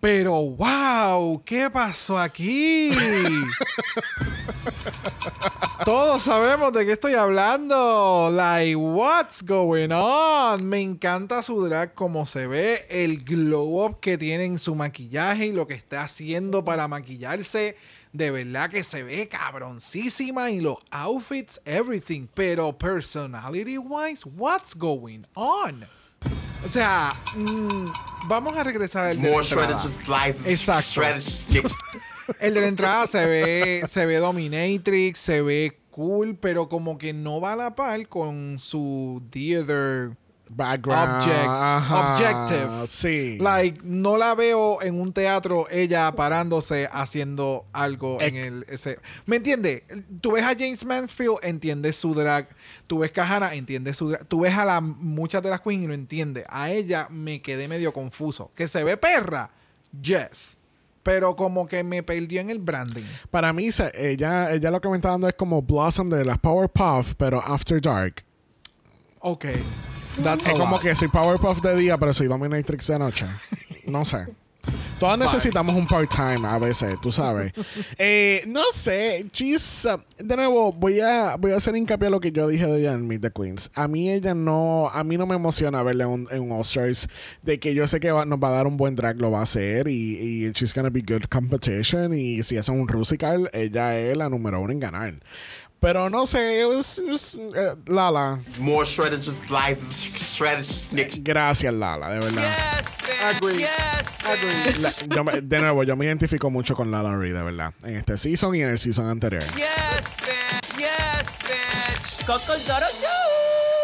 [0.00, 2.92] Pero, wow, ¿qué pasó aquí?
[5.84, 8.30] Todos sabemos de qué estoy hablando.
[8.30, 10.68] Like, what's going on?
[10.68, 15.46] Me encanta su drag, como se ve, el glow up que tiene en su maquillaje
[15.46, 17.76] y lo que está haciendo para maquillarse.
[18.12, 22.26] De verdad que se ve cabroncísima y los outfits, everything.
[22.34, 25.86] Pero personality wise, what's going on?
[26.64, 27.86] O sea, mm,
[28.28, 29.82] vamos a regresar al de la entrada.
[30.46, 31.00] Exacto.
[32.40, 37.12] El de la entrada se ve, se ve dominatrix, se ve cool, pero como que
[37.12, 40.16] no va a la par con su theater
[40.48, 41.22] Background.
[41.22, 42.86] object, ajá, objective.
[42.88, 43.38] Sí.
[43.38, 48.98] Like, no la veo en un teatro ella parándose haciendo algo en el ese.
[49.26, 49.82] ¿Me entiendes?
[50.20, 52.48] Tú ves a James Mansfield, entiendes su drag.
[52.86, 54.24] Tú ves a Hannah, entiendes su drag.
[54.26, 56.44] Tú ves a la, muchas de las queens y lo entiendes.
[56.48, 58.50] A ella me quedé medio confuso.
[58.54, 59.50] Que se ve perra,
[60.00, 60.56] yes.
[61.02, 63.04] Pero como que me perdió en el branding.
[63.30, 67.14] Para mí, ella, ella lo que me está dando es como Blossom de las Powerpuff,
[67.16, 68.24] pero After Dark.
[69.20, 69.46] Ok.
[70.22, 73.26] That's Es como que soy Powerpuff de día, pero soy Dominatrix de noche.
[73.86, 74.26] No sé.
[74.98, 77.52] Todas necesitamos un part-time a veces, tú sabes.
[77.98, 82.20] Eh, no sé, she's, uh, de nuevo, voy a, voy a hacer hincapié a lo
[82.20, 83.70] que yo dije de ella en Meet the Queens.
[83.74, 87.08] A mí ella no, a mí no me emociona verla en en All-Stars,
[87.42, 89.40] de que yo sé que va- nos va a dar un buen drag, lo va
[89.40, 89.92] a hacer, y,
[90.46, 94.60] y she's gonna be good competition, y si hacen un Rusical, ella es la número
[94.60, 95.14] uno en ganar.
[95.86, 98.40] Pero no sé, it was- it was, eh, Lala.
[98.58, 101.20] More shredded, just slices, shredded, stick.
[101.22, 102.56] Gracias, Lala, de verdad.
[103.24, 103.64] Agree.
[104.24, 104.80] Agree.
[104.80, 107.72] La- yo me- de nuevo, yo me identifico mucho con Lala Ree, de verdad.
[107.84, 109.44] En este season y en el season anterior.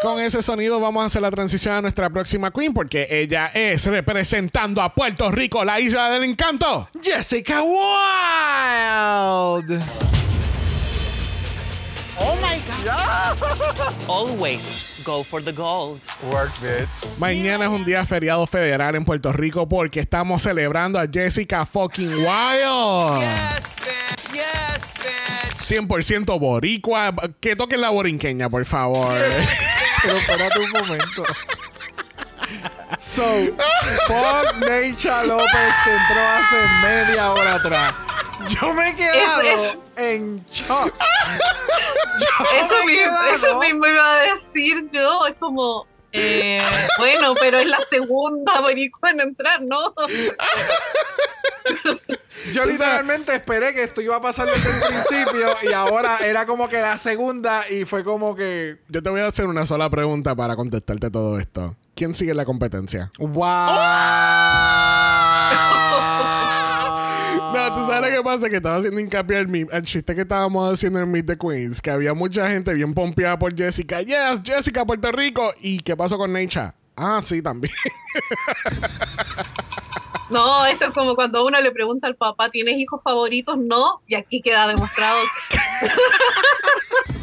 [0.02, 3.86] Con ese sonido vamos a hacer la transición a nuestra próxima queen porque ella es
[3.86, 6.88] representando a Puerto Rico, la isla del encanto.
[7.00, 7.80] Jessica Wild.
[12.18, 13.38] Oh my God.
[14.08, 16.00] Always go for the gold.
[17.18, 22.12] Mañana es un día feriado federal en Puerto Rico porque estamos celebrando a Jessica fucking
[22.24, 23.24] Wild.
[25.58, 27.14] 100% boricua.
[27.40, 29.14] Que toquen la borinqueña, por favor.
[30.02, 31.24] Pero espérate un momento.
[32.98, 33.22] So,
[34.06, 37.94] fuck Neisha López que entró hace media hora atrás.
[38.60, 40.92] Yo me he quedado Es- en shock.
[42.60, 46.62] Eso, me mismo, quedado- eso mismo iba a decir yo, es como, eh,
[46.98, 49.94] bueno, pero es la segunda boricua en entrar, ¿no?
[52.52, 56.68] Yo literalmente esperé que esto iba a pasar desde el principio y ahora era como
[56.68, 60.34] que la segunda y fue como que Yo te voy a hacer una sola pregunta
[60.34, 61.76] para contestarte todo esto.
[61.94, 63.12] ¿Quién sigue la competencia?
[63.18, 63.68] wow.
[67.74, 71.10] Tú sabes lo que pasa, que estaba haciendo hincapié al, chiste que estábamos haciendo en
[71.10, 74.02] Meet the Queens, que había mucha gente bien pompeada por Jessica.
[74.02, 75.52] Yes, Jessica, Puerto Rico.
[75.60, 76.74] ¿Y qué pasó con Necha?
[76.96, 77.74] Ah, sí, también.
[80.32, 83.58] No, esto es como cuando uno le pregunta al papá, ¿tienes hijos favoritos?
[83.58, 85.18] No, y aquí queda demostrado.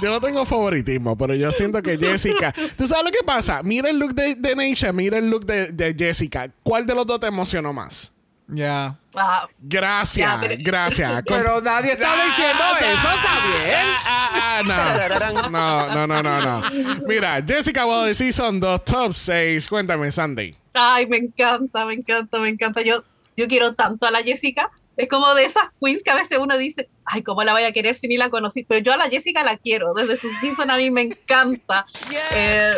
[0.00, 2.52] Yo no tengo favoritismo, pero yo siento que Jessica.
[2.76, 3.62] ¿Tú sabes lo que pasa?
[3.62, 6.50] Mira el look de, de Neisha, mira el look de, de Jessica.
[6.64, 8.10] ¿Cuál de los dos te emocionó más?
[8.52, 8.98] Ya.
[9.14, 11.10] Ah, Gracias, gracias.
[11.26, 13.86] Con- Pero nadie está diciendo eso, está bien.
[14.06, 14.62] Ah, ah,
[15.50, 16.06] no.
[16.06, 16.70] no, no, no, no.
[17.06, 19.66] Mira, Jessica Wilde Season 2, Top 6.
[19.68, 20.56] Cuéntame, Sandy.
[20.74, 22.80] Ay, me encanta, me encanta, me encanta.
[22.82, 23.02] Yo,
[23.36, 24.70] yo quiero tanto a la Jessica.
[24.96, 27.72] Es como de esas queens que a veces uno dice, ay, ¿cómo la voy a
[27.72, 28.64] querer si ni la conocí?
[28.64, 29.92] Pero yo a la Jessica la quiero.
[29.94, 31.84] Desde su season a mí me encanta.
[32.34, 32.72] Eh,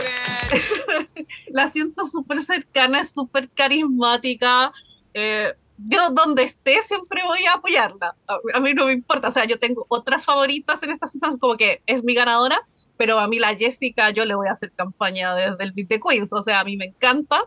[1.51, 4.73] la siento súper cercana, es súper carismática.
[5.13, 8.17] Eh, yo donde esté siempre voy a apoyarla.
[8.55, 9.29] A, mí no me importa.
[9.29, 12.61] O sea, yo tengo otras favoritas en esta season, como que es mi ganadora,
[12.97, 16.01] pero a mí la Jessica yo le voy a hacer campaña desde el Beat the
[16.01, 16.33] Queens.
[16.33, 17.45] O sea, a mí me encanta.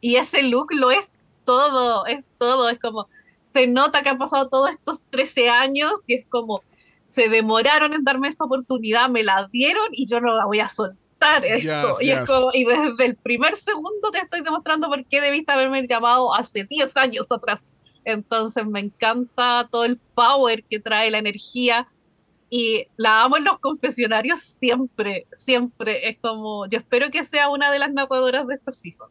[0.00, 2.68] Y ese look lo es todo, es todo.
[2.68, 3.08] Es como,
[3.44, 6.62] se nota que han pasado todos estos 13 años y es como,
[7.06, 10.68] se demoraron en darme esta oportunidad, me la dieron y yo no la voy a
[10.68, 11.03] soltar
[11.44, 11.98] esto.
[11.98, 12.28] Yes, y, es yes.
[12.28, 16.64] como- y desde el primer segundo te estoy demostrando por qué debiste haberme llamado hace
[16.64, 17.68] 10 años atrás.
[18.04, 21.86] Entonces me encanta todo el power que trae, la energía.
[22.50, 26.08] Y la amo en los confesionarios siempre, siempre.
[26.08, 29.08] Es como, yo espero que sea una de las narradoras de esta season.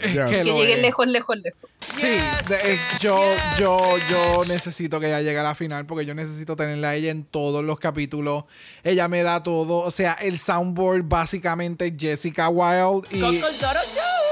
[0.00, 0.24] Es Yes.
[0.26, 0.82] que Que llegue es.
[0.82, 1.70] lejos, lejos, lejos.
[1.80, 2.16] Sí,
[2.48, 3.20] de- yo,
[3.58, 3.78] yo,
[4.10, 7.24] yo necesito que ella llegue a la final porque yo necesito tenerla a ella en
[7.24, 8.44] todos los capítulos.
[8.82, 9.80] Ella me da todo.
[9.82, 13.40] O sea, el soundboard básicamente es Jessica Wilde y.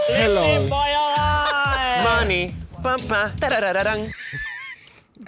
[0.08, 0.68] Hello.
[2.02, 2.54] Money.
[2.82, 4.00] Pam, pam, tararararán.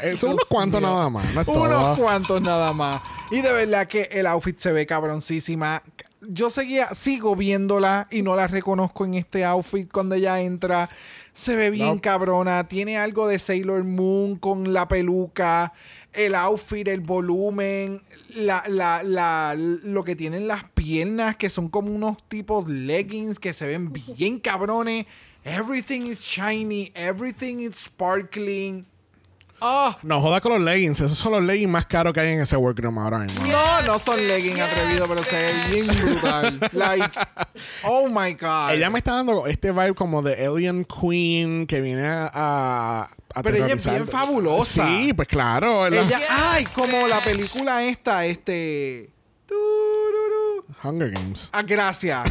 [0.03, 3.01] Eh, son unos cuantos nada más, no Unos cuantos nada más.
[3.30, 5.82] Y de verdad que el outfit se ve cabroncísima.
[6.29, 10.89] Yo seguía, sigo viéndola y no la reconozco en este outfit cuando ella entra.
[11.33, 12.01] Se ve bien No.
[12.01, 12.68] cabrona.
[12.68, 15.72] Tiene algo de Sailor Moon con la peluca,
[16.12, 21.91] el outfit, el volumen, la, la, la, lo que tienen las piernas, que son como
[21.93, 25.07] unos tipos leggings que se ven bien cabrones.
[25.45, 28.87] Everything is shiny, everything is sparkling.
[29.67, 31.01] Ah, No, joda con los leggings.
[31.01, 33.47] Esos son los leggings más caros que hay en ese workroom ahora mismo.
[33.47, 36.61] No, no son leggings atrevidos, pero se ve bien brutal.
[36.73, 37.11] Like,
[37.85, 38.73] oh my god.
[38.73, 43.09] Ella me está dando este vibe como de Alien Queen que viene a.
[43.43, 44.87] Pero ella es bien fabulosa.
[44.87, 45.89] Sí, pues claro.
[45.89, 49.11] la- Ella, ay, como la película esta, este.
[50.83, 51.49] Hunger Games.
[51.53, 52.29] Ah, gracias.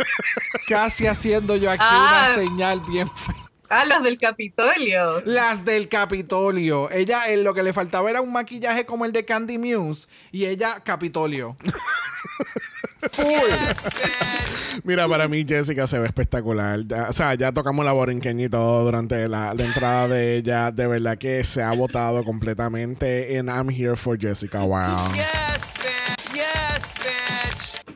[0.68, 2.32] Casi haciendo yo aquí Ah.
[2.34, 3.34] una señal bien fea.
[3.72, 5.20] Ah, los del Capitolio.
[5.24, 6.90] Las del Capitolio.
[6.90, 10.08] Ella, eh, lo que le faltaba era un maquillaje como el de Candy Muse.
[10.32, 11.54] Y ella, Capitolio.
[13.12, 13.50] Full.
[14.82, 16.80] Mira, para mí Jessica se ve espectacular.
[16.86, 20.72] Ya- o sea, ya tocamos la borinqueña y todo durante la, la entrada de ella.
[20.72, 24.60] De verdad que se ha votado completamente en I'm Here for Jessica.
[24.62, 24.96] Wow.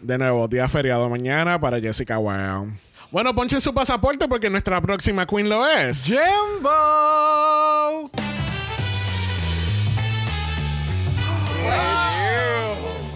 [0.01, 2.73] De nuevo, día feriado mañana para Jessica Wow.
[3.15, 6.05] Bueno, ponchen su pasaporte porque nuestra próxima queen lo es.
[6.05, 8.11] Jimbo.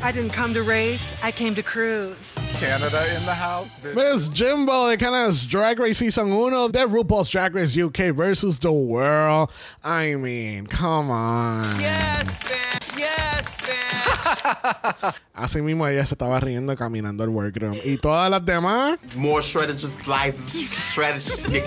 [0.01, 2.15] I didn't come to race, I came to cruise.
[2.61, 3.97] Canada in the house, bitch.
[3.97, 8.71] Miss Jimbo de Canada's Drag Race Season 1 de RuPaul's Drag Race UK versus the
[8.71, 9.51] world.
[9.83, 11.65] I mean, come on.
[11.81, 12.78] Yes, bitch.
[15.35, 17.79] Así mismo ella se estaba riendo caminando al workroom.
[17.85, 21.65] Y todas las demás, More shredded, slices, shredded,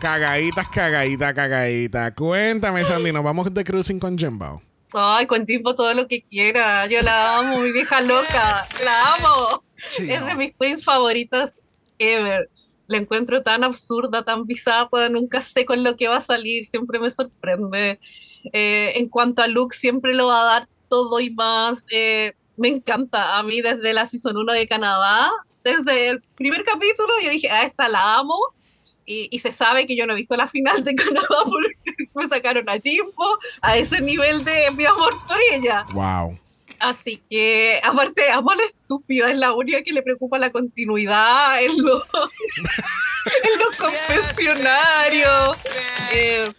[0.00, 2.12] cagaditas, cagaditas, cagaditas.
[2.12, 4.60] Cuéntame, Sandy, ¿nos vamos de cruising con Jimbo?
[4.92, 6.86] Ay, con Jimbo todo lo que quiera.
[6.86, 8.64] Yo la amo, mi vieja loca.
[8.84, 9.64] La amo.
[9.76, 10.26] Sí, es no.
[10.26, 11.60] de mis queens favoritas
[11.98, 12.50] ever.
[12.86, 15.08] La encuentro tan absurda, tan bizarra.
[15.10, 16.66] Nunca sé con lo que va a salir.
[16.66, 17.98] Siempre me sorprende.
[18.52, 21.86] Eh, en cuanto a look, siempre lo va a dar todo y más.
[21.90, 23.36] Eh, me encanta.
[23.36, 25.28] A mí, desde la Season 1 de Canadá,
[25.64, 28.38] desde el primer capítulo, yo dije, a esta la amo.
[29.06, 31.74] Y, y se sabe que yo no he visto la final de Canadá porque
[32.14, 35.84] me sacaron a Jimbo a ese nivel de mi amor por ella.
[35.92, 36.38] Wow.
[36.78, 41.60] Así que, aparte, amo a la estúpida, es la única que le preocupa la continuidad
[41.62, 42.04] en los,
[43.42, 45.64] en los confesionarios.
[46.14, 46.52] Eh,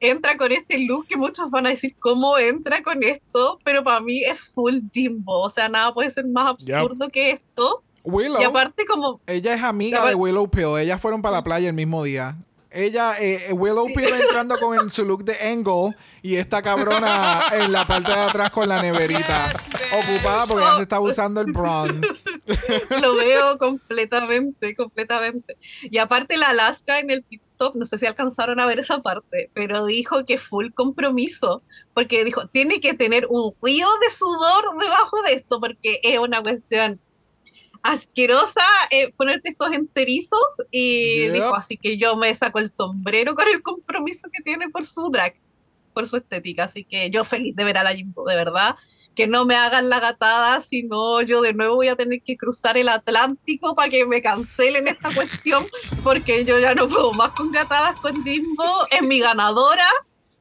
[0.00, 3.58] entra con este look que muchos van a decir, ¿cómo entra con esto?
[3.64, 7.82] Pero para mí es full Jimbo, o sea, nada puede ser más absurdo que esto.
[8.04, 8.40] Willow.
[8.40, 10.78] Y aparte, como Ella es amiga de Willow Pill.
[10.78, 12.36] Ellas fueron para la playa el mismo día.
[12.70, 17.42] Ella, eh, eh, Willow Pill entrando con el- su look de Angle y esta cabrona
[17.52, 19.52] en la parte de atrás con la neverita.
[19.92, 22.27] Ocupada porque ya se está usando el bronze.
[23.02, 25.56] lo veo completamente, completamente.
[25.82, 29.00] Y aparte la Alaska en el pit stop, no sé si alcanzaron a ver esa
[29.02, 31.62] parte, pero dijo que full compromiso,
[31.94, 36.42] porque dijo, tiene que tener un río de sudor debajo de esto, porque es una
[36.42, 37.00] cuestión
[37.82, 40.40] asquerosa eh, ponerte estos enterizos
[40.70, 41.32] y Yep.
[41.32, 45.10] dijo, así que yo me saco el sombrero con el compromiso que tiene por su
[45.10, 45.34] drag,
[45.94, 46.64] por su estética.
[46.64, 48.76] Así que yo feliz de ver a la Jimbo, de verdad.
[49.18, 52.78] Que no me hagan la gatada, sino yo de nuevo voy a tener que cruzar
[52.78, 55.66] el Atlántico para que me cancelen esta cuestión,
[56.04, 58.86] porque yo ya no puedo más con gatadas con Jimbo.
[58.92, 59.88] Es mi ganadora,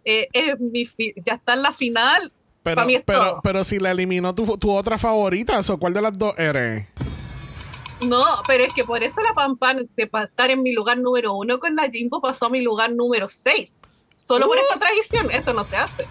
[0.06, 0.88] eh, es mi
[1.26, 2.32] ya está en la final.
[2.62, 3.40] Pero, mí es pero, todo.
[3.42, 6.86] pero si la eliminó tu, tu otra favorita, ¿o cuál de las dos eres?
[8.06, 11.58] No, pero es que por eso la Pampan, de estar en mi lugar número uno
[11.58, 13.82] con la Jimbo, pasó a mi lugar número seis.
[14.18, 16.08] Solo por esta tradición, esto no se hace.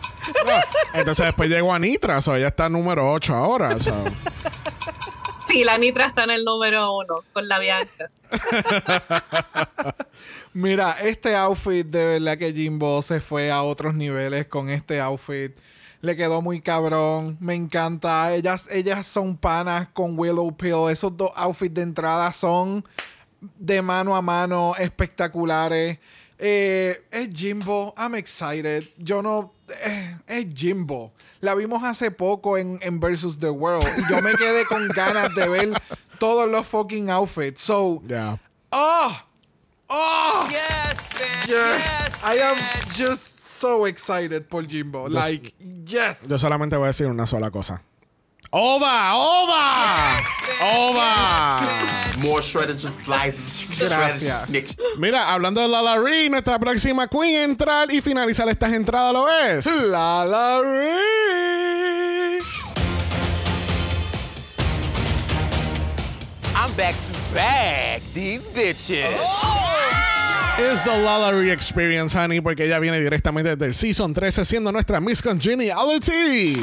[0.95, 3.77] Entonces después llegó Anitra, o ella está número 8 ahora.
[5.49, 8.11] Sí, la Nitra está en el número uno con la Bianca.
[10.53, 15.53] Mira, este outfit de verdad que Jimbo se fue a otros niveles con este outfit.
[16.01, 17.37] Le quedó muy cabrón.
[17.41, 18.35] Me encanta.
[18.35, 20.91] Ellas, ellas son panas con Willow Pill.
[20.91, 22.85] Esos dos outfits de entrada son
[23.41, 25.99] de mano a mano espectaculares.
[26.39, 27.95] Eh, es Jimbo.
[27.97, 28.85] I'm excited.
[28.99, 29.53] Yo no.
[29.85, 31.13] eh, es Jimbo.
[31.41, 33.87] La vimos hace poco en, en Versus the World.
[33.99, 35.83] Y yo me quedé con ganas de ver
[36.19, 37.63] todos los fucking outfits.
[37.63, 38.37] So, Yeah.
[38.73, 39.23] Oh!
[39.89, 40.49] Oh!
[40.51, 41.11] Yes,
[41.47, 42.25] Yes!
[42.25, 42.57] I am
[42.93, 45.09] just so excited por Jimbo.
[45.09, 45.55] Like,
[45.87, 46.27] yes!
[46.29, 47.83] Yo solamente voy a decir una sola cosa.
[48.59, 49.15] ¡Oda!
[49.15, 50.23] ¡Oda!
[50.63, 51.61] ¡Oda!
[52.23, 53.35] More shredded just shredded
[53.79, 54.49] Gracias.
[54.97, 59.67] Mira, hablando de Lala Ree, nuestra próxima queen entrar y finalizar estas entradas lo es.
[59.67, 62.39] Lala Ree.
[66.55, 69.05] I'm back to back these bitches.
[70.59, 74.73] Es the Lala Ree Experience, honey, porque ella viene directamente desde el Season 13 siendo
[74.73, 76.63] nuestra Miss Congeniality.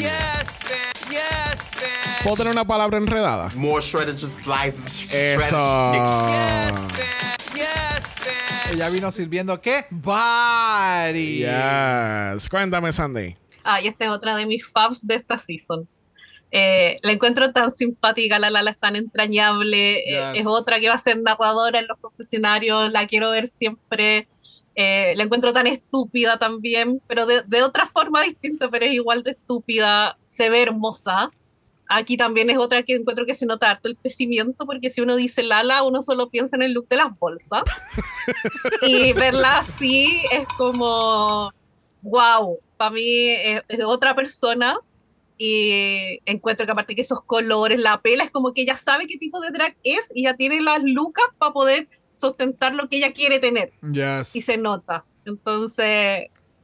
[2.23, 3.49] ¿Puedo tener una palabra enredada?
[3.55, 5.91] More shredded just slices, shredded Eso.
[5.91, 7.63] snick.
[8.73, 9.85] Ella vino sirviendo ¿qué?
[9.91, 11.39] Body.
[11.45, 12.49] Yes.
[12.49, 13.35] Cuéntame, Sandy.
[13.63, 15.87] Ah, y esta es otra de mis faves de esta season.
[16.49, 19.97] Eh, la encuentro tan simpática, la Lala es tan entrañable.
[19.99, 20.41] eh, Yes.
[20.41, 24.27] es otra que va a ser narradora en los confesionarios, la quiero ver siempre.
[24.75, 29.23] Eh, la encuentro tan estúpida también, pero de, de otra forma distinta, pero es igual
[29.23, 30.17] de estúpida.
[30.25, 31.29] Se ve hermosa.
[31.95, 35.15] Aquí también es otra que encuentro que se nota harto el crecimiento, porque si uno
[35.15, 37.61] dice Lala, uno solo piensa en el look de las bolsas.
[38.81, 41.51] y verla así es como,
[42.01, 44.75] wow, para mí es, es otra persona.
[45.37, 49.17] Y encuentro que aparte que esos colores, la pela, es como que ella sabe qué
[49.17, 53.13] tipo de drag es y ya tiene las lucas para poder sustentar lo que ella
[53.13, 53.71] quiere tener.
[53.81, 54.35] Yes.
[54.35, 55.05] Y se nota.
[55.25, 55.85] Entonces,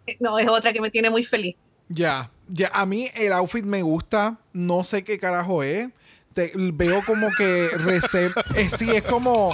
[0.07, 1.55] eh, no, es otra que me tiene muy feliz.
[1.87, 5.89] Ya, ya, a mí el outfit me gusta, no sé qué carajo es.
[6.33, 7.65] Te- veo como que
[8.55, 9.49] eh, sí, es como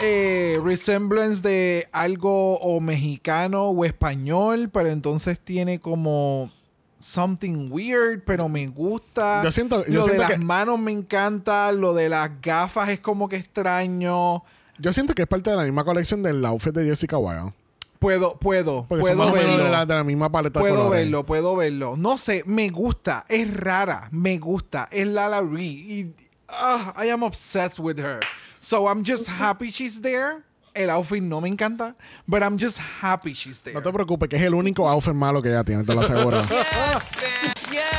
[0.00, 6.50] eh, resemblance de algo o mexicano o español, pero entonces tiene como
[6.98, 9.42] something weird, pero me gusta.
[9.42, 12.88] Yo siento- yo lo de siento las que- manos me encanta, lo de las gafas
[12.90, 14.42] es como que extraño.
[14.78, 17.52] Yo siento que es parte de la misma colección del outfit de Jessica Wilde.
[18.00, 19.62] Puedo, puedo, Porque puedo verlo.
[19.64, 21.00] de la, de la misma paleta de Puedo colores.
[21.00, 21.96] verlo, puedo verlo.
[21.98, 23.24] No sé, me gusta.
[23.28, 24.88] Es rara, me gusta.
[24.90, 25.64] Es Lala Ree.
[25.66, 26.14] Y
[26.48, 28.20] ah, I am obsessed with her.
[28.58, 30.42] So I'm just happy she's there.
[30.72, 31.94] El outfit no me encanta,
[32.26, 33.74] but I'm just happy she's there.
[33.74, 36.38] No te preocupes, que es el único outfit malo que ella tiene, te lo aseguro.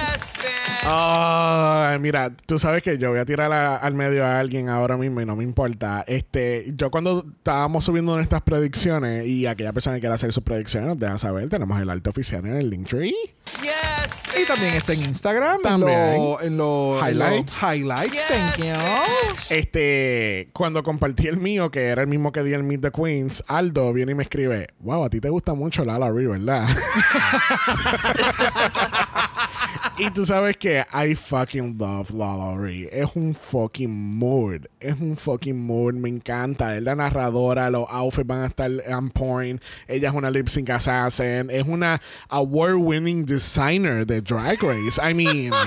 [0.83, 4.97] Ay, mira, tú sabes que yo voy a tirar a- al medio a alguien ahora
[4.97, 6.03] mismo y no me importa.
[6.07, 10.89] Este, yo cuando estábamos subiendo nuestras predicciones y aquella persona que quiera hacer sus predicciones
[10.89, 13.13] nos deja saber, tenemos el arte oficial en el Linktree.
[14.41, 15.91] Y también está en Instagram, También.
[15.99, 17.61] en los en lo- en Highlights.
[17.61, 18.75] los highlights, thank you.
[19.49, 23.43] Este, cuando compartí el mío, que era el mismo que di el Meet the Queens,
[23.47, 26.67] Aldo viene y me escribe, wow, a ti te gusta mucho Lala Ree, ¿verdad?
[29.97, 32.89] y tú sabes que I fucking love Lala Ree.
[32.91, 34.61] Es un fucking mood.
[34.79, 35.93] Es un fucking mood.
[35.93, 36.75] Me encanta.
[36.75, 37.69] Es la narradora.
[37.69, 39.61] Los outfits van a estar on point.
[39.87, 41.49] Ella es una lip sync assassin.
[41.51, 44.99] Es una award-winning designer de Drag Race.
[45.07, 45.51] I mean...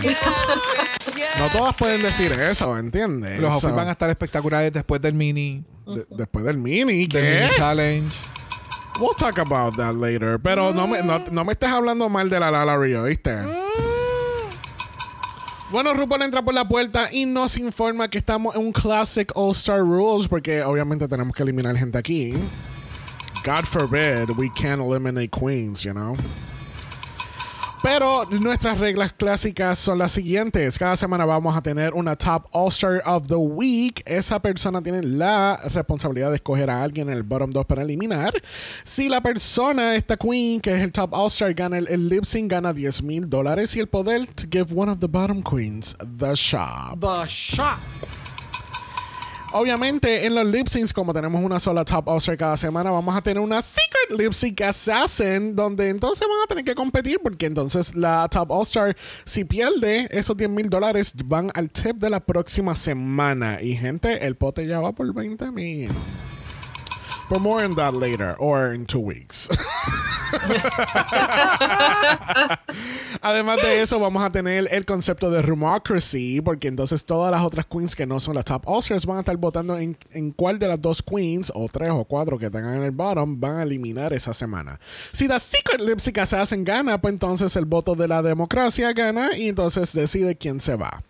[1.39, 3.41] No todas pueden decir eso, ¿entiendes?
[3.41, 7.23] Los outfits So- van a estar espectaculares después del mini, de- después del mini, del
[7.23, 7.41] ¿qué?
[7.41, 8.17] mini challenge.
[9.01, 10.39] We'll talk about that later.
[10.41, 13.33] Pero no, me, no, no me estés hablando mal de la Lala Rio, ¿viste?
[15.75, 19.51] Bueno, RuPaul entra por la puerta y nos informa que estamos en un Classic All
[19.51, 22.33] Star Rules porque obviamente tenemos que eliminar gente aquí.
[23.45, 26.15] God forbid we can't eliminate queens, you know.
[27.85, 30.79] Pero nuestras reglas clásicas son las siguientes.
[30.79, 34.03] Cada semana vamos a tener una Top All-Star of the Week.
[34.07, 38.33] Esa persona tiene la responsabilidad de escoger a alguien en el bottom 2 para eliminar.
[38.85, 42.51] Si la persona, esta queen, que es el Top All-Star, gana el, el lip sync,
[42.51, 43.77] gana 10 mil dólares.
[43.77, 46.99] Y el poder to give one of the bottom queens the shop.
[47.01, 47.79] The Shop.
[49.57, 53.23] Obviamente, en los lip syncs, como tenemos una sola top all cada semana, vamos a
[53.23, 57.95] tener una secret lip sync assassin, donde entonces van a tener que competir, porque entonces
[57.95, 62.19] la top all star, si pierde esos 10 mil dólares, van al tip de la
[62.19, 63.63] próxima semana.
[63.63, 65.89] Y gente, el pote ya va por 20 mil.
[67.35, 69.49] But more on that later, or in two weeks.
[73.21, 77.67] Además de eso, vamos a tener el concepto de Rumocracy, porque entonces todas las otras
[77.67, 80.69] queens que no son las top all-stars van a estar votando en, en cuál de
[80.69, 84.13] las dos queens, o tres o cuatro que tengan en el bottom, van a eliminar
[84.13, 84.79] esa semana.
[85.11, 88.93] Si la Secret Lip Sync se hacen gana, pues entonces el voto de la democracia
[88.93, 91.03] gana y entonces decide quién se va.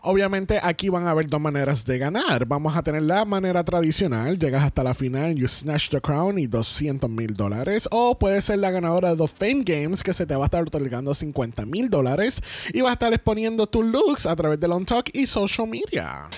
[0.00, 2.46] Obviamente aquí van a haber dos maneras de ganar.
[2.46, 6.46] Vamos a tener la manera tradicional, llegas hasta la final, you snatch the crown y
[6.46, 7.88] 200 mil dólares.
[7.90, 10.62] O puede ser la ganadora de The Fame Games que se te va a estar
[10.62, 12.40] otorgando 50 mil dólares
[12.72, 16.28] y vas a estar exponiendo tus looks a través de Long Talk y social media.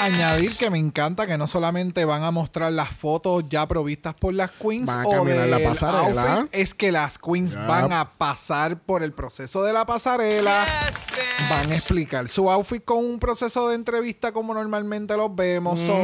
[0.00, 4.32] Añadir que me encanta que no solamente van a mostrar las fotos ya provistas por
[4.32, 6.34] las queens Van a o caminar la pasarela.
[6.34, 10.64] outfit, es que las queens van a pasar por el proceso de la pasarela,
[11.50, 15.80] van a explicar su outfit con un proceso de entrevista como normalmente los vemos.
[15.80, 15.94] So,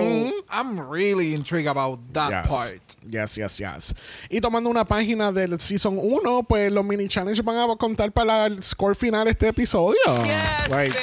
[0.51, 2.49] I'm really intrigued about that Yes.
[2.49, 2.83] part.
[3.09, 3.95] Yes, yes, yes.
[4.29, 8.47] Y tomando una página del Season 1, pues los mini challenge van a contar para
[8.47, 10.01] el score final de este episodio.
[10.69, 10.95] Like,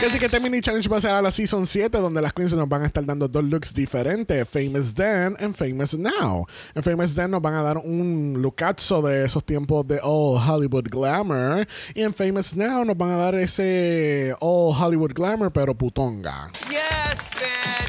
[0.00, 2.32] que sí que este mini challenge va a ser a la Season 7, donde las
[2.32, 6.46] queens nos van a estar dando dos looks diferentes: Famous Then and Famous Now.
[6.74, 10.88] En Famous Then nos van a dar un lookazo de esos tiempos de All Hollywood
[10.90, 11.66] Glamour.
[11.94, 16.50] Y en Famous Now nos van a dar ese All Hollywood Glamour, pero putonga.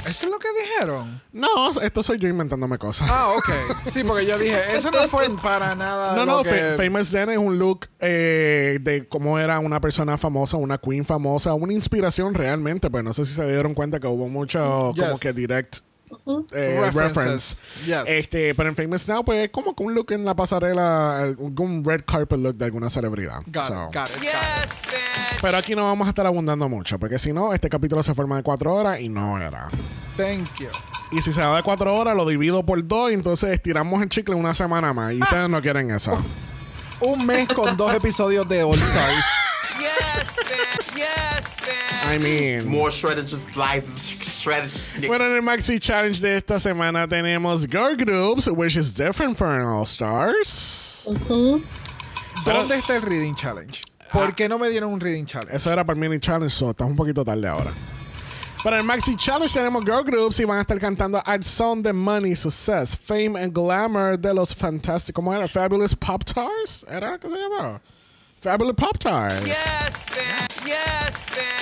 [0.07, 1.21] ¿Eso es lo que dijeron?
[1.33, 3.07] No, esto soy yo inventándome cosas.
[3.11, 3.49] Ah, ok.
[3.91, 6.15] Sí, porque yo dije, eso no fue para nada.
[6.15, 6.49] No, lo no, que...
[6.49, 11.05] Fa- Famous Den es un look eh, de cómo era una persona famosa, una queen
[11.05, 15.11] famosa, una inspiración realmente, pues no sé si se dieron cuenta que hubo mucho como
[15.11, 15.19] Yes.
[15.19, 15.77] que direct
[16.53, 16.95] eh, References.
[16.95, 17.61] reference.
[17.85, 18.03] Yes.
[18.07, 21.35] Este, pero en Famous Now, pues es como que un look en la pasarela, eh,
[21.37, 23.41] un red carpet look de alguna celebridad.
[23.47, 23.73] Got So.
[23.89, 25.06] it, got it, got it.
[25.41, 28.37] Pero aquí no vamos a estar abundando mucho, porque si no, este capítulo se forma
[28.37, 29.67] de cuatro horas y no era.
[30.17, 30.67] Thank you.
[31.11, 34.09] Y si se va de cuatro horas, lo divido por dos y entonces estiramos el
[34.09, 35.13] chicle una semana más.
[35.13, 36.17] Y ustedes no quieren eso.
[36.99, 39.11] Un mes con dos episodios de All Star.
[42.13, 42.67] I mean.
[42.67, 44.17] More shredded, just slices.
[45.07, 49.65] Bueno, en el Maxi Challenge de esta semana tenemos Girl Groups, which is different from
[49.65, 51.05] All Stars.
[52.45, 53.81] ¿Dónde está el Reading Challenge?
[54.11, 55.55] ¿Por qué no me dieron un Reading Challenge?
[55.55, 57.71] Eso era para el Mini Challenge, so estás un poquito tarde ahora.
[58.63, 61.93] Para el Maxi Challenge tenemos Girl Groups y van a estar cantando Art Song de
[61.93, 65.15] Money, Success, Fame and Glamour de los fantásticos.
[65.15, 65.47] ¿Cómo era?
[65.47, 66.85] Fabulous Pop Tars?
[66.89, 67.79] ¿Era que se llamaba?
[68.41, 69.35] Fabulous Pop Tars.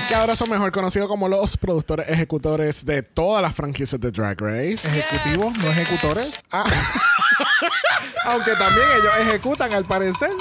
[0.08, 4.39] Que ahora son mejor conocidos como los productores ejecutores de todas las franquicias de Drag
[4.39, 4.88] Race.
[4.88, 6.43] ¿Ejecutivos, no ejecutores?
[8.26, 10.32] Aunque también ellos ejecutan al parecer.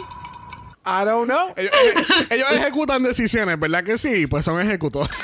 [0.86, 1.54] I don't know.
[1.56, 1.72] Ellos,
[2.30, 4.26] ellos ejecutan decisiones, ¿verdad que sí?
[4.26, 5.16] Pues son ejecutores.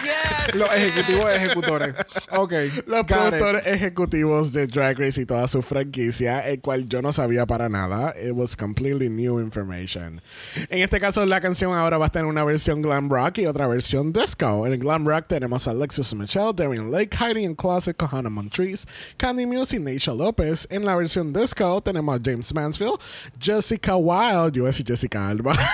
[0.54, 1.94] Los ejecutivos ejecutores.
[2.32, 2.52] Ok.
[2.86, 3.06] Los it.
[3.06, 7.68] productores ejecutivos de Drag Race y toda su franquicia, el cual yo no sabía para
[7.68, 8.14] nada.
[8.16, 10.22] It was completely new information.
[10.70, 13.66] En este caso, la canción ahora va a tener una versión glam rock y otra
[13.66, 14.66] versión disco.
[14.66, 18.86] En el glam rock tenemos a Alexis Michelle, Darian Lake, Heidi and Closet, Kohana Montrese,
[19.18, 20.66] Candy Muse y Neisha López.
[20.70, 22.98] En la versión disco tenemos a James Mansfield,
[23.38, 25.49] Jessica Wilde, yo voy a decir Jessica Alba.
[25.54, 25.66] Bye.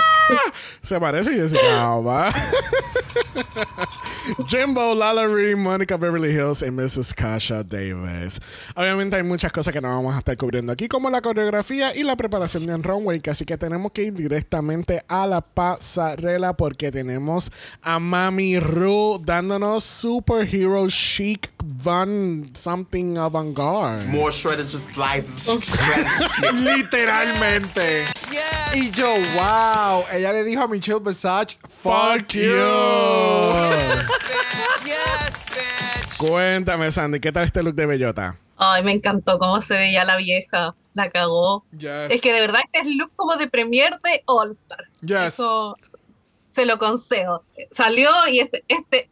[0.82, 2.32] Se parece a Jessica Alba.
[4.48, 7.14] Jimbo, Lala Ree, Monica Beverly Hills y Mrs.
[7.14, 8.40] Kasha Davis.
[8.74, 12.02] Obviamente hay muchas cosas que no vamos a estar cubriendo aquí, como la coreografía y
[12.02, 17.50] la preparación de runway, así que tenemos que ir directamente a la pasarela porque tenemos
[17.82, 24.06] a Mami Ru dándonos superhero chic van something avant-garde.
[24.08, 25.48] More shredded, just slices.
[26.52, 28.04] Literalmente.
[28.74, 30.04] Y yo, wow.
[30.16, 32.50] Ella le dijo a Michelle Visage, Fuck you.
[36.16, 38.38] Cuéntame, Sandy, ¿qué tal este look de bellota?
[38.56, 40.74] Ay, me encantó cómo se veía la vieja.
[40.94, 41.66] La cagó.
[41.72, 42.10] Yes.
[42.10, 44.96] Es que de verdad este es look como de premier de All Stars.
[45.02, 45.34] Yes.
[45.34, 45.76] Eso
[46.50, 47.44] se lo concedo.
[47.70, 49.10] Salió y este, este,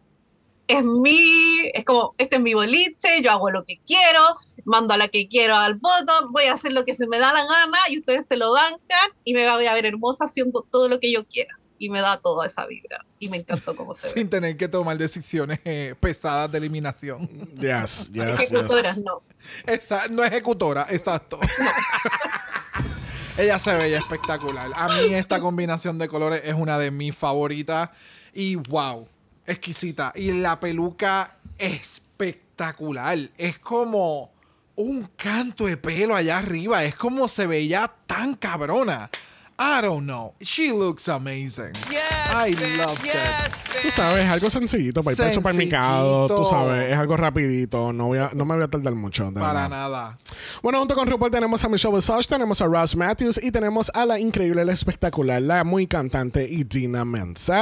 [0.67, 4.21] es mi, es como, este es mi boliche, yo hago lo que quiero,
[4.65, 7.33] mando a la que quiero al voto, voy a hacer lo que se me da
[7.33, 10.89] la gana y ustedes se lo bancan y me voy a ver hermosa haciendo todo
[10.89, 11.59] lo que yo quiera.
[11.77, 13.05] Y me da toda esa vibra.
[13.19, 14.15] Y me encantó cómo se ve.
[14.15, 17.29] Sin tener que tomar decisiones eh, pesadas de eliminación.
[17.57, 19.05] Yes, yes, Ejecutoras, yes.
[19.05, 19.23] no.
[19.67, 21.39] Esa- no ejecutora, exacto.
[23.37, 24.71] Ella se veía espectacular.
[24.75, 27.91] A mí esta combinación de colores es una de mis favoritas.
[28.33, 29.09] Y wow,
[29.47, 30.13] exquisita.
[30.15, 33.31] Y la peluca espectacular.
[33.37, 34.31] Es como
[34.77, 36.85] un canto de pelo allá arriba.
[36.85, 39.11] Es como se veía tan cabrona.
[39.59, 40.35] I don't know.
[40.41, 41.73] She looks amazing.
[42.35, 43.53] I love that.
[43.83, 46.27] Tú sabes, algo sencillito para ir para el supermercado.
[46.27, 47.93] Tú sabes, es algo rapidito.
[47.93, 49.33] No, voy a, no me voy a tardar mucho.
[49.33, 49.69] Para verdad.
[49.69, 50.19] nada.
[50.63, 54.05] Bueno, junto con RuPaul tenemos a Michelle Visage, tenemos a Ross Matthews y tenemos a
[54.05, 57.55] la increíble, la espectacular, la muy cantante Idina Menzel.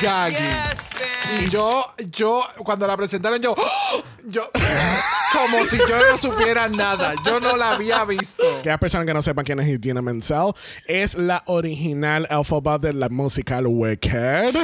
[0.00, 0.98] Gaggy.
[1.40, 4.02] Y yo, yo, cuando la presentaron, yo, ¡oh!
[4.28, 4.50] yo,
[5.32, 7.14] como si yo no supiera nada.
[7.24, 8.42] Yo no la había visto.
[8.62, 10.52] Que personas que no sepan quién es Idina Menzel,
[10.86, 14.54] es la original Elphaba de la musical Wicked.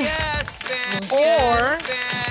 [1.10, 1.78] Or,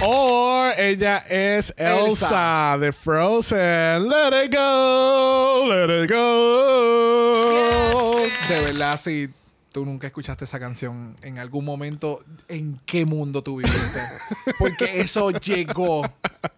[0.05, 2.78] O ella es Elsa, Elsa.
[2.80, 4.09] de Frozen.
[4.09, 8.18] Let it go, let it go.
[8.49, 9.30] de verdad, si
[9.72, 13.99] tú nunca escuchaste esa canción en algún momento, ¿en qué mundo tú viviste?
[14.59, 16.03] Porque eso llegó.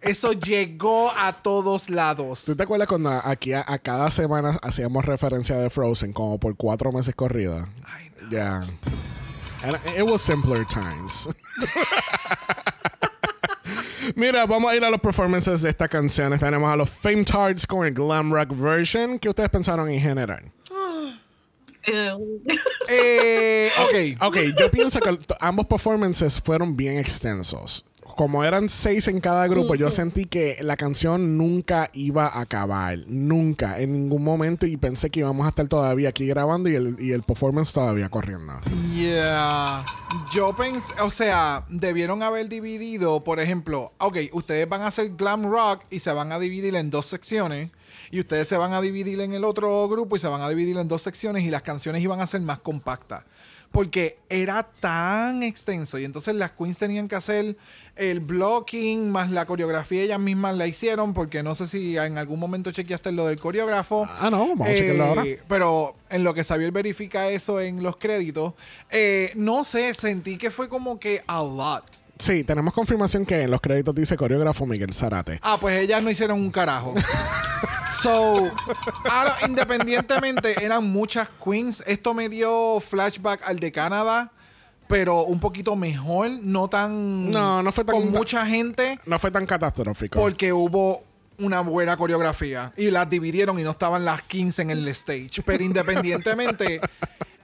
[0.00, 2.44] Eso llegó a todos lados.
[2.44, 6.56] ¿Tú te acuerdas cuando aquí a, a cada semana hacíamos referencia de Frozen como por
[6.56, 7.68] cuatro meses corrida?
[8.30, 8.62] Ya.
[9.66, 11.28] And It was simpler times.
[14.14, 16.38] Mira, vamos a ir a los performances de esta canción.
[16.38, 19.18] Tenemos a los Fame Tards con el Glam Rock version.
[19.18, 20.44] ¿Qué ustedes pensaron en general?
[22.88, 24.22] Eh, ok.
[24.26, 27.84] Ok, yo pienso que ambos performances fueron bien extensos.
[28.16, 32.98] Como eran seis en cada grupo, yo sentí que la canción nunca iba a acabar.
[33.06, 34.64] Nunca, en ningún momento.
[34.64, 38.08] Y pensé que íbamos a estar todavía aquí grabando y el, y el performance todavía
[38.08, 38.54] corriendo.
[38.94, 39.84] Yeah.
[40.32, 45.50] Yo pensé, o sea, debieron haber dividido, por ejemplo, ok, ustedes van a hacer glam
[45.50, 47.70] rock y se van a dividir en dos secciones.
[48.10, 50.78] Y ustedes se van a dividir en el otro grupo y se van a dividir
[50.78, 53.24] en dos secciones y las canciones iban a ser más compactas.
[53.72, 57.56] Porque era tan extenso y entonces las queens tenían que hacer
[57.96, 62.38] el blocking más la coreografía, ellas mismas la hicieron porque no sé si en algún
[62.38, 64.06] momento chequeaste lo del coreógrafo.
[64.20, 65.24] Ah, no, vamos a chequearlo ahora.
[65.48, 68.54] Pero en lo que Xavier verifica eso en los créditos,
[68.90, 71.84] eh, no sé, sentí que fue como que a lot.
[72.18, 75.38] Sí, tenemos confirmación que en los créditos dice coreógrafo Miguel Zarate.
[75.42, 76.94] Ah, pues ellas no hicieron un carajo.
[77.92, 78.52] So,
[79.08, 81.82] ahora, independientemente, eran muchas queens.
[81.86, 84.32] Esto me dio flashback al de Canadá,
[84.88, 87.30] pero un poquito mejor, no tan.
[87.30, 90.18] No, no fue tan- Con mucha gente, No fue tan catastrófico.
[90.18, 91.02] porque hubo
[91.38, 95.42] una buena coreografía y las dividieron y no estaban las 15 en el stage.
[95.44, 96.80] Pero independientemente,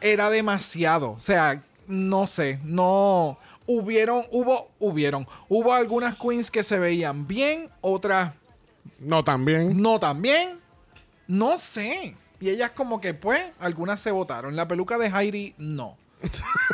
[0.01, 1.11] era demasiado.
[1.13, 3.39] O sea, no sé, no.
[3.67, 5.27] Hubieron, hubo, hubieron.
[5.49, 8.33] Hubo algunas queens que se veían bien, otras
[8.99, 9.81] No, también.
[9.81, 10.59] no tan bien.
[11.29, 12.17] No sé.
[12.41, 14.57] Y ellas como que, pues, algunas se votaron.
[14.57, 15.97] La peluca de Heidi, no.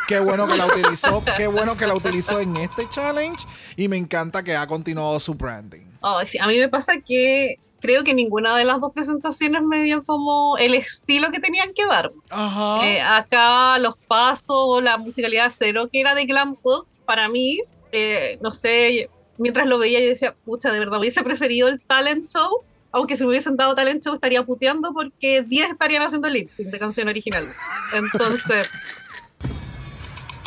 [0.08, 1.22] Qué bueno que la utilizó.
[1.36, 3.46] Qué bueno que la utilizó en este challenge.
[3.76, 5.84] Y me encanta que ha continuado su branding.
[6.00, 9.82] oh, sí, a mí me pasa que creo que ninguna de las dos presentaciones me
[9.82, 12.12] dio como el estilo que tenían que dar.
[12.30, 12.86] Ajá.
[12.86, 17.60] Eh, acá los pasos, la musicalidad cero, que era de glam pop, para mí,
[17.92, 22.30] eh, no sé, mientras lo veía yo decía, pucha, de verdad, hubiese preferido el talent
[22.30, 26.48] show, aunque si me hubiesen dado talent show estaría puteando porque 10 estarían haciendo lip
[26.48, 27.46] sync de canción original.
[27.94, 28.68] Entonces,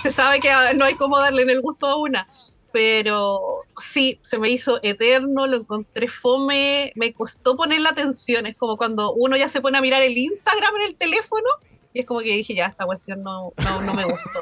[0.03, 2.27] se sabe que ah, no hay cómo darle en el gusto a una.
[2.71, 8.45] Pero sí, se me hizo eterno, lo encontré fome, me costó poner la atención.
[8.45, 11.47] Es como cuando uno ya se pone a mirar el Instagram en el teléfono
[11.93, 14.39] y es como que dije, ya, esta cuestión no, no, no me gustó.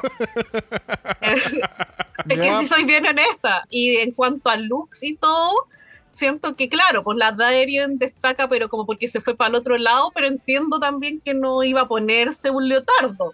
[1.20, 3.66] es que si soy bien honesta.
[3.70, 5.66] Y en cuanto a looks y todo,
[6.10, 9.78] siento que, claro, pues la Darien destaca, pero como porque se fue para el otro
[9.78, 13.32] lado, pero entiendo también que no iba a ponerse un leotardo.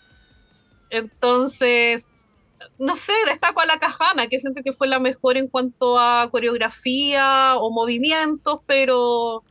[0.89, 2.11] Entonces,
[2.79, 6.29] no sé, destaco a la Cajana, que siento que fue la mejor en cuanto a
[6.31, 9.45] coreografía o movimientos, pero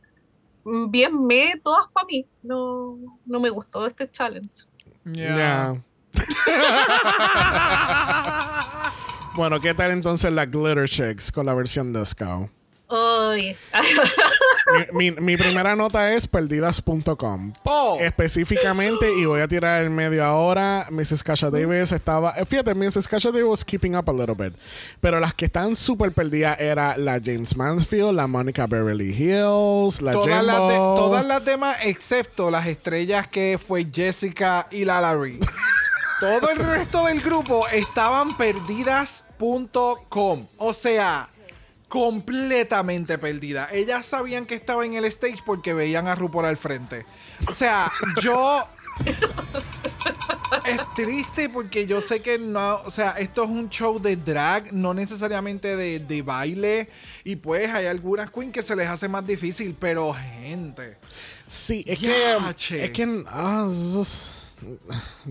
[0.64, 2.26] mm, bien me, todas para mí.
[2.42, 4.64] No, no me gustó este challenge.
[5.04, 5.80] Ya.
[9.36, 12.50] bueno, ¿qué tal entonces la Glitter Chicks con la versión de Scout?
[12.88, 13.56] Ay.
[14.92, 17.52] mi, mi- mi primera nota es perdidas.com.
[17.64, 17.98] Oh.
[18.00, 21.22] Específicamente, y voy a tirar el medio ahora, Mrs.
[21.24, 22.34] Kasha Davis estaba...
[22.36, 23.08] eh, Fíjate, Mrs.
[23.08, 24.54] Kasha Davis was keeping up a little bit.
[25.00, 30.12] Pero las que están súper perdidas era la James Mansfield, la Monica Beverly Hills, la
[30.12, 35.40] Todas las, de- todas las demás, excepto las estrellas que fue Jessica y la Larry.
[36.20, 40.46] Todo el resto del grupo estaban perdidas.com.
[40.56, 41.28] O sea,
[41.96, 43.72] completamente perdidas.
[43.72, 47.06] Ellas sabían que estaba en el stage porque veían a RuPaul al frente.
[47.48, 47.90] O sea,
[48.20, 48.68] yo.
[50.66, 54.72] Es triste porque yo sé que no, o sea, esto es un show de drag,
[54.72, 56.88] no necesariamente de, de baile.
[57.24, 60.98] Y pues hay algunas queens que se les hace más difícil, pero gente.
[61.46, 62.76] Sí, es Yache.
[62.76, 62.84] que...
[62.84, 63.24] Es que...
[63.26, 63.68] ah,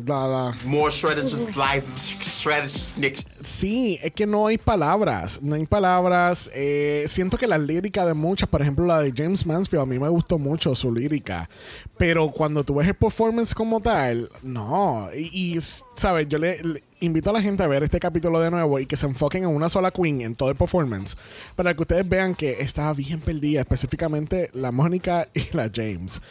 [0.06, 3.18] la- la- More shredded, shredded, snick.
[3.44, 5.40] Sí, es que no hay palabras.
[5.42, 6.50] No hay palabras.
[6.54, 9.98] Eh, siento que la lírica de muchas, por ejemplo, la de James Mansfield, a mí
[10.00, 11.50] me gustó mucho su lírica.
[11.98, 15.10] Pero cuando tú ves el performance como tal, no.
[15.16, 15.60] Y, y,
[15.96, 16.28] ¿sabes?
[16.30, 18.96] Yo le, le invito a la gente a ver este capítulo de nuevo y que
[18.98, 21.18] se enfoquen en una sola queen en todo el performance.
[21.56, 26.22] Para que ustedes vean que estaba bien perdida, específicamente la Mónica y la James.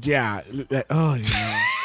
[0.00, 0.42] Ya.
[0.88, 1.79] ay, no.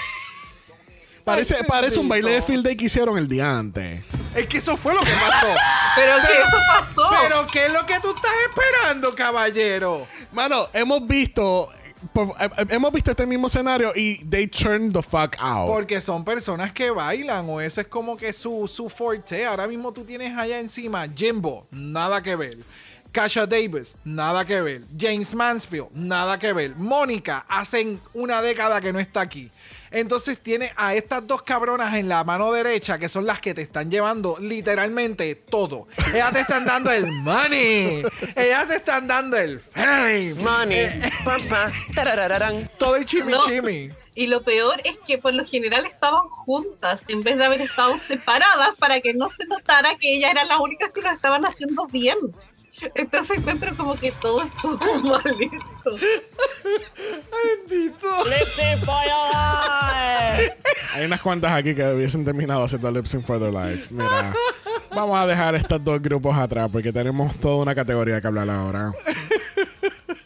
[1.26, 4.01] Parece, parece un baile de field day que hicieron el día antes.
[4.36, 5.47] Es que eso fue lo que pasó.
[5.95, 7.01] Pero que eso pasó.
[7.23, 10.07] Pero ¿qué es lo que tú estás esperando, caballero?
[10.32, 11.67] Mano, hemos visto.
[12.13, 15.67] por- eh, eh, hemos visto este mismo escenario y they turned the fuck out.
[15.67, 19.45] Porque son personas que bailan o eso es como que su, su forte.
[19.45, 22.57] Ahora mismo tú tienes allá encima Jimbo, nada que ver.
[23.11, 24.82] Kasha Davis, nada que ver.
[24.99, 26.76] James Mansfield, nada que ver.
[26.76, 29.49] Mónica, hacen una década que no está aquí.
[29.95, 33.61] Entonces tiene a estas dos cabronas en la mano derecha que son las que te
[33.61, 35.87] están llevando literalmente todo.
[36.13, 38.03] Ellas te están dando el money.
[38.35, 40.33] Ellas te están dando el fame.
[40.33, 41.01] Money.
[41.23, 42.69] Pam, tarararán.
[42.77, 43.39] Todo el chimi No.
[44.15, 47.97] Y lo peor es que por lo general estaban juntas en vez de haber estado
[47.97, 51.85] separadas para que no se notara que ellas eran las únicas que lo estaban haciendo
[51.87, 52.17] bien.
[52.95, 54.78] Entonces encuentro como que todo estuvo
[58.86, 60.53] for your life.
[60.93, 63.88] Hay unas cuantas aquí que hubiesen terminado haciendo lip sync for their life.
[63.91, 64.34] Mira,
[64.91, 68.93] vamos a dejar estos dos grupos atrás porque tenemos toda una categoría que hablar ahora.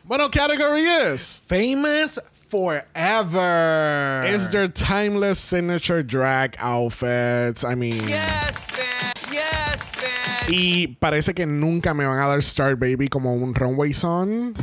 [0.04, 1.42] bueno, category is.
[1.48, 2.20] Famous
[2.50, 4.26] forever.
[4.28, 7.64] Is their timeless signature drag outfits?
[7.64, 8.08] I mean.
[8.08, 9.19] Yes, bitch.
[10.50, 10.62] Yes, bitch.
[10.62, 14.54] Y parece que nunca me van a dar Star Baby como un runway song.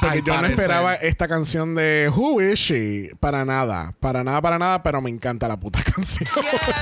[0.00, 3.10] Porque yo no esperaba esta canción de Who is she?
[3.20, 3.94] Para nada.
[4.00, 6.28] Para nada, para nada, pero me encanta la puta canción.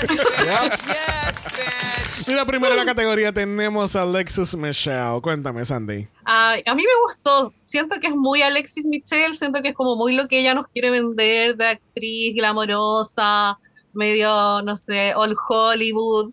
[0.09, 2.29] Yes, bitch.
[2.29, 5.21] Mira, primero en la categoría tenemos a Alexis Michelle.
[5.23, 6.07] Cuéntame, Sandy.
[6.25, 7.53] Ay, a mí me gustó.
[7.67, 10.69] Siento que es muy Alexis Michelle, siento que es como muy lo que ella nos
[10.69, 13.59] quiere vender de actriz glamorosa,
[13.95, 16.33] medio, no sé, all Hollywood.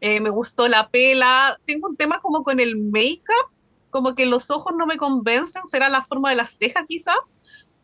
[0.00, 1.58] Eh, me gustó la pela.
[1.64, 3.52] Tengo un tema como con el make-up,
[3.90, 7.14] como que los ojos no me convencen, será la forma de la ceja quizá,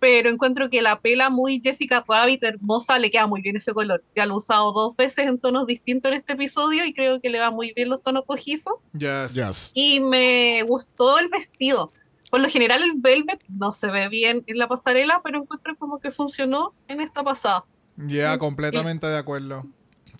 [0.00, 4.02] pero encuentro que la pela muy Jessica Rabbit, hermosa, le queda muy bien ese color.
[4.16, 7.30] Ya lo he usado dos veces en tonos distintos en este episodio y creo que
[7.30, 9.34] le va muy bien los tonos cojizos Yes.
[9.34, 9.70] Yes.
[9.74, 11.92] y me gustó el vestido.
[12.30, 15.98] Por lo general el velvet no se ve bien en la pasarela, pero encuentro como
[16.00, 17.64] que funcionó en esta pasada.
[17.96, 19.66] Ya, completamente de acuerdo.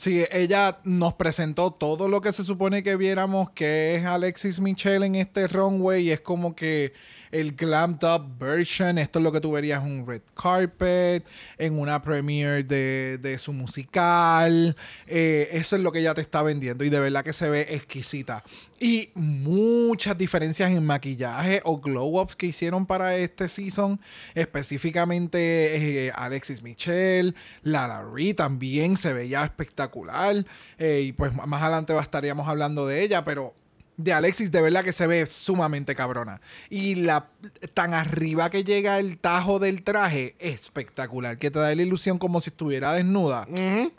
[0.01, 5.05] Sí, ella nos presentó todo lo que se supone que viéramos que es Alexis Michelle
[5.05, 6.94] en este runway y es como que
[7.30, 8.98] el glammed up version.
[8.98, 11.24] Esto es lo que tú verías en un red carpet,
[11.58, 14.76] en una premiere de, de su musical.
[15.06, 17.66] Eh, eso es lo que ella te está vendiendo y de verdad que se ve
[17.70, 18.42] exquisita.
[18.78, 24.00] Y muchas diferencias en maquillaje o glow ups que hicieron para este season.
[24.34, 30.44] Específicamente eh, Alexis Michelle, Lala Ree también se veía espectacular.
[30.78, 33.54] Eh, y pues más adelante estaríamos hablando de ella, pero
[34.02, 36.40] de Alexis de verdad que se ve sumamente cabrona.
[36.68, 37.28] Y la
[37.74, 41.38] tan arriba que llega el tajo del traje, espectacular.
[41.38, 43.46] Que te da la ilusión como si estuviera desnuda.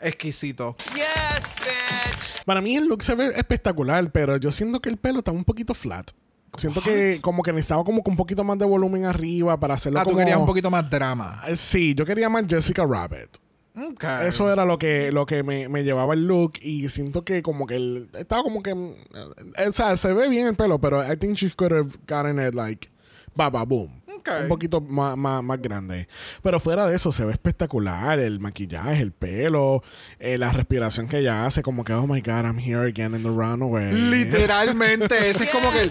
[0.00, 0.76] Exquisito.
[0.94, 2.44] Yes, bitch.
[2.44, 5.44] Para mí el look se ve espectacular, pero yo siento que el pelo está un
[5.44, 6.10] poquito flat.
[6.56, 9.98] Siento que como que necesitaba como que un poquito más de volumen arriba para hacerlo
[10.00, 10.18] Ah, tú como...
[10.18, 11.40] querías un poquito más drama.
[11.46, 13.38] Eh, Sí, yo quería más Jessica Rabbit.
[13.74, 14.04] Ok.
[14.26, 17.66] Eso era lo que, lo que me, me llevaba el look y siento que como
[17.66, 18.70] que el, estaba como que...
[18.70, 22.38] eh, o sea, se ve bien el pelo, pero I think she could have gotten
[22.38, 22.90] it like
[23.34, 24.02] Baba boom.
[24.42, 26.06] Un poquito más, más, más grande.
[26.42, 28.18] Pero fuera de eso, se ve espectacular.
[28.18, 29.82] El maquillaje, el pelo,
[30.18, 33.22] eh, la respiración que ella hace, como que, oh my god, I'm here again in
[33.22, 33.92] the runaway.
[33.92, 35.88] Literalmente, ese es como que.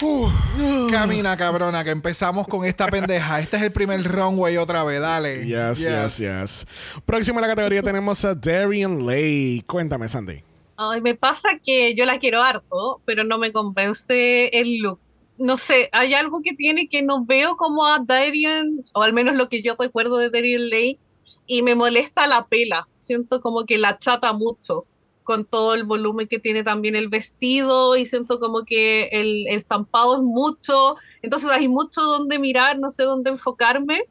[0.00, 0.32] Uf,
[0.90, 3.40] camina, cabrona, que empezamos con esta pendeja.
[3.40, 5.44] Este es el primer runway otra vez, dale.
[5.44, 6.66] Yes, yes, yes.
[7.04, 9.62] Próximo en la categoría tenemos a Darian Lay.
[9.66, 10.42] Cuéntame, Sandy.
[10.76, 15.00] Ay, me pasa que yo la quiero harto, pero no me convence el look.
[15.38, 19.36] No sé, hay algo que tiene que no veo como a Darian, o al menos
[19.36, 20.98] lo que yo recuerdo de Darian Lay,
[21.46, 22.88] y me molesta la pela.
[22.96, 24.86] Siento como que la chata mucho
[25.24, 29.58] con todo el volumen que tiene también el vestido y siento como que el, el
[29.58, 34.04] estampado es mucho, entonces hay mucho donde mirar, no sé dónde enfocarme.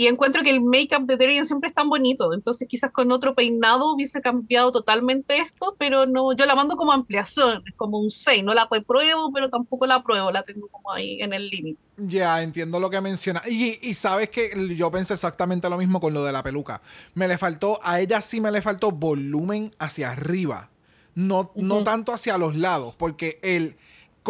[0.00, 2.32] Y encuentro que el make-up de Darian siempre es tan bonito.
[2.32, 6.92] Entonces, quizás con otro peinado hubiese cambiado totalmente esto, pero no, yo la mando como
[6.92, 8.42] ampliación, es como un 6.
[8.42, 11.78] No la repruebo, pero tampoco la apruebo, la tengo como ahí en el límite.
[11.98, 13.42] Ya, entiendo lo que menciona.
[13.46, 16.80] Y, y sabes que yo pensé exactamente lo mismo con lo de la peluca.
[17.12, 20.70] Me le faltó, a ella sí me le faltó volumen hacia arriba.
[21.14, 23.76] No, no tanto hacia los lados, porque el,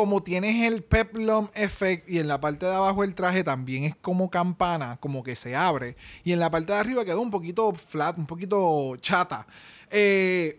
[0.01, 3.95] como tienes el peplum effect y en la parte de abajo el traje también es
[3.95, 5.95] como campana, como que se abre.
[6.25, 9.47] Y en la parte de arriba quedó un poquito flat, un poquito chata.
[9.91, 10.59] Eh,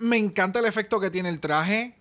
[0.00, 1.94] me encanta el efecto que tiene el traje.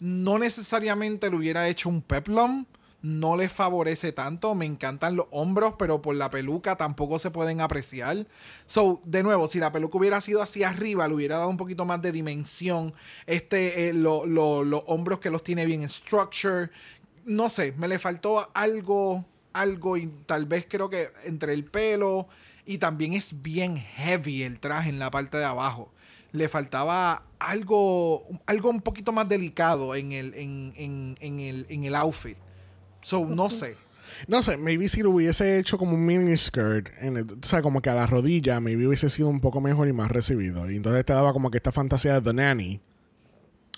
[0.00, 2.66] No necesariamente le hubiera hecho un peplum.
[3.00, 4.54] No le favorece tanto.
[4.56, 8.26] Me encantan los hombros, pero por la peluca tampoco se pueden apreciar.
[8.66, 11.84] So, de nuevo, si la peluca hubiera sido hacia arriba, le hubiera dado un poquito
[11.84, 12.92] más de dimensión.
[13.26, 16.70] Este, eh, lo- lo- los hombros que los tiene bien en structure.
[17.24, 19.96] No sé, me le faltó algo, algo
[20.26, 22.26] tal vez creo que entre el pelo
[22.66, 25.92] y también es bien heavy el traje en la parte de abajo.
[26.32, 31.84] Le faltaba algo, algo un poquito más delicado en el, en, en- en el, en
[31.84, 32.36] el outfit.
[33.02, 33.76] So, no sé.
[34.26, 37.62] No sé, maybe si lo hubiese hecho como un mini skirt, en el- o sea,
[37.62, 40.68] como que a la rodilla, maybe hubiese sido un poco mejor y más recibido.
[40.68, 42.80] Y entonces te daba como que esta fantasía de The Nanny.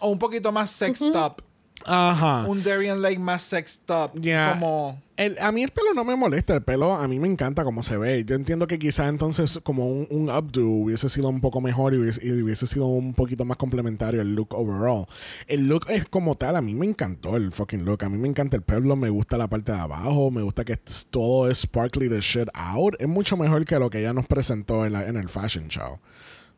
[0.01, 1.43] O un poquito más sexed up.
[1.86, 2.44] Ajá.
[2.47, 4.11] Un Darian Lake más sexed up.
[4.20, 4.55] Ya.
[4.59, 5.01] Como.
[5.16, 7.82] El- a mí el pelo no me molesta, el pelo a mí me encanta cómo
[7.82, 8.24] se ve.
[8.24, 11.98] Yo entiendo que quizá entonces como un, un updo hubiese sido un poco mejor y
[11.98, 15.05] hubiese, y hubiese sido un poquito más complementario el look overall.
[15.47, 18.02] El look es como tal, a mí me encantó el fucking look.
[18.02, 20.78] A mí me encanta el pelo, me gusta la parte de abajo, me gusta que
[21.11, 22.94] todo es sparkly the shit out.
[22.98, 25.98] Es mucho mejor que lo que ella nos presentó en, la- en el fashion show.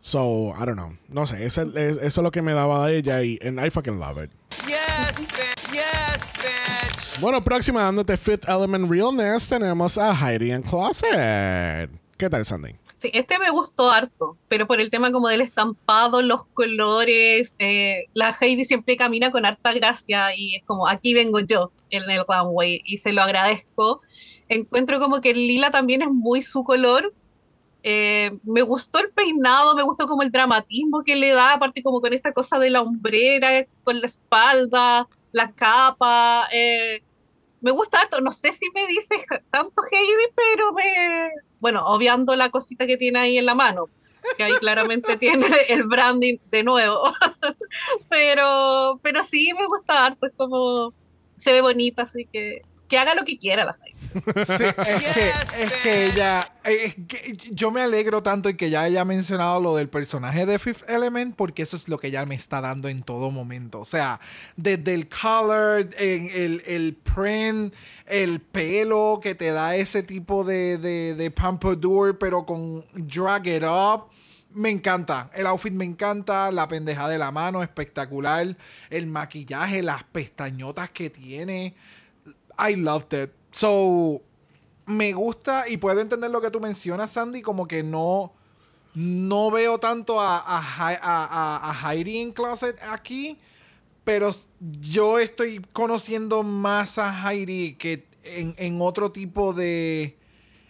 [0.00, 0.96] So, I don't know.
[1.08, 3.70] No sé, ese- es- eso es lo que me daba de ella y and I
[3.70, 4.30] fucking love it.
[4.92, 5.72] Yes, bitch.
[5.72, 7.20] Yes, bitch.
[7.20, 11.90] Bueno, próxima dándote Fifth Element Realness tenemos a Heidi and Closet.
[12.16, 12.74] ¿Qué tal, Sandy?
[12.98, 18.04] Sí, este me gustó harto, pero por el tema como del estampado, los colores, eh,
[18.12, 22.24] la Heidi siempre camina con harta gracia y es como, aquí vengo yo en el
[22.28, 24.00] runway y se lo agradezco.
[24.48, 27.12] Encuentro como que el lila también es muy su color.
[27.84, 32.00] Eh, me gustó el peinado, me gustó como el dramatismo que le da, aparte como
[32.00, 36.48] con esta cosa de la hombrera, con la espalda, la capa.
[36.52, 37.02] eh,
[37.60, 41.30] me gusta harto, no sé si me dice tanto Heidi, pero me...
[41.60, 43.88] Bueno, obviando la cosita que tiene ahí en la mano,
[44.36, 46.98] que ahí claramente tiene el branding de nuevo.
[48.08, 50.92] pero, pero sí me gusta harto, es como...
[51.36, 52.62] Se ve bonita, así que...
[52.88, 54.01] Que haga lo que quiera la Heidi.
[54.12, 56.46] Sí, es, que, es que ella.
[56.64, 60.58] Es que yo me alegro tanto en que ya haya mencionado lo del personaje de
[60.58, 63.80] Fifth Element, porque eso es lo que ella me está dando en todo momento.
[63.80, 64.20] O sea,
[64.56, 67.74] desde el color, en el, el print,
[68.06, 73.64] el pelo que te da ese tipo de, de, de pompadour, pero con drag it
[73.64, 74.10] up.
[74.54, 75.30] Me encanta.
[75.34, 76.52] El outfit me encanta.
[76.52, 78.56] La pendeja de la mano, espectacular.
[78.90, 81.74] El maquillaje, las pestañotas que tiene.
[82.58, 83.30] I loved it.
[83.52, 84.20] So,
[84.86, 88.32] me gusta y puedo entender lo que tú mencionas, Sandy, como que no,
[88.94, 93.38] no veo tanto a, a, a, a- Heidi en Closet aquí,
[94.04, 94.34] pero
[94.80, 100.18] yo estoy conociendo más a Heidi que en, en otro tipo de...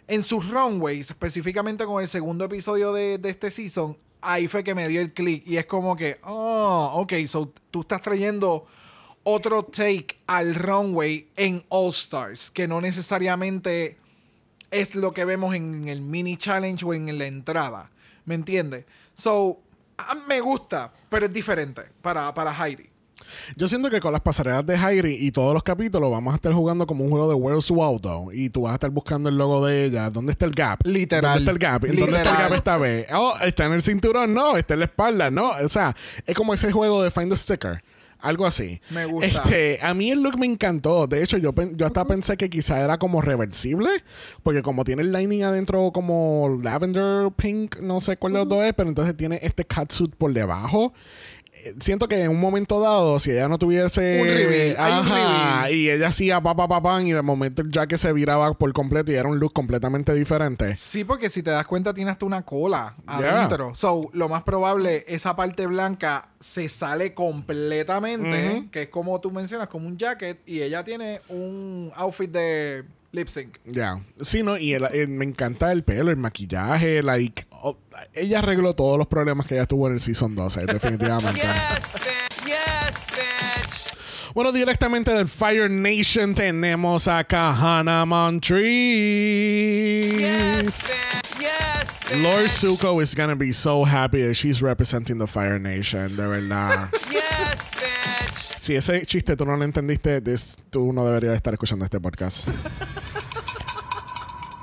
[0.08, 4.74] En sus runways, específicamente con el segundo episodio de, de este season, ahí fue que
[4.74, 8.66] me dio el click y es como que, oh, ok, so tú estás trayendo
[9.24, 13.96] otro take al runway en All Stars, que no necesariamente
[14.70, 17.90] es lo que vemos en el mini challenge o en la entrada.
[18.24, 18.84] ¿Me entiendes?
[19.14, 19.58] So,
[20.26, 22.88] me gusta, pero es diferente para, para Heidi.
[23.56, 26.52] Yo siento que con las pasarelas de Heidi y todos los capítulos vamos a estar
[26.52, 29.64] jugando como un juego de Where's Waldo y tú vas a estar buscando el logo
[29.64, 30.10] de ella.
[30.10, 30.80] ¿Dónde está el gap?
[30.84, 31.22] Literal.
[31.22, 31.82] ¿Dónde está el gap?
[31.82, 32.42] ¿Dónde está el Literal.
[32.42, 33.06] gap esta vez?
[33.14, 35.50] Oh, está en el cinturón, no, está en la espalda, no.
[35.50, 35.94] O sea,
[36.26, 37.82] es como ese juego de Find the Sticker.
[38.22, 38.80] Algo así.
[38.90, 39.26] Me gusta.
[39.26, 41.06] Este, a mí el look me encantó.
[41.06, 43.88] De hecho, yo, yo hasta pensé que quizá era como reversible,
[44.42, 48.64] porque como tiene el lining adentro como lavender pink, no sé cuál de los dos
[48.64, 50.92] es, pero entonces tiene este catsuit por debajo.
[51.64, 54.20] Eh, Siento que en un momento dado, si ella no tuviese.
[54.22, 55.14] Un reveal, hay un Ajá,
[55.66, 55.74] reveal.
[55.74, 58.72] y ella hacía pa pa pa pan, y de momento el jacket se viraba por
[58.72, 60.74] completo y era un look completamente diferente.
[60.76, 63.36] Sí, porque si te das cuenta tiene hasta una cola Yeah.
[63.38, 63.74] adentro.
[63.74, 69.68] So, lo más probable, esa parte blanca se sale completamente, que es como tú mencionas,
[69.68, 73.58] como un jacket, y ella tiene un outfit de lip sync.
[73.64, 74.02] Ya.
[74.20, 74.58] Sí, ¿no?
[74.58, 77.46] Y el- el- me encanta el pelo, el maquillaje, like...
[77.50, 77.76] oh,
[78.14, 81.42] ella arregló todos los problemas que ella tuvo en el Season 12, definitivamente.
[84.34, 88.62] Bueno, directamente del Fire Nation tenemos a Kahana Montrese.
[92.20, 96.88] Lord Zuko is gonna be so happy that she's representing the Fire Nation, de verdad.
[98.60, 102.46] Si ese chiste tú no lo entendiste, this- tú no deberías estar escuchando este podcast.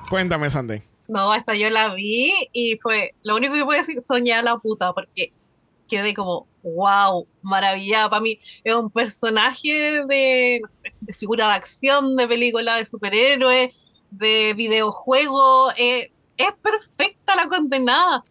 [0.09, 0.81] Cuéntame, Sandy.
[1.07, 4.57] No, hasta yo la vi y fue lo único que puedo decir, soñé a la
[4.57, 5.33] puta, porque
[5.87, 8.09] quedé como, wow, maravillada.
[8.09, 12.85] Para mí es un personaje de, no sé, de figura de acción, de película de
[12.85, 15.71] superhéroes, de videojuego.
[15.77, 18.23] eh, es perfecta la condenada.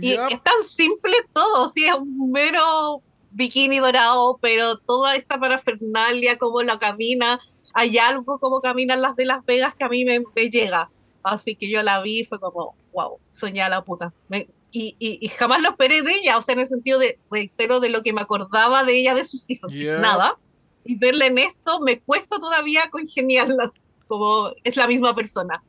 [0.00, 6.38] Y es tan simple todo, sí, es un mero bikini dorado, pero toda esta parafernalia,
[6.38, 7.38] como la camina,
[7.74, 10.90] hay algo como caminan las de Las Vegas que a mí me, me llega.
[11.22, 14.12] Así que yo la vi y fue como, wow, soñé a la puta.
[14.28, 17.18] Me- y, y, y jamás lo esperé de ella, o sea, en el sentido de,
[17.30, 19.98] reitero, de lo que me acordaba de ella de sus Yeah.
[19.98, 20.38] nada.
[20.84, 25.62] Y verla en esto me cuesta todavía congeniarlas, como es la misma persona.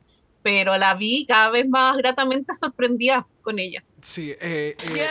[0.44, 3.82] Pero la vi cada vez más gratamente sorprendida con ella.
[4.02, 5.06] Sí, eh, eh,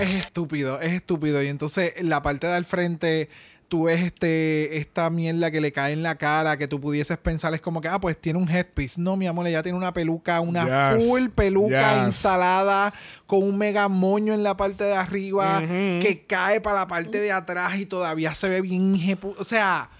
[0.00, 1.42] es estúpido, es estúpido.
[1.42, 3.28] Y entonces la parte de al frente,
[3.66, 7.52] tú ves este, esta mierda que le cae en la cara, que tú pudieses pensar,
[7.54, 9.00] es como que, ah, pues tiene un headpiece.
[9.00, 12.06] No, mi amor, ella tiene una peluca, una Yes, full peluca yes.
[12.06, 12.94] instalada
[13.26, 17.32] con un mega moño en la parte de arriba que cae para la parte de
[17.32, 19.90] atrás y todavía se ve bien O sea,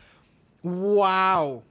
[0.63, 1.65] wow.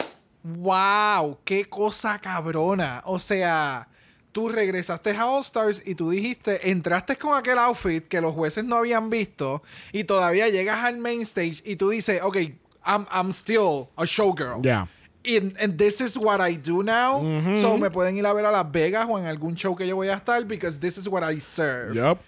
[0.43, 3.01] Wow, qué cosa cabrona.
[3.05, 3.87] O sea,
[4.31, 8.63] tú regresaste a All Stars y tú dijiste, entraste con aquel outfit que los jueces
[8.63, 9.61] no habían visto
[9.91, 12.37] y todavía llegas al main stage y tú dices, ok,
[12.85, 14.61] I'm, I'm still a showgirl.
[14.63, 14.87] Ya.
[15.25, 17.21] And, and this is what I do now.
[17.59, 19.97] So me pueden ir a ver a Las Vegas o en algún show que yo
[19.97, 21.93] voy a estar because this is what I serve.
[21.95, 22.19] Yup.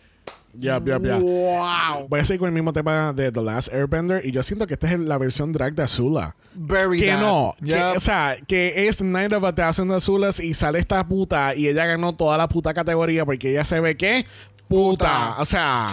[0.53, 1.19] Yup, yup, yup.
[1.21, 2.07] Wow.
[2.09, 4.73] Voy a seguir con el mismo tema de The Last Airbender y yo siento que
[4.73, 6.35] esta es la versión drag de Azula.
[6.53, 7.21] Very Que that.
[7.21, 11.55] no, que- o sea, que es Night of a Thousand Azulas y sale esta puta
[11.55, 14.25] y ella ganó toda la puta categoría porque ella se ve que
[14.67, 15.35] puta.
[15.39, 15.87] O sea,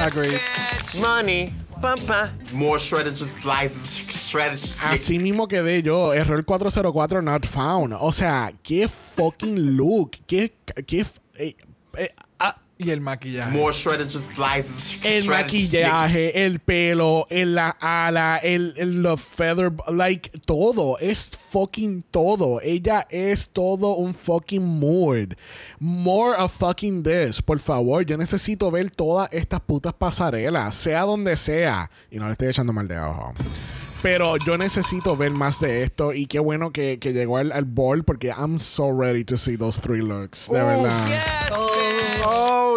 [0.00, 0.38] Agreed.
[1.00, 1.52] Money.
[1.80, 2.28] Bum, bum.
[2.58, 6.12] More shredded just slices, así mismo quedé yo.
[6.14, 7.94] Error 404 not found.
[7.98, 10.12] O sea, qué fucking look.
[10.26, 10.52] Qué,
[10.86, 11.04] qué,
[11.36, 11.54] eh,
[11.96, 12.10] eh,
[12.84, 13.50] Y el maquillaje.
[13.56, 19.72] More shredded just slices, el maquillaje, el pelo, el la ala, el, el los feather,
[19.88, 22.60] like todo, es fucking todo.
[22.62, 25.34] Ella es todo un fucking mood.
[25.78, 28.04] More of fucking this, por favor.
[28.04, 31.90] Yo necesito ver todas estas putas pasarelas, sea donde sea.
[32.10, 33.32] Y no le estoy echando mal de ojo.
[34.02, 37.64] Pero yo necesito ver más de esto y qué bueno que, que llegó al, al
[37.64, 40.50] ball porque I'm so ready to see those three looks.
[40.50, 41.06] De Oh, verdad.
[41.52, 41.68] Oh,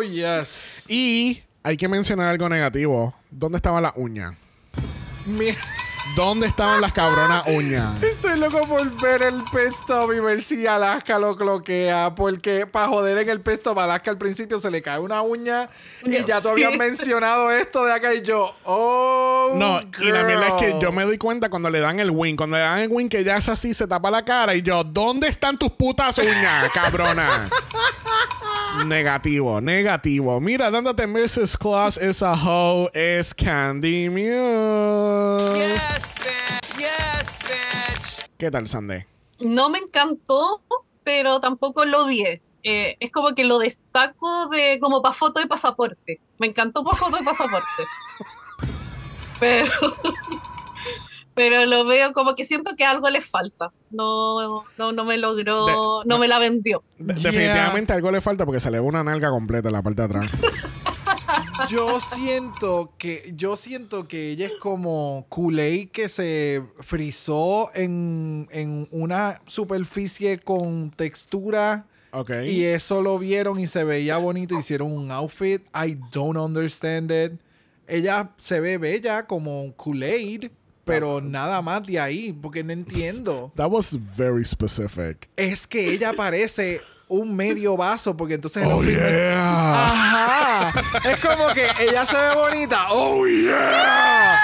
[0.02, 0.86] yes.
[0.90, 3.14] Y hay que mencionar algo negativo.
[3.32, 4.36] ¿Dónde estaban las uñas?
[5.26, 5.58] Mira.
[6.16, 7.96] ¿Dónde estaban las cabronas uñas?
[8.26, 12.16] Estoy loco por ver el pesto y ver si Alaska lo cloquea.
[12.16, 15.70] Porque para joder en el pesto, Alaska al principio se le cae una uña.
[16.04, 19.54] Y ya tú habías mencionado esto de acá y yo, oh.
[19.56, 20.82] No, y la mierda es que girl.
[20.82, 22.36] yo me doy cuenta cuando le dan el win.
[22.36, 24.56] Cuando le dan el win que ya es así, se tapa la cara.
[24.56, 27.48] Y yo, ¿dónde están tus putas uñas, cabrona?
[28.88, 30.42] negativo, negativo.
[30.42, 31.56] Mira, dándote Mrs.
[31.60, 35.76] Claus is a hoe, es Candy Muse.
[38.38, 39.06] ¿Qué tal, Sandy?
[39.40, 40.62] No me encantó,
[41.04, 42.42] pero tampoco lo odié.
[42.64, 46.20] Eh, es como que lo destaco de como para foto de pasaporte.
[46.40, 47.66] Me encantó para foto de pasaporte.
[49.38, 49.70] Pero,
[51.34, 53.70] pero lo veo como que siento que algo le falta.
[53.92, 56.84] No, no, no me logró, De- no me la vendió.
[56.98, 57.32] De- Yeah.
[57.32, 60.06] Definitivamente algo le falta porque se le ve una nalga completa en la parte de
[60.06, 60.32] atrás.
[61.70, 68.88] Yo siento que yo siento que ella es como Kool-Aid que se frizó en, en
[68.92, 72.32] una superficie con textura Ok.
[72.46, 74.58] y eso lo vieron y se veía bonito.
[74.60, 75.62] Hicieron un outfit.
[75.74, 77.40] I don't understand it.
[77.88, 80.50] Ella se ve bella como Kool-Aid,
[80.84, 83.52] pero nada más de ahí, porque no entiendo.
[83.56, 85.30] That was very specific.
[85.36, 88.66] Es que ella parece un medio vaso, porque entonces...
[88.70, 89.86] Oh, yeah.
[89.92, 90.84] Ajá.
[91.10, 92.88] Es como que ella se ve bonita.
[92.92, 94.40] ¡Oh, yeah!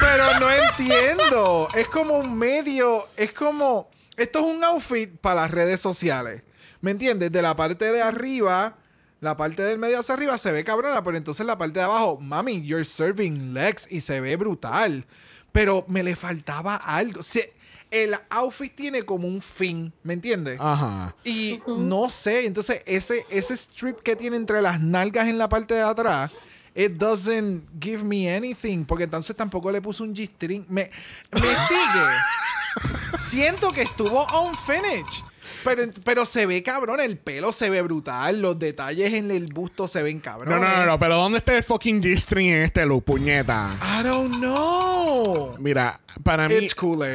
[0.00, 1.68] Pero no entiendo.
[1.74, 3.08] Es como un medio.
[3.16, 3.90] Es como.
[4.16, 6.42] Esto es un outfit para las redes sociales.
[6.80, 7.30] ¿Me entiendes?
[7.32, 8.76] De la parte de arriba,
[9.20, 12.18] la parte del medio hacia arriba se ve cabrona, pero entonces la parte de abajo,
[12.18, 15.06] mami, you're serving legs y se ve brutal.
[15.52, 17.22] Pero me le faltaba algo.
[17.22, 17.52] Se-
[17.90, 20.58] el outfit tiene como un fin, ¿me entiendes?
[20.60, 21.14] Ajá.
[21.24, 25.74] Y no sé, entonces ese, ese strip que tiene entre las nalgas en la parte
[25.74, 26.30] de atrás,
[26.74, 30.66] it doesn't give me anything, porque entonces tampoco le puso un G-string.
[30.68, 30.90] Me,
[31.32, 33.18] me sigue.
[33.18, 35.24] Siento que estuvo unfinished.
[35.64, 39.86] Pero, pero se ve cabrón, el pelo se ve brutal, los detalles en el busto
[39.88, 40.48] se ven cabrón.
[40.48, 43.76] No, no, no, no, pero ¿dónde está el fucking G-string en este look, puñeta?
[43.82, 45.56] I don't know.
[45.58, 46.54] Mira, para mí.
[46.54, 46.74] It's.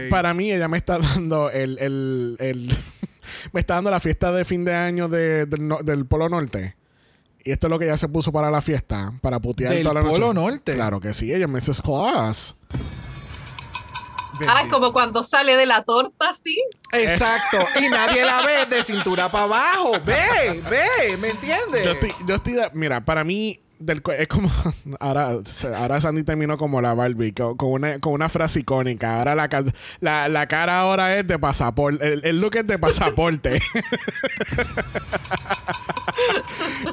[0.10, 1.78] Para mí, ella me está dando el.
[1.80, 2.78] el, el-
[3.54, 6.76] me está dando la fiesta de fin de año de- del, no- del Polo Norte.
[7.44, 9.94] Y esto es lo que ella se puso para la fiesta, para putear ¿Del toda
[9.96, 10.14] la noche.
[10.14, 10.74] Polo Norte?
[10.74, 11.82] Claro que sí, ella es Mrs.
[11.84, 12.56] Claus.
[14.48, 16.62] Ah, es como cuando sale de la torta así.
[16.92, 17.60] Exacto.
[17.82, 19.94] y nadie la ve de cintura para abajo.
[20.06, 21.84] Ve, ve, ¿me entiendes?
[21.86, 24.50] Yo estoy, yo estoy de- mira, para mí del, es como
[25.00, 25.32] ahora,
[25.76, 29.18] ahora Sandy terminó como la Barbie co- con, una, con una frase icónica.
[29.20, 29.50] Ahora la,
[30.00, 33.62] la, la cara ahora es de pasaporte, el, el look es de pasaporte.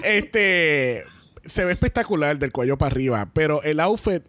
[0.03, 1.05] este
[1.45, 4.23] se ve espectacular del cuello para arriba, pero el outfit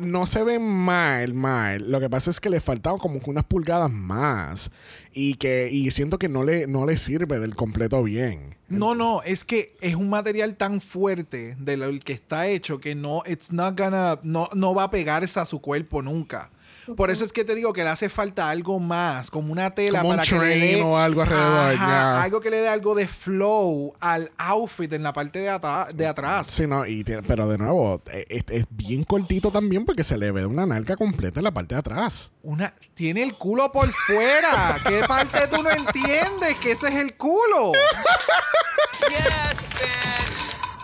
[0.00, 1.90] no se ve mal, mal.
[1.90, 4.70] Lo que pasa es que le faltaban como que unas pulgadas más
[5.12, 8.56] y que y siento que no le no le sirve del completo bien.
[8.68, 12.94] No, no, es que es un material tan fuerte de lo que está hecho que
[12.94, 16.50] no, it's not gonna, no, no va a pegarse a su cuerpo nunca.
[16.96, 20.00] Por eso es que te digo que le hace falta algo más, como una tela
[20.00, 22.94] Como un para que le dé o algo alrededor, Ajá, algo que le dé algo
[22.94, 26.46] de flow al outfit en la parte de, ata- de atrás.
[26.48, 30.16] Sí, no, y tiene- pero de nuevo, e- es, es bien cortito también porque se
[30.16, 32.32] le ve una nalga completa en la parte de atrás.
[32.42, 34.76] Una, tiene el culo por fuera.
[34.88, 36.56] ¿Qué parte tú no entiendes?
[36.62, 37.72] Que ese es el culo.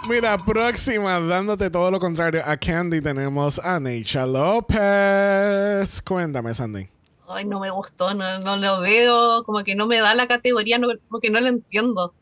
[0.06, 6.02] Mira, próxima, dándote todo lo contrario a Candy, tenemos a Neisha López.
[6.02, 6.89] Cuéntame, Sandy.
[7.26, 10.76] Ay, no me gustó, no, no lo veo, como que no me da la categoría,
[10.76, 12.12] no, como que no lo entiendo.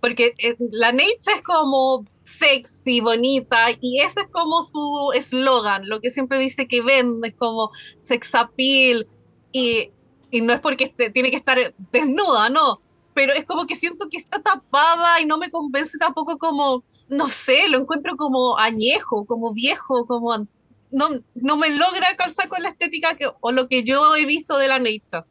[0.00, 6.02] Porque eh, la Necha es como sexy, bonita, y ese es como su eslogan, lo
[6.02, 7.70] que siempre dice que vende, es como
[8.00, 9.06] sex appeal,
[9.52, 9.90] y,
[10.30, 11.58] y no es porque tiene que estar
[11.92, 12.82] desnuda, no,
[13.16, 17.30] pero es como que siento que está tapada y no me convence tampoco como, no
[17.30, 20.46] sé, lo encuentro como añejo, como viejo, como
[20.90, 24.58] no, no me logra calzar con la estética que, o lo que yo he visto
[24.58, 25.24] de la Neitza.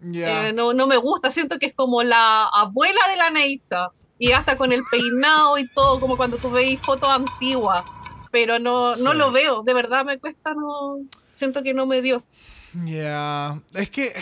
[0.00, 0.48] Ya.
[0.48, 3.88] Eh, no, no me gusta, siento que es como la abuela de la Neitza.
[4.18, 7.84] Y hasta con el peinado y todo, como cuando tú veis fotos antiguas.
[8.32, 9.18] Pero no, no Sí.
[9.18, 10.98] lo veo, de verdad me cuesta, no
[11.32, 12.22] siento que no me dio.
[12.86, 14.14] Ya, es que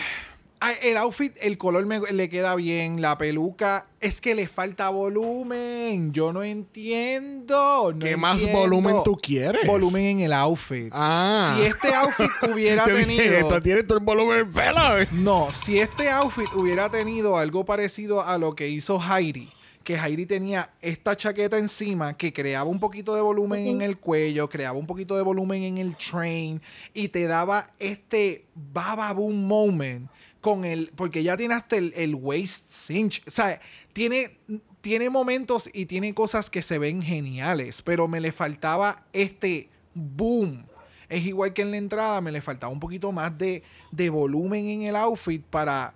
[0.81, 6.13] el outfit, el color me, le queda bien, la peluca, es que le falta volumen,
[6.13, 7.93] yo no entiendo.
[7.93, 8.61] no ¿Qué más entiendo.
[8.61, 9.65] volumen tú quieres?
[9.67, 10.89] Volumen en el outfit.
[10.91, 11.55] Ah.
[11.55, 13.37] Si este outfit hubiera Yo dije, tenido...
[13.37, 14.81] esto tiene todo el volumen del pelo.
[15.11, 19.49] No, si este outfit hubiera tenido algo parecido a lo que hizo Heidi,
[19.83, 24.49] que Heidi tenía esta chaqueta encima que creaba un poquito de volumen en el cuello,
[24.49, 26.61] creaba un poquito de volumen en el train
[26.93, 30.09] y te daba este baba boom moment
[30.47, 33.59] con el, porque ya tiene hasta el, waist cinch, o sea,
[33.91, 34.39] tiene,
[34.79, 40.65] tiene momentos y tiene cosas que se ven geniales, pero me le faltaba este boom.
[41.09, 43.61] Es igual que en la entrada, me le faltaba un poquito más de,
[43.91, 45.93] de volumen en el outfit para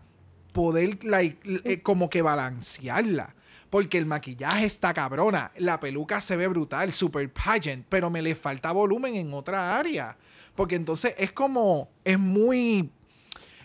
[0.51, 3.33] poder like, eh, como que balancearla.
[3.69, 8.35] Porque el maquillaje está cabrona, la peluca se ve brutal, super pageant, pero me le
[8.35, 10.17] falta volumen en otra área.
[10.55, 12.91] Porque entonces es como, es muy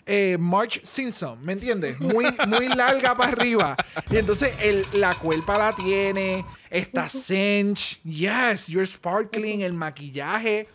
[0.07, 1.99] eh, March Simpson, ¿me entiendes?
[1.99, 3.75] Muy, muy larga para arriba.
[4.09, 10.67] Y entonces el, la cuerpa la tiene, está cinch, yes, you're sparkling, el maquillaje,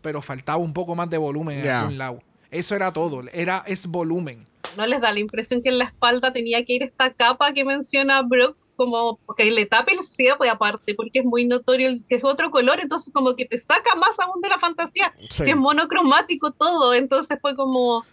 [0.00, 1.80] pero faltaba un poco más de volumen en Ya.
[1.82, 2.22] algún lado.
[2.50, 4.46] Eso era todo, era, es volumen.
[4.76, 7.64] ¿No les da la impresión que en la espalda tenía que ir esta capa que
[7.64, 8.56] menciona Brooke?
[8.76, 12.50] Como que le tape el cierre aparte, porque es muy notorio el- que es otro
[12.52, 15.12] color, entonces como que te saca más aún de la fantasía.
[15.16, 15.42] Sí.
[15.44, 18.04] Si es monocromático todo, entonces fue como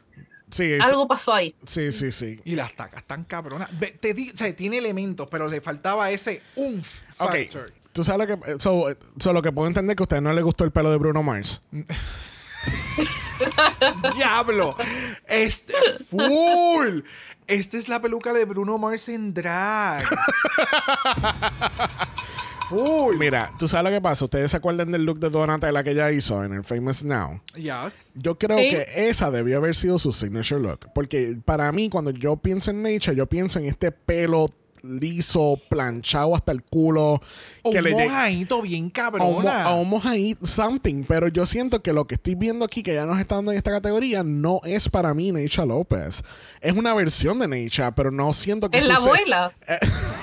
[0.55, 1.53] Sí, es- algo pasó ahí.
[1.65, 2.39] sí, sí, sí.
[2.45, 3.69] Y las tacas tan cabronas.
[3.77, 7.31] Ve, Te di- o sea, tiene elementos, pero le faltaba ese umf Ok.
[7.31, 7.73] factor.
[7.91, 8.59] tú sabes lo que.
[8.59, 8.87] So,
[9.19, 11.23] so lo que puedo entender que a usted no le gustó el pelo de Bruno
[11.23, 11.61] Mars.
[14.15, 14.75] ¡Diablo!
[15.27, 15.73] Este.
[16.09, 17.01] ¡Full!
[17.47, 20.03] Esta es la peluca de Bruno Mars en drag.
[22.69, 23.17] Full.
[23.17, 24.25] Mira, tú sabes lo que pasa.
[24.25, 27.41] Ustedes se acuerdan del look de Donatella que ella hizo en el Famous Now.
[27.55, 28.11] Yes.
[28.15, 28.69] Yo creo Sí.
[28.69, 30.89] que esa debió haber sido su signature look.
[30.93, 34.47] Porque para mí, cuando yo pienso en Nature, yo pienso en este pelo
[34.87, 37.19] liso, planchado hasta el culo.
[37.63, 39.63] Que Un le llega mojadito bien a un, mo- cabrona.
[39.63, 41.03] a un mojadito, something.
[41.07, 43.57] Pero yo siento que lo que estoy viendo aquí, que ya nos está dando en
[43.57, 46.21] esta categoría, no es para mí Nature López.
[46.61, 49.51] Es una versión de Nature, pero no siento que Es la abuela.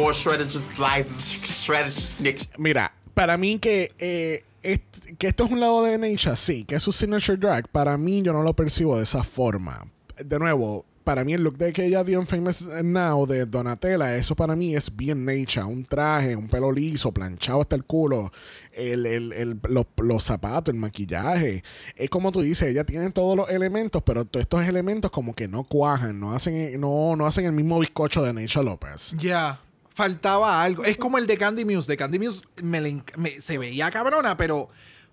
[0.00, 2.40] More shredded, just slices, shredded, snick.
[2.58, 6.76] Mira, para mí que, eh, est- que esto es un lado de Nature, sí, que
[6.76, 9.86] es su signature drag, para mí yo no lo percibo de esa forma.
[10.24, 14.16] De nuevo, para mí el look de que ella dio en Famous Now de Donatella,
[14.16, 15.64] eso para mí es bien Nature.
[15.64, 18.32] Un traje, un pelo liso, planchado hasta el culo,
[18.72, 21.62] el, el- el- los, los zapatos, el maquillaje.
[21.96, 25.48] Es como tú dices, ella tiene todos los elementos, pero todos estos elementos como que
[25.48, 29.14] no cuajan, no hacen, no, no hacen el mismo bizcocho de Nature López.
[29.18, 29.60] Ya.
[30.00, 30.84] Faltaba algo.
[30.84, 31.92] Es como el de Candy Muse.
[31.92, 34.68] De Candy Muse me le enc- me- se veía cabrona, pero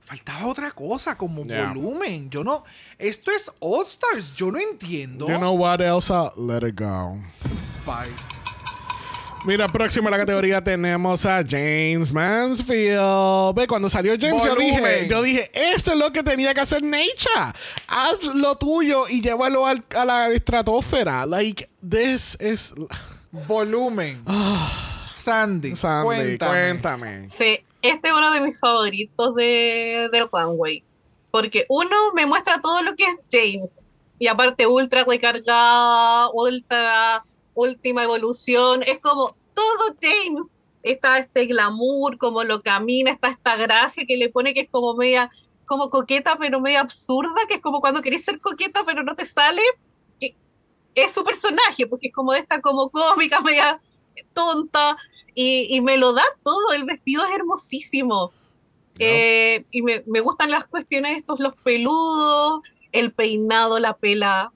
[0.05, 1.73] faltaba otra cosa, como Yeah.
[1.73, 2.29] volumen.
[2.29, 2.63] Yo no.
[2.97, 4.33] Esto es All Stars.
[4.33, 5.27] Yo no entiendo.
[5.27, 6.31] You know what, Elsa?
[6.37, 7.17] Let it go.
[7.85, 8.07] Bye.
[9.45, 13.53] Mira, próximo en la categoría tenemos a James Mansfield.
[13.55, 16.81] Ve, cuando salió James, yo dije, yo dije, esto es lo que tenía que hacer
[16.83, 17.53] Nature.
[17.87, 21.25] Haz lo tuyo y llévalo al- a la estratosfera.
[21.25, 22.73] Like, this is...
[23.45, 24.23] Volumen.
[25.13, 25.75] Sandy, Ah.
[25.75, 26.37] Sandy, cuéntame.
[26.37, 27.29] cuéntame.
[27.29, 30.83] Sí, este es uno de mis favoritos de, del runway.
[31.31, 33.85] Porque uno me muestra todo lo que es James.
[34.19, 37.23] Y aparte, ultra recargada, ultra,
[37.53, 38.83] última evolución.
[38.83, 40.53] Es como todo James.
[40.83, 44.95] Está este glamour, como lo camina, está esta gracia que le pone que es como
[44.95, 45.29] media,
[45.65, 49.25] como coqueta, pero media absurda, que es como cuando querés ser coqueta, pero no te
[49.25, 49.61] sale.
[50.97, 53.79] Es su personaje, porque es como de esta como cómica, media
[54.33, 54.97] tonta,
[55.35, 58.31] y, y me lo da todo, el vestido es hermosísimo.
[58.99, 62.61] Eh, y me, me gustan las cuestiones estos, los peludos,
[62.91, 64.51] el peinado, la pela,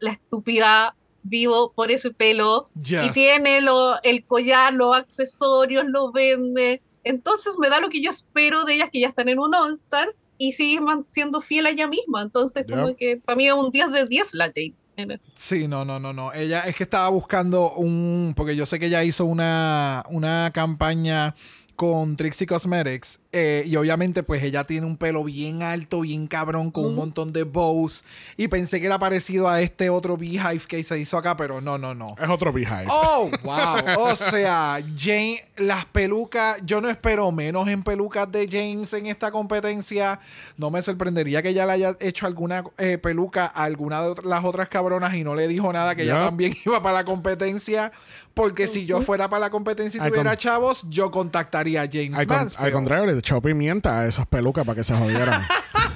[0.00, 2.66] la estúpida, vivo por ese pelo.
[2.76, 6.82] Y tiene lo, el collar, los accesorios, lo vende.
[7.04, 9.74] Entonces me da lo que yo espero de ellas que ya están en un All
[9.74, 12.22] Stars y siguen man- siendo fiel a ella misma.
[12.22, 14.90] Entonces, como que para mí es un 10 de 10 la James.
[15.34, 16.32] Sí, no, no, no, no.
[16.32, 18.34] Ella es que estaba buscando un.
[18.36, 21.34] Porque yo sé que ella hizo una, una campaña
[21.76, 23.20] con Trixie Cosmetics.
[23.32, 27.32] eh, y obviamente, pues ella tiene un pelo bien alto, bien cabrón, con un montón
[27.34, 28.02] de bows.
[28.38, 31.76] Y pensé que era parecido a este otro Beehive que se hizo acá, pero no,
[31.76, 32.14] no, no.
[32.18, 32.86] Es otro Beehive.
[32.88, 33.76] Oh, wow.
[34.10, 39.30] O sea, Jane, las pelucas, yo no espero menos en pelucas de James en esta
[39.30, 40.18] competencia.
[40.56, 44.44] No me sorprendería que ella le haya hecho alguna eh, peluca a alguna de las
[44.44, 47.92] otras cabronas y no le dijo nada que ella también iba para la competencia.
[48.36, 52.18] Porque si yo fuera para la competencia y Al tuviera chavos, yo contactaría a James
[52.18, 55.42] Al, con- al contrario, le echó pimienta a esas pelucas para que se jodieran.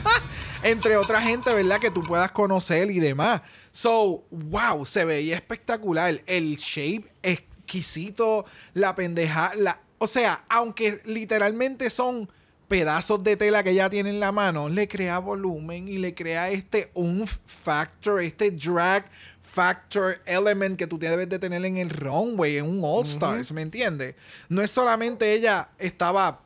[0.63, 1.79] entre otra gente, ¿verdad?
[1.79, 3.43] Que tú puedas conocer y demás.
[3.73, 6.23] So, wow, se veía espectacular.
[6.25, 12.27] El shape exquisito, la pendeja, la, o sea, aunque literalmente son
[12.69, 16.49] pedazos de tela que ella tiene en la mano, le crea volumen y le crea
[16.49, 19.05] este umf factor, este drag
[19.53, 23.63] factor element que tú debes de tener en el runway, en un All Stars, ¿me
[23.63, 24.15] entiendes?
[24.49, 26.41] No es solamente ella estaba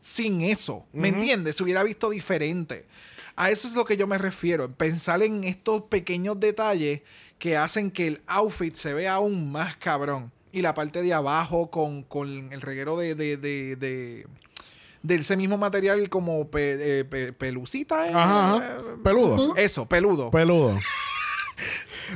[0.00, 1.56] sin eso, ¿me entiendes?
[1.56, 2.86] Se hubiera visto diferente.
[3.36, 7.02] A eso es lo que yo me refiero, en pensar en estos pequeños detalles
[7.38, 10.30] que hacen que el outfit se vea aún más cabrón.
[10.52, 14.26] Y la parte de abajo con, con el reguero de, de, de, de-
[15.02, 18.06] de ese mismo material como pe- eh, pe- pelucita.
[18.08, 18.12] ¿eh?
[18.12, 18.82] Ajá.
[19.02, 19.56] Peludo.
[19.56, 20.30] Eso, peludo.
[20.30, 20.78] Peludo.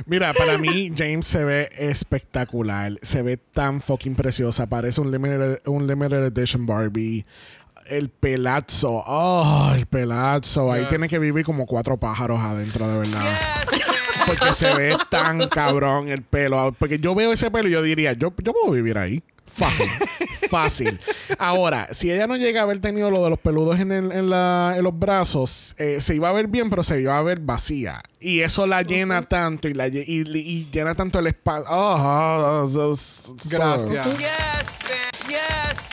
[0.05, 2.93] Mira, para mí James se ve espectacular.
[3.01, 4.67] Se ve tan fucking preciosa.
[4.67, 7.25] Parece un limited, un limited edition Barbie.
[7.87, 9.03] El pelazo.
[9.05, 10.71] Oh, el pelazo.
[10.71, 10.89] Ahí Yes.
[10.89, 13.39] tiene que vivir como cuatro pájaros adentro, de verdad.
[14.25, 16.75] Porque se ve tan cabrón el pelo.
[16.79, 19.21] Porque yo veo ese pelo y yo diría, yo, yo puedo vivir ahí.
[19.45, 19.87] Fácil.
[20.49, 20.99] Fácil.
[21.37, 24.29] Ahora, si ella no llega a haber tenido lo de los peludos en, el- en
[24.29, 27.39] la- en los brazos, eh, se iba a ver bien, pero se iba a ver
[27.39, 28.01] vacía.
[28.19, 31.65] Y eso la llena tanto y, la, lle- y, y llena tanto el espacio.
[31.69, 34.07] Oh, oh, oh, so- Gracias.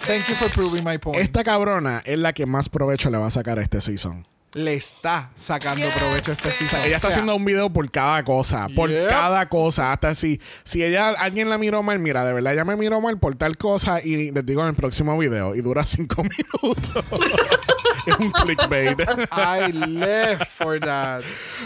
[0.06, 1.20] Thank you for proving my point.
[1.20, 4.26] Esta cabrona es la que más provecho le va a sacar a este season.
[4.54, 6.80] Le está sacando provecho a este season.
[6.84, 9.08] Ella está haciendo un video por cada cosa, por Yep.
[9.08, 9.92] cada cosa.
[9.92, 13.18] Hasta si, si ella, alguien la miró mal, mira, de verdad, ella me miró mal
[13.18, 16.22] por tal cosa y les digo en el próximo video y dura cinco
[16.62, 17.04] minutos.
[18.06, 19.00] es un clickbait.
[19.30, 21.22] I live for that.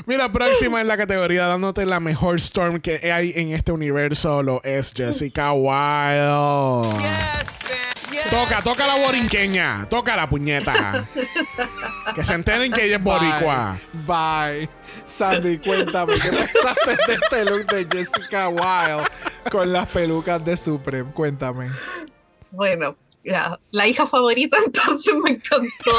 [0.06, 4.62] Mira, próxima en la categoría dándote la mejor Storm que hay en este universo lo
[4.62, 6.86] es Jessica Wilde.
[8.36, 9.88] Toca, toca la borinqueña.
[9.88, 11.08] Toca la puñeta.
[12.14, 13.80] que se enteren que ella es boricua.
[14.06, 14.68] Bye.
[15.06, 19.08] Sandy, cuéntame qué pensaste de este look de Jessica Wilde
[19.50, 21.10] con las pelucas de Supreme.
[21.14, 21.70] Cuéntame.
[22.50, 25.96] Bueno, ya, la hija favorita entonces me encantó.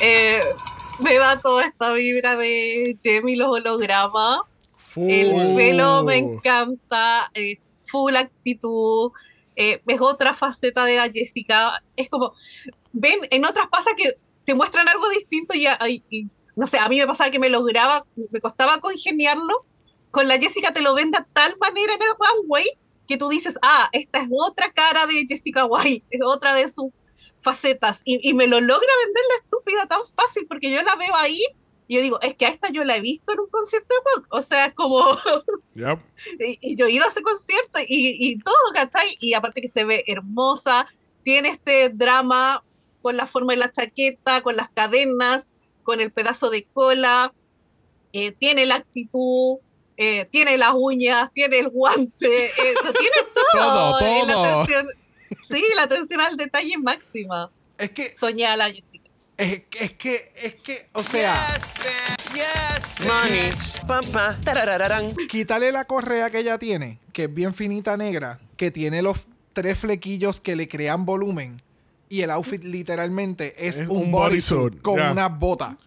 [0.00, 0.40] Eh,
[1.00, 4.42] me da toda esta vibra de Jamie los hologramas.
[4.94, 9.10] El pelo me encanta, eh, full actitud.
[9.56, 11.82] Eh, es otra faceta de la Jessica.
[11.96, 12.32] Es como,
[12.92, 15.66] ven, en otras pasa que te muestran algo distinto y,
[16.56, 19.64] no sé, a mí me pasaba que me lograba, me costaba congeniarlo.
[20.10, 22.66] Con la Jessica te lo ven de tal manera en el runway
[23.08, 26.92] que tú dices, ah, esta es otra cara de Jessica White, es otra de sus
[27.38, 28.02] facetas.
[28.04, 31.42] Y, y me lo logra vender la estúpida tan fácil porque yo la veo ahí
[31.86, 34.20] y yo digo, es que a esta yo la he visto en un concierto de
[34.22, 34.26] rock.
[34.30, 35.04] O sea, es como.
[35.74, 35.98] Yep.
[36.40, 39.16] y, y yo he ido a ese concierto y, y todo, ¿cachai?
[39.20, 40.86] Y aparte que se ve hermosa,
[41.24, 42.62] tiene este drama
[43.02, 45.48] con la forma de la chaqueta, con las cadenas,
[45.82, 47.34] con el pedazo de cola,
[48.12, 49.58] eh, tiene la actitud,
[49.96, 53.16] eh, tiene las uñas, tiene el guante, eh, lo tiene
[53.52, 53.98] todo.
[53.98, 54.44] Todo, la todo.
[54.62, 54.88] atención-
[55.48, 57.50] sí, la atención al detalle máxima.
[57.78, 58.14] Es que.
[58.14, 58.93] Soñada la Jessica.
[59.36, 61.34] Es, es que, es que, o sea,
[63.04, 63.52] Money.
[63.86, 65.14] Pam, pam, tarararán.
[65.28, 69.78] quítale la correa que ella tiene, que es bien finita negra, que tiene los tres
[69.78, 71.60] flequillos que le crean volumen.
[72.08, 75.78] Y el outfit literalmente es, Es un, un bodysuit con una bota.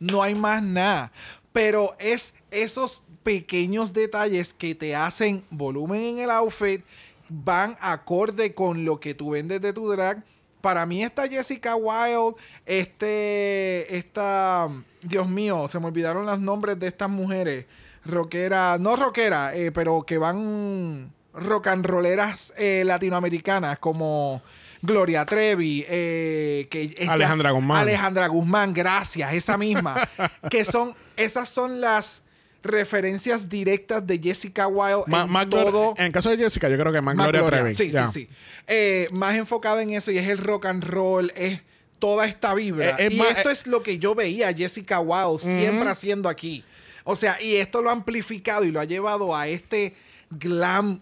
[0.00, 1.12] No hay más nada.
[1.52, 6.84] Pero es esos pequeños detalles que te hacen volumen en el outfit,
[7.28, 10.24] van acorde con lo que tú vendes de tu drag.
[10.66, 12.34] Para mí esta Jessica Wilde,
[12.66, 14.66] este, esta,
[15.00, 17.66] Dios mío, se me olvidaron los nombres de estas mujeres.
[18.04, 24.42] Rockera, no rockera, eh, pero que van rock and rolleras eh, latinoamericanas como
[24.82, 27.78] Gloria Trevi, eh, que esta- Alejandra Guzmán.
[27.78, 29.94] Alejandra Guzmán, gracias, esa misma.
[30.50, 32.24] que son, esas son las
[32.66, 35.94] referencias directas de Jessica Wilde Ma- en todo.
[35.96, 37.74] en el caso de Jessica, yo creo que más, Más Gloria, Gloria, Trevi.
[37.74, 38.28] Sí, sí, sí.
[38.66, 41.60] Eh, más enfocada en eso y es el rock and roll, es
[41.98, 42.90] toda esta vibra.
[42.90, 45.88] Eh, es y más- esto eh, es lo que yo veía a Jessica Wilde siempre
[45.88, 46.64] haciendo aquí.
[47.04, 49.94] O sea, y esto lo ha amplificado y lo ha llevado a este
[50.30, 51.00] glam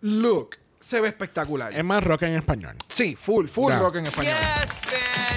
[0.00, 0.56] look.
[0.78, 1.76] Se ve espectacular.
[1.76, 2.76] Es más rock en español.
[2.88, 4.36] sí, full, full rock en español.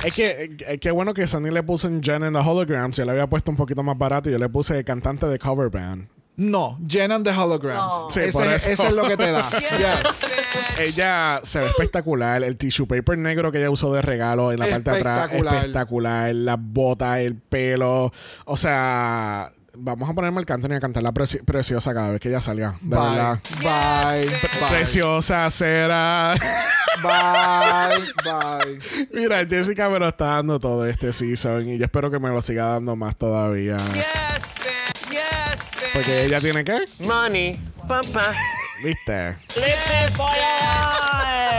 [0.03, 2.97] Es que eh, qué bueno que Sunny le puso en Jen and the Holograms.
[2.97, 5.69] Yo le había puesto un poquito más barato y yo le puse cantante de cover
[5.69, 6.07] band.
[6.35, 7.77] No, Jen and the Holograms.
[7.93, 8.07] No.
[8.11, 8.71] Sí, Ese por es- eso.
[8.71, 9.47] Eso es lo que te da.
[9.77, 10.25] Yes.
[10.79, 12.43] Ella se ve espectacular.
[12.43, 15.17] El tissue paper negro que ella usó de regalo en la parte de atrás.
[15.25, 15.55] Espectacular.
[15.57, 16.35] Espectacular.
[16.35, 18.11] Las botas, el pelo.
[18.45, 22.29] O sea, vamos a ponerme al Anthony a cantar la preci- preciosa cada vez que
[22.29, 22.77] ella salga.
[22.81, 23.09] De Bye.
[23.09, 23.39] verdad.
[23.61, 24.25] Bye.
[24.29, 24.69] Bye.
[24.69, 26.35] Preciosa será.
[27.01, 28.13] Bye.
[28.23, 29.07] Bye.
[29.13, 32.41] Mira, Jessica me lo está dando todo este season y yo espero que me lo
[32.41, 33.77] siga dando más todavía.
[35.93, 37.59] Porque ella tiene que, Money.
[37.87, 38.03] Pam.
[38.83, 39.37] ¿Viste?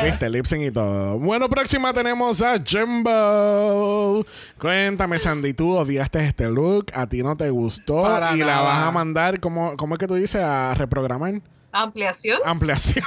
[0.04, 0.28] ¿Viste?
[0.28, 1.18] Lip sync y todo.
[1.18, 4.24] Bueno, próxima tenemos a Jimbo.
[4.58, 8.86] Cuéntame, Sandy, tú odiaste este look, a ti no te gustó Para y la vas
[8.86, 10.42] a mandar, ¿cómo, ¿cómo es que tú dices?
[10.42, 11.40] A reprogramar.
[11.72, 12.38] Ampliación.
[12.44, 13.04] Ampliación.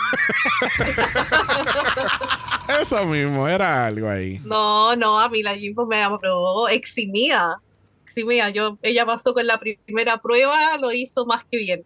[2.81, 4.41] Eso mismo, era algo ahí.
[4.43, 7.61] No, no, a mí la Jimbo me aprobó eximida.
[8.03, 8.49] Eximida.
[8.49, 11.85] Yo, ella pasó con la primera prueba, lo hizo más que bien.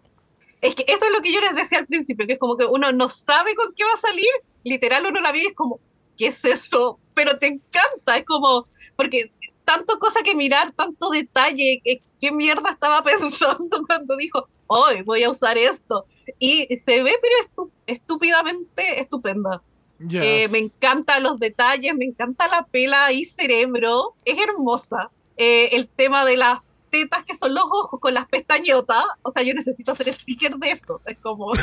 [0.62, 2.66] Es que esto es lo que yo les decía al principio, que es como que
[2.66, 4.30] uno no sabe con qué va a salir.
[4.64, 5.80] Literal, uno la ve y es como,
[6.18, 7.00] ¿qué es eso?
[7.16, 8.64] Pero te encanta, es como,
[8.96, 9.32] porque
[9.66, 15.24] tanto cosa que mirar, tanto detalle, ¿qué, qué mierda estaba pensando cuando dijo, hoy voy
[15.24, 16.06] a usar esto?
[16.38, 17.36] Y se ve, pero
[17.68, 19.62] estu- estúpidamente estupenda.
[20.00, 20.22] Yes.
[20.24, 25.12] Eh, me encantan los detalles, me encanta la pela y cerebro, es hermosa.
[25.38, 26.60] Eh, el tema de las
[26.92, 30.72] tetas que son los ojos con las pestañotas, o sea, yo necesito hacer sticker de
[30.72, 31.02] eso.
[31.06, 31.60] Es como, el-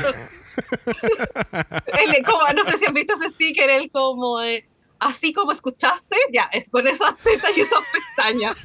[2.24, 4.66] como- no sé si han visto ese sticker, el como, eh,
[4.98, 8.56] así como escuchaste, ya, es con esas tetas y esas pestañas.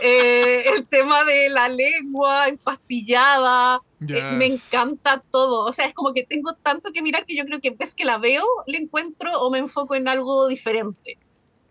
[0.00, 4.72] Eh, el tema de la lengua empastillada, eh, me Yes.
[4.72, 5.66] encanta todo.
[5.66, 8.04] O sea, es como que tengo tanto que mirar que yo creo que ves que
[8.04, 11.18] la veo, le encuentro o me enfoco en algo diferente.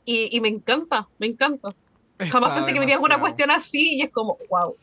[0.05, 1.75] Y, y me encanta, me encanta.
[2.29, 3.19] Jamás Está pensé que alguna demasiado.
[3.19, 4.75] cuestión así y es como, wow.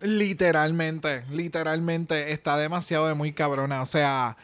[0.00, 3.82] Literalmente, literalmente está demasiado de muy cabrona.
[3.82, 4.36] O sea,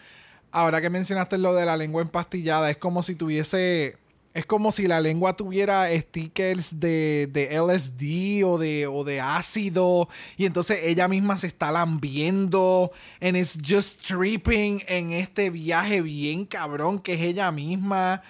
[0.50, 3.96] ahora que mencionaste lo de la lengua empastillada, es como si tuviese.
[4.32, 10.08] Es como si la lengua tuviera stickers de, de LSD o de, o de ácido.
[10.36, 12.90] Y entonces ella misma se está lambiendo.
[13.20, 18.22] And it's just tripping en este viaje bien cabrón que es ella misma.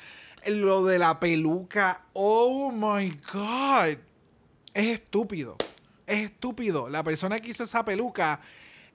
[0.46, 2.02] Lo de la peluca.
[2.12, 3.98] Oh my God
[4.74, 5.56] es estúpido.
[6.06, 6.88] Es estúpido.
[6.88, 8.40] La persona que hizo esa peluca,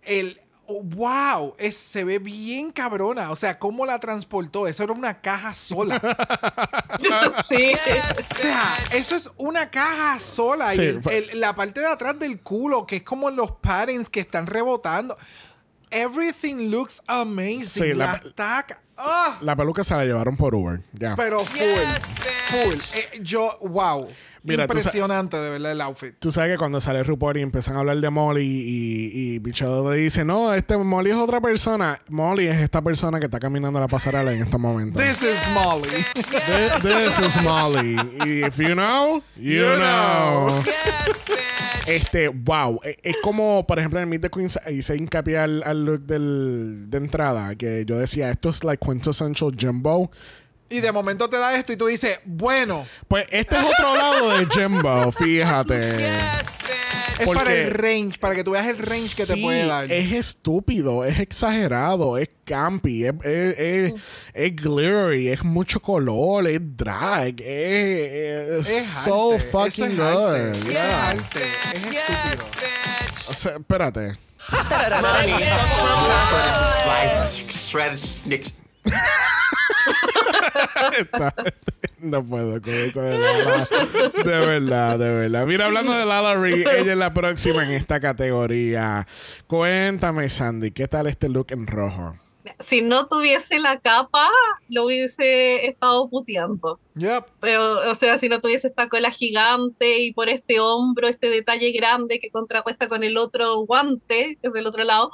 [0.03, 3.31] el oh, wow, es, se ve bien cabrona.
[3.31, 4.67] O sea, ¿cómo la transportó?
[4.67, 5.99] Eso era una caja sola.
[7.47, 7.71] sí.
[8.39, 10.71] O sea, eso es una caja sola.
[10.73, 13.51] Sí, y el- fue- el- la parte de atrás del culo, que es como los
[13.53, 15.17] patterns que están rebotando.
[15.91, 17.63] Everything looks amazing.
[17.83, 19.37] Sí, la- la taca- ¡Ah!
[19.41, 20.81] La peluca se la llevaron por Uber.
[20.93, 21.15] Ya.
[21.15, 21.59] Pero full.
[22.49, 22.75] full.
[22.95, 24.09] Eh, yo, wow.
[24.43, 26.15] Mira, Impresionante, de verdad, el outfit.
[26.19, 29.89] Tú sabes que cuando sale RuPaul y empiezan a hablar de Molly y, y Bicho
[29.91, 31.97] le dice, no, este Molly es otra persona.
[32.09, 34.97] Molly es esta persona que está caminando la pasarela en este momento.
[34.99, 35.89] This is Molly.
[36.13, 37.95] Thi- This is Molly.
[38.45, 40.47] If you know, you, You know.
[40.47, 40.63] know.
[41.87, 42.79] Este, wow.
[42.83, 46.01] E- Es como, por ejemplo, en el Meet the Queens hice hincapié al, al look
[46.01, 50.11] del, de entrada, que yo decía, esto es like quintessential Jimbo.
[50.71, 54.37] Y de momento te da esto y tú dices, bueno, Pues este es otro lado
[54.37, 56.05] de Jimbo, fíjate.
[57.19, 59.91] Es Porque- para el range, para que tú veas el range que te puede dar.
[59.91, 63.93] Es estúpido, es exagerado, es campy, es, es, es-
[64.33, 70.05] es glittery, es mucho color, es drag, es, es Es so arte, fucking es good.
[70.05, 72.33] arte, eso es Yeah.
[72.33, 72.69] estúpido.
[73.29, 74.13] O sea, espérate.
[80.97, 81.33] Está-
[82.01, 83.67] no puedo con eso de Lala.
[84.23, 85.45] De verdad, de verdad.
[85.45, 89.07] Mira, hablando de Lala ella es la próxima en esta categoría.
[89.47, 92.15] Cuéntame, Sandy, ¿qué tal este look en rojo?
[92.61, 94.27] Si no tuviese la capa,
[94.69, 96.79] lo hubiese estado puteando.
[96.95, 97.25] Yep.
[97.39, 101.71] Pero, o sea, si no tuviese esta cola gigante y por este hombro, este detalle
[101.71, 105.11] grande que contrarresta con el otro guante, que es del otro lado,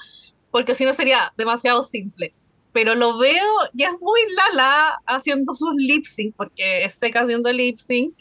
[0.52, 2.34] porque si no sería demasiado simple.
[2.76, 7.52] Pero lo veo, ya es muy Lala haciendo sus lip sync, porque es seca haciendo
[7.54, 8.14] lip sync.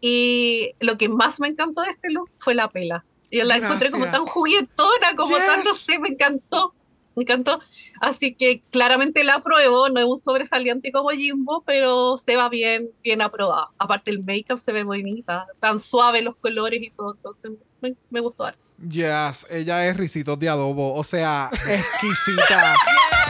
[0.00, 3.04] Y lo que más me encantó de este look fue la pela.
[3.30, 4.24] Yo la encontré como Gracias.
[4.24, 5.80] tan juguetona, como tan, no Yes.
[5.82, 6.74] sé, me encantó.
[7.14, 7.60] Me encantó.
[8.00, 9.88] Así que claramente la apruebo.
[9.90, 13.68] No es un sobresaliente como Jimbo, pero se va bien, bien aprobada.
[13.78, 17.14] Aparte, el make-up se ve bonita, tan suave los colores y todo.
[17.14, 18.44] Entonces, me, me gustó.
[18.44, 18.58] harto.
[18.88, 20.94] Yes, ella es risitos de adobo.
[20.94, 22.74] O sea, exquisita.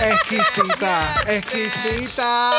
[0.00, 1.14] Exquisita.
[1.28, 2.52] Exquisita.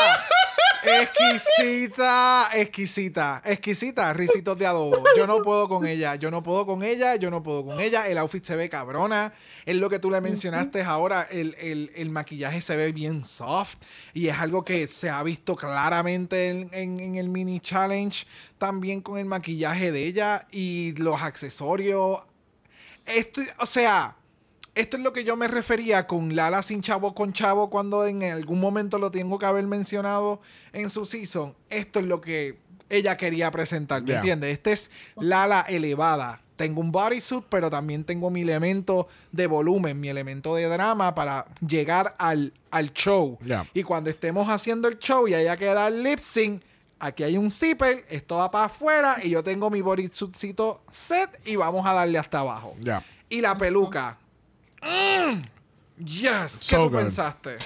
[0.84, 5.04] Exquisita, exquisita, exquisita, risitos de adobo.
[5.16, 8.08] Yo no puedo con ella, yo no puedo con ella, yo no puedo con ella.
[8.08, 9.32] El outfit se ve cabrona.
[9.64, 11.22] Es lo que tú le mencionaste ahora.
[11.30, 13.76] El, el- el maquillaje se ve bien soft.
[14.12, 18.26] Y es algo que se ha visto claramente en, en- en el mini challenge.
[18.58, 22.18] También con el maquillaje de ella y los accesorios.
[23.06, 24.16] Esto, o sea,
[24.74, 28.22] esto es lo que yo me refería con Lala sin chavo con chavo cuando en
[28.24, 30.40] algún momento lo tengo que haber mencionado
[30.72, 31.54] en su season.
[31.68, 32.58] Esto es lo que
[32.88, 34.16] ella quería presentar, ¿me Yeah.
[34.18, 34.52] entiendes?
[34.52, 36.40] Este es Lala elevada.
[36.56, 41.46] Tengo un bodysuit, pero también tengo mi elemento de volumen, mi elemento de drama para
[41.66, 43.38] llegar al, al show.
[43.44, 43.68] Yeah.
[43.74, 46.62] Y cuando estemos haciendo el show y haya que dar lip sync,
[47.00, 51.56] aquí hay un zipper, esto va para afuera y yo tengo mi bodysuitcito set y
[51.56, 52.76] vamos a darle hasta abajo.
[53.28, 54.18] Y la peluca.
[54.82, 55.42] Mm.
[56.04, 56.58] Yes.
[56.58, 56.98] ¿Qué So tú good.
[57.04, 57.58] pensaste?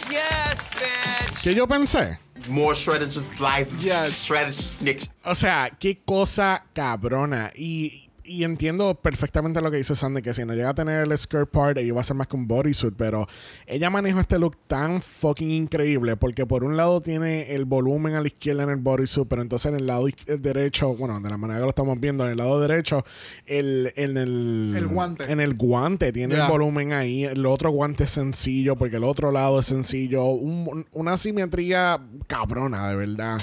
[1.42, 2.18] ¿Qué yo pensé?
[2.48, 4.24] More shredded, just slices, Yes.
[4.24, 5.08] shredded, snick.
[5.24, 7.50] O sea, qué cosa cabrona.
[7.56, 11.16] Y, y entiendo perfectamente lo que dice Sandy, que si no llega a tener el
[11.18, 13.26] skirt part, ella va a ser más que un bodysuit, pero
[13.66, 18.20] ella manejó este look tan fucking increíble, porque por un lado tiene el volumen a
[18.20, 21.36] la izquierda en el bodysuit, pero entonces en el lado iz- derecho, bueno, de la
[21.38, 23.04] manera que lo estamos viendo, en el lado derecho,
[23.46, 25.30] el, en el, El guante.
[25.30, 26.46] En el guante tiene Yeah.
[26.46, 30.86] el volumen ahí, el otro guante es sencillo, porque el otro lado es sencillo, un-
[30.92, 33.40] una simetría cabrona, de verdad.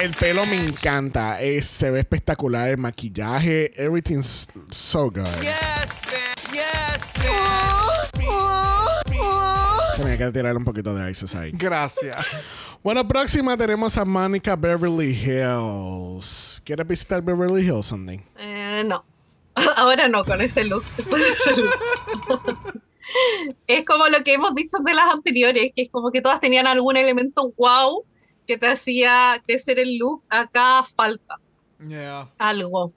[0.00, 1.40] El pelo me encanta.
[1.42, 2.68] Es- se ve espectacular.
[2.70, 3.72] El maquillaje.
[4.70, 5.24] So good.
[9.96, 11.50] Tenía que tirar un poquito de ices ahí.
[11.54, 12.16] Gracias.
[12.82, 16.60] Bueno, próxima tenemos a Mónica Beverly Hills.
[16.64, 18.20] ¿Quieres visitar Beverly Hills, Sandy?
[18.38, 19.04] Eh, no.
[19.76, 20.84] Ahora no, con ese look.
[21.10, 22.82] Con ese look.
[23.66, 26.66] es como lo que hemos dicho de las anteriores, que es como que todas tenían
[26.66, 28.04] algún elemento wow
[28.46, 30.22] que te hacía crecer el look.
[30.28, 31.38] Acá falta
[31.88, 32.28] Yeah.
[32.38, 32.92] algo.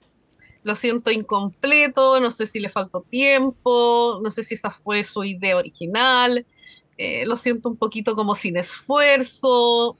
[0.66, 5.22] Lo siento incompleto, no sé si le faltó tiempo, no sé si esa fue su
[5.22, 6.44] idea original,
[6.98, 9.96] eh, lo siento un poquito como sin esfuerzo.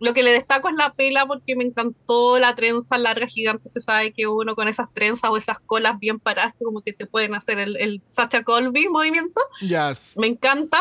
[0.00, 3.68] Lo que le destaco es la pela porque me encantó la trenza larga gigante.
[3.68, 6.94] Se sabe que uno con esas trenzas o esas colas bien paradas, que como que
[6.94, 9.38] te pueden hacer el, el Sacha Colby movimiento.
[9.60, 10.14] Yes.
[10.16, 10.80] Me encanta,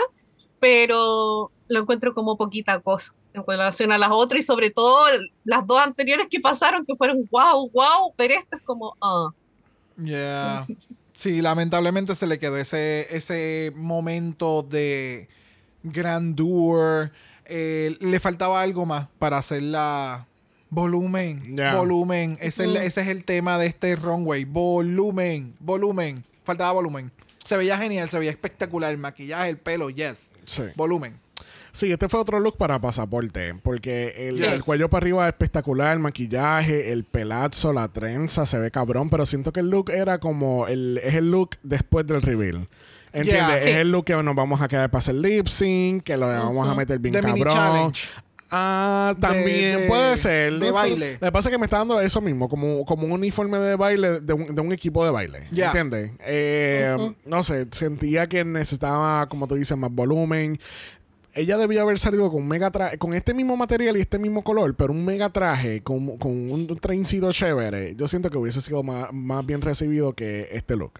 [0.62, 5.06] pero lo encuentro como poquita cosa en relación a las otras y sobre todo
[5.44, 9.30] las dos anteriores que pasaron que fueron wow, wow, pero esta es como, ah.
[10.02, 10.66] Yeah.
[11.14, 15.28] Sí, lamentablemente se le quedó ese, ese momento de
[15.84, 17.12] grandeur.
[17.46, 20.28] Eh, le faltaba algo más para hacerla
[20.70, 21.56] volumen.
[21.56, 21.76] Yeah.
[21.76, 22.38] Volumen.
[22.42, 24.46] Ese, es el- ese es el tema de este runway.
[24.46, 25.56] Volumen.
[25.60, 26.24] Volumen.
[26.44, 27.12] Faltaba volumen.
[27.46, 28.92] Se veía genial, se veía espectacular.
[28.92, 30.30] El maquillaje, el pelo, yes.
[30.46, 30.64] Sí.
[30.76, 31.20] Volumen.
[31.74, 34.54] Sí, este fue otro look para pasaporte, porque el, Yes.
[34.54, 39.10] el cuello para arriba es espectacular, el maquillaje, el pelazo, la trenza, se ve cabrón,
[39.10, 42.70] pero siento que el look era como, el, es el look después del reveal.
[43.12, 43.64] ¿Entiendes?
[43.64, 43.72] Yeah.
[43.72, 46.68] Es el look que nos vamos a quedar para hacer lip sync, que lo vamos
[46.70, 47.92] a meter bien The cabrón.
[48.56, 50.60] Ah, también de- puede ser.
[50.60, 51.14] de baile.
[51.20, 53.76] Lo que pasa es que me está dando eso mismo, como, como un uniforme de
[53.76, 55.48] baile de un, de un equipo de baile.
[55.52, 55.68] Ya.
[55.68, 56.12] ¿Entiendes?
[56.20, 60.60] Eh, No sé, sentía que necesitaba, como tú dices, más volumen.
[61.36, 64.44] Ella debía haber salido con un mega traje, con este mismo material y este mismo
[64.44, 67.96] color, pero un mega traje con, con un trencito chévere.
[67.96, 71.00] Yo siento que hubiese sido más, más bien recibido que este look.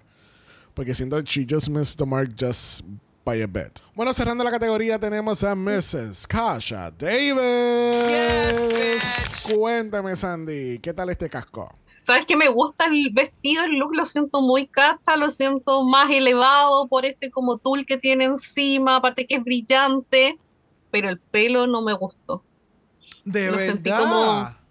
[0.74, 2.82] Porque siento que she just missed the mark just
[3.24, 3.82] by a bit.
[3.94, 6.26] Bueno, cerrando la categoría tenemos a Mrs.
[6.26, 7.96] Kasha Davis.
[9.54, 11.72] Cuéntame, Sandy, ¿qué tal este casco?
[12.04, 13.64] ¿Sabes que me gusta el vestido?
[13.64, 17.98] El look lo siento muy cacha, lo siento más elevado por este como tul que
[17.98, 20.38] tiene encima, aparte que es brillante,
[20.92, 22.44] pero el pelo no me gustó.
[23.24, 24.00] De Lo sentí verdad.
[24.04, 24.64] como-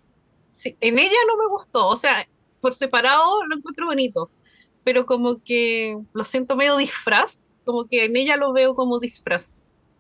[0.57, 2.29] Sí, en ella no me gustó, o sea,
[2.61, 4.31] por separado lo encuentro bonito,
[4.85, 9.57] pero como que lo siento medio disfraz, como que en ella lo veo como disfraz.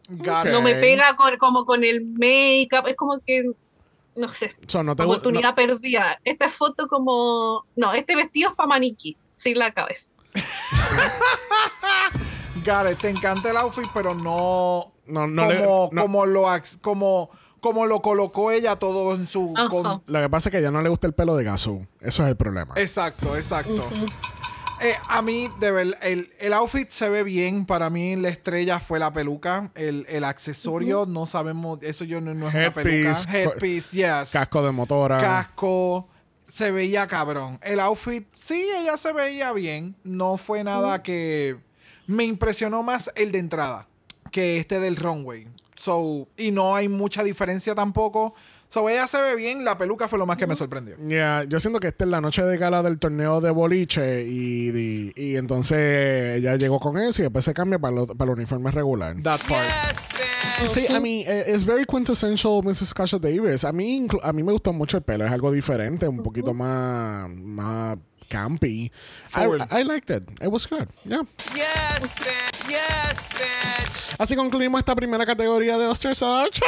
[0.09, 3.51] Got No me pega con, como con el make-up, es como que,
[4.17, 6.19] no sé, So, no te gu- oportunidad perdida.
[6.25, 10.11] Esta foto como, no, este vestido es para maniquí, sin la cabeza.
[12.65, 12.99] It.
[12.99, 14.93] Te encanta el outfit, pero no.
[15.07, 16.03] No, no le- como, no.
[16.03, 17.29] como lo ax- como,
[17.61, 19.53] como lo colocó ella todo en su.
[19.69, 21.87] Con- Lo que pasa es que a ella no le gusta el pelo de Gazoo.
[22.01, 22.75] Eso es el problema.
[22.77, 23.89] Exacto, exacto.
[24.83, 27.67] Eh, a mí, de ver, el, el outfit se ve bien.
[27.67, 29.71] Para mí, la estrella fue la peluca.
[29.75, 31.79] El, el accesorio, no sabemos.
[31.83, 33.11] Eso yo no, no es una peluca.
[33.11, 34.31] Headpiece, Headpiece, yes.
[34.31, 35.21] Casco de motora.
[35.21, 36.09] Casco.
[36.49, 37.59] Se veía cabrón.
[37.63, 39.95] El outfit, sí, ella se veía bien.
[40.05, 41.57] No fue nada que.
[42.07, 43.87] Me impresionó más el de entrada
[44.33, 45.47] que este del runway.
[45.77, 48.35] So, y no hay mucha diferencia tampoco.
[48.73, 49.65] So, ella se ve bien.
[49.67, 50.97] La peluca fue lo más que me sorprendió.
[51.07, 54.71] Yeah, yo siento que esta es la noche de gala del torneo de boliche y,
[54.71, 58.39] y, y entonces ella llegó con eso y después se cambia para, lo- para el
[58.39, 59.15] uniforme regular.
[59.23, 59.69] That part.
[60.71, 62.95] Sí, a mí es very quintessential Mrs.
[62.95, 63.65] Kasha Davis.
[63.65, 67.29] A mí, a mí me gustó mucho el pelo, es algo diferente, un poquito más,
[67.29, 67.99] más
[68.33, 68.91] campy.
[69.35, 69.45] I.
[69.71, 70.23] I liked it.
[70.41, 70.89] It was good.
[71.05, 71.23] Yeah.
[74.19, 76.65] Así concluimos esta primera categoría de Oster Sacha.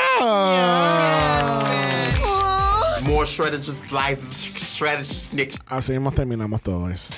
[3.07, 5.55] More shredded, just slices, shredded, snick.
[5.67, 7.15] Así mismo terminamos todo eso.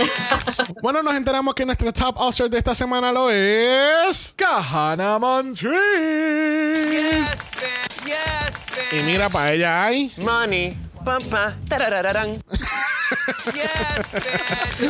[0.82, 4.34] bueno, nos enteramos que nuestro top All-Star de esta semana lo es.
[4.36, 5.70] Kahana Montrese.
[8.92, 10.12] Y mira, para ella hay.
[10.18, 10.89] Money.
[11.04, 12.28] Pam, pam, tararararán.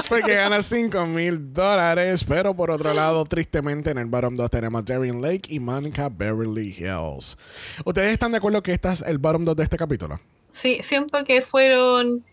[0.09, 2.25] Porque gana 5 mil dólares.
[2.27, 6.75] Pero por otro lado, tristemente, en el bottom 2 tenemos Darien Lake y Monica Beverly
[6.77, 7.39] Hills.
[7.85, 10.21] ¿Ustedes están de acuerdo que este es el bottom 2 de este capítulo?
[10.49, 12.25] Sí, siento que fueron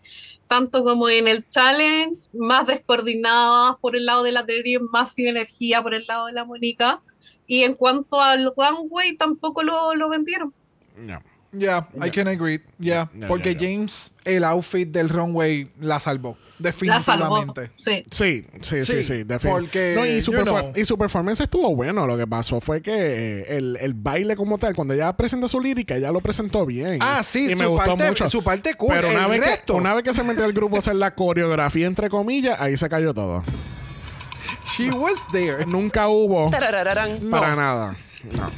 [0.48, 5.28] tanto como en el challenge, más descoordinadas por el lado de la teoría, más sin
[5.28, 7.00] energía por el lado de la Mónica.
[7.46, 10.52] Y en cuanto al runway, tampoco lo, lo vendieron.
[10.96, 11.22] No.
[11.52, 12.60] Yeah, I can agree.
[12.78, 13.56] Yeah, porque.
[13.58, 16.36] James, el outfit del runway la salvó.
[16.58, 17.38] La salvó.
[17.38, 17.70] Definitivamente.
[17.76, 18.04] Sí.
[18.10, 19.48] Sí, sí, sí, Sí, sí, definitivamente.
[19.48, 20.72] porque, No, y, su you perfor- know.
[20.76, 22.06] y su performance estuvo bueno.
[22.06, 25.60] Lo que pasó fue que eh, el, el baile como tal, cuando ella presenta su
[25.60, 26.98] lírica, ella lo presentó bien.
[27.00, 28.28] Ah, sí, y me su gustó parte- mucho.
[28.28, 28.90] su parte cool.
[28.94, 29.72] Pero una El vez, resto.
[29.74, 32.76] que, una vez que se metió el grupo a hacer la coreografía, entre comillas, ahí
[32.76, 33.42] se cayó todo.
[34.76, 35.64] She was there.
[35.64, 36.50] Nunca hubo
[37.30, 37.96] para nada.
[38.36, 38.50] No.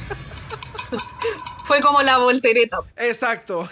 [1.71, 2.79] Fue como la voltereta.
[2.97, 3.65] Exacto.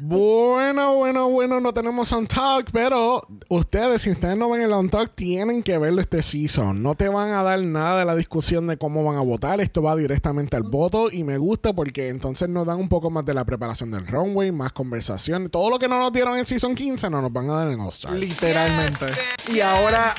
[0.00, 3.20] Bueno, bueno, bueno, no tenemos on talk, pero
[3.50, 6.82] ustedes, si ustedes no ven el on talk, tienen que verlo este season.
[6.82, 9.60] No te van a dar nada de la discusión de cómo van a votar.
[9.60, 13.26] Esto va directamente al voto y me gusta porque entonces nos dan un poco más
[13.26, 15.50] de la preparación del runway, más conversación.
[15.50, 17.80] Todo lo que no nos dieron en season 15 no nos van a dar en
[17.80, 18.18] All Stars.
[18.18, 19.08] Literalmente.
[19.52, 20.14] Y ahora,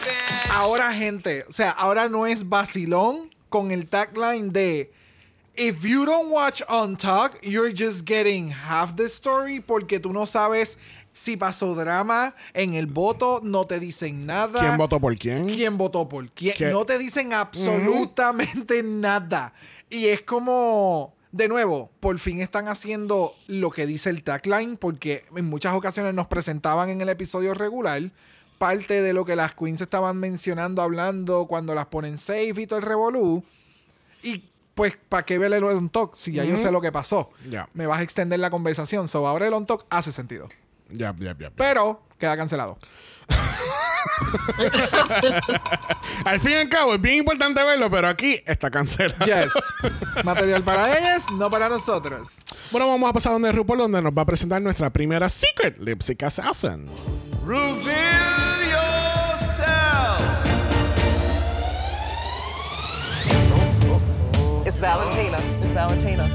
[0.53, 4.98] ahora, gente, o sea, ahora no es vacilón con el tagline de
[5.61, 10.25] If you don't watch On Talk, you're just getting half the story porque tú no
[10.25, 10.77] sabes
[11.11, 14.61] si pasó drama en el voto, no te dicen nada.
[14.61, 15.43] ¿Quién votó por quién?
[15.43, 16.53] ¿Quién votó por quién?
[16.55, 16.71] ¿Qué?
[16.71, 19.53] No te dicen absolutamente nada.
[19.89, 25.25] Y es como, de nuevo, por fin están haciendo lo que dice el tagline, porque
[25.35, 28.13] en muchas ocasiones nos presentaban en el episodio regular
[28.59, 32.79] parte de lo que las queens estaban mencionando, hablando cuando las ponen safe y todo
[32.79, 33.43] el revolú.
[34.23, 34.48] Y
[34.79, 37.31] pues, ¿para qué ver el on talk si ya yo sé lo que pasó?
[37.49, 37.67] Ya.
[37.73, 39.09] Me vas a extender la conversación.
[39.09, 40.47] So, ahora el on talk hace sentido.
[40.89, 41.51] Ya, ya, ya.
[41.51, 42.79] Pero queda cancelado.
[46.23, 49.25] Al fin y al cabo, es bien importante verlo, pero aquí está cancelado.
[49.25, 49.51] Yes.
[50.23, 52.29] Material para ellas, no para nosotros.
[52.71, 56.01] Bueno, vamos a pasar donde RuPaul, donde nos va a presentar nuestra primera Secret Lip
[56.01, 56.85] Sync Assassin.
[64.79, 65.37] Valentina.
[65.61, 66.29] It's Valentina.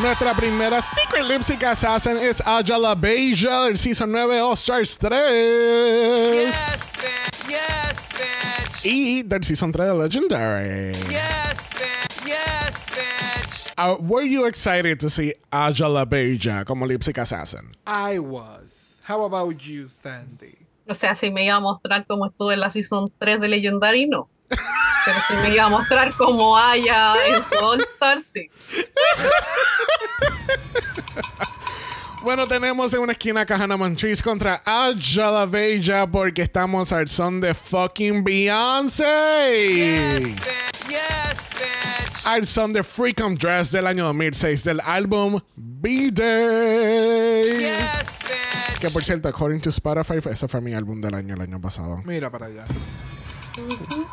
[0.00, 5.10] Nuestra primera Secret Lip Sync Assassin es Ajala Beja del Season 9 All Stars 3.
[5.12, 7.50] Yes, bitch.
[7.50, 8.84] Yes, bitch.
[8.86, 10.92] Y del Season 3 de Legendary.
[11.10, 12.26] Yes, bitch.
[12.26, 13.74] Yes, bitch.
[13.76, 17.72] Uh, were you excited to see Ajala Beja como Lip Sync Assassin?
[17.86, 18.96] I was.
[19.02, 20.59] How about you, Sandy?
[20.90, 24.08] O sea, si me iba a mostrar cómo estuvo en la Season 3 de Legendary,
[24.08, 24.28] no.
[24.48, 28.50] Pero si me iba a mostrar cómo haya en su All Star, sí.
[32.22, 37.40] Bueno, tenemos en una esquina a Kahana Montrese contra Ajala Beja porque estamos al son
[37.40, 40.36] de fucking Beyoncé.
[42.24, 46.20] Al son de Freakum Dress del año 2006 del álbum B-Day.
[48.80, 52.00] Que por cierto, according to Spotify, ese fue mi álbum del año el año pasado.
[52.04, 52.64] Mira para allá.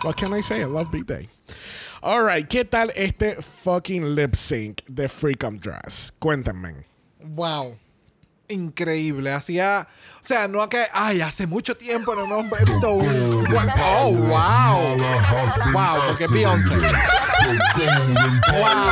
[0.03, 0.59] What can I say?
[0.61, 1.29] I love B-Day.
[2.01, 6.11] Alright, ¿qué tal este fucking lip sync de Freakum Dress?
[6.19, 6.85] Cuéntenme.
[7.21, 7.77] Wow.
[8.49, 9.31] Increíble.
[9.31, 9.87] Hacía.
[10.21, 10.85] O sea, no que.
[10.93, 13.45] Ay, hace mucho tiempo no hemos visto un.
[13.79, 14.97] Oh, wow.
[15.73, 16.75] Wow, porque es Beyoncé.
[16.75, 16.85] Wow,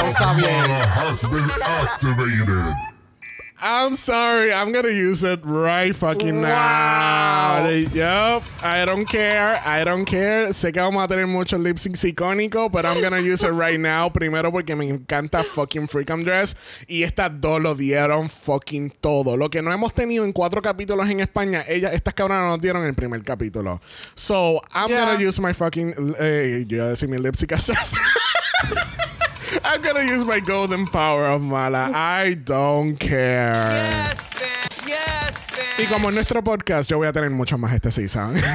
[0.07, 0.71] está bien.
[3.61, 4.51] I'm sorry.
[4.53, 7.63] I'm gonna use it right fucking now.
[7.63, 7.69] Wow.
[7.69, 8.43] Yup.
[8.61, 9.61] I don't care.
[9.65, 10.47] I don't care.
[10.53, 13.79] Sé que vamos a tener muchos lip syncs icónicos, but I'm gonna use it right
[13.79, 14.09] now.
[14.09, 16.55] Primero porque me encanta fucking Freakum Dress.
[16.87, 19.37] Y estas dos lo dieron fucking todo.
[19.37, 22.81] Lo que no hemos tenido en cuatro capítulos en España, ellas, estas cabronas nos dieron
[22.83, 23.81] en el primer capítulo.
[24.15, 25.05] So, I'm Yeah.
[25.13, 25.93] gonna use my fucking.
[26.19, 27.99] Eh, yo iba a decir mi lip sync assassin.
[29.65, 31.89] I'm gonna use my golden power of Mala.
[31.93, 33.53] I don't care.
[35.77, 38.35] Y como en nuestro podcast, yo voy a tener mucho más este season.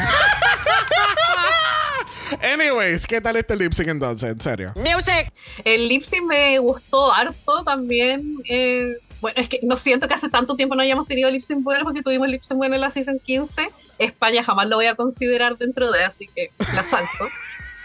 [2.42, 4.30] Anyways, ¿qué tal este lip sync entonces?
[4.32, 4.72] En serio.
[4.76, 5.30] Music.
[5.64, 8.36] El lip sync me gustó harto también.
[8.48, 11.62] eh, bueno, es que no siento que hace tanto tiempo no hayamos tenido lip sync
[11.62, 13.68] bueno porque tuvimos lip sync bueno en la season 15.
[13.98, 17.28] España jamás lo voy a considerar dentro de, así que la salto.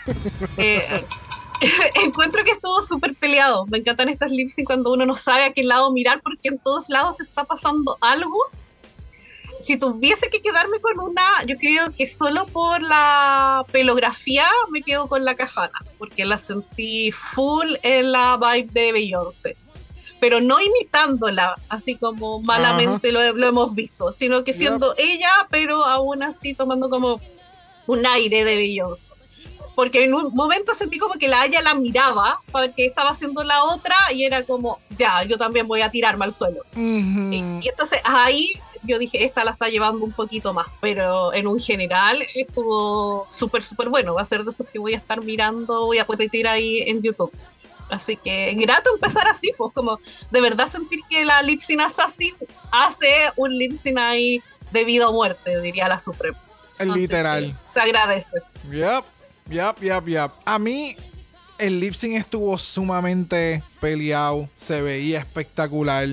[0.57, 1.03] Eh,
[2.03, 3.65] encuentro que estuvo súper peleado.
[3.67, 6.59] Me encantan estas lip sync cuando uno no sabe a qué lado mirar porque en
[6.59, 8.37] todos lados está pasando algo.
[9.59, 15.07] Si tuviese que quedarme con una, yo creo que solo por la pelografía me quedo
[15.07, 19.57] con la cajana, porque la sentí full en la vibe de Beyoncé.
[20.19, 25.85] Pero no imitándola, así como malamente lo, lo hemos visto, sino que siendo ella, pero
[25.85, 27.21] aún así tomando como
[27.87, 29.14] un aire de Beyoncé.
[29.75, 33.63] Porque en un momento sentí como que la Aya la miraba porque estaba haciendo la
[33.65, 36.63] otra y era como, ya, yo también voy a tirarme al suelo.
[36.75, 38.53] y, y entonces ahí
[38.85, 43.63] yo dije, esta la está llevando un poquito más, pero en un general estuvo súper,
[43.63, 44.13] súper bueno.
[44.13, 47.01] Va a ser de esos que voy a estar mirando, voy a repetir ahí en
[47.01, 47.31] YouTube.
[47.89, 49.99] Así que grato empezar así, pues como
[50.31, 52.33] de verdad sentir que la Lipsin Assassin
[52.71, 54.41] hace un Lipsin ahí
[54.71, 56.39] de vida o muerte, diría la Suprema.
[56.79, 57.57] Literal.
[57.73, 58.39] Se agradece.
[58.71, 59.05] Yep,
[59.49, 60.31] yep, yep, yep.
[60.45, 60.95] A mí,
[61.57, 66.07] el lip sync estuvo sumamente peleado, se veía espectacular.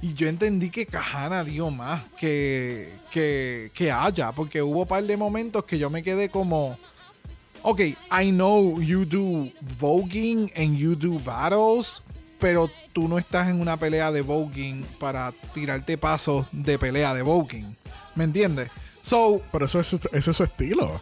[0.00, 5.02] Y yo entendí que Kahana dio más que, que, que haya, porque hubo un par
[5.02, 6.78] de momentos que yo me quedé como.
[7.62, 9.50] Ok, I know you do
[9.80, 12.02] voguing and you do battles,
[12.38, 17.22] pero tú no estás en una pelea de voguing para tirarte pasos de pelea de
[17.22, 17.76] voguing.
[18.14, 18.70] ¿Me entiendes?
[19.00, 21.00] So, Pero eso es, ese es su estilo.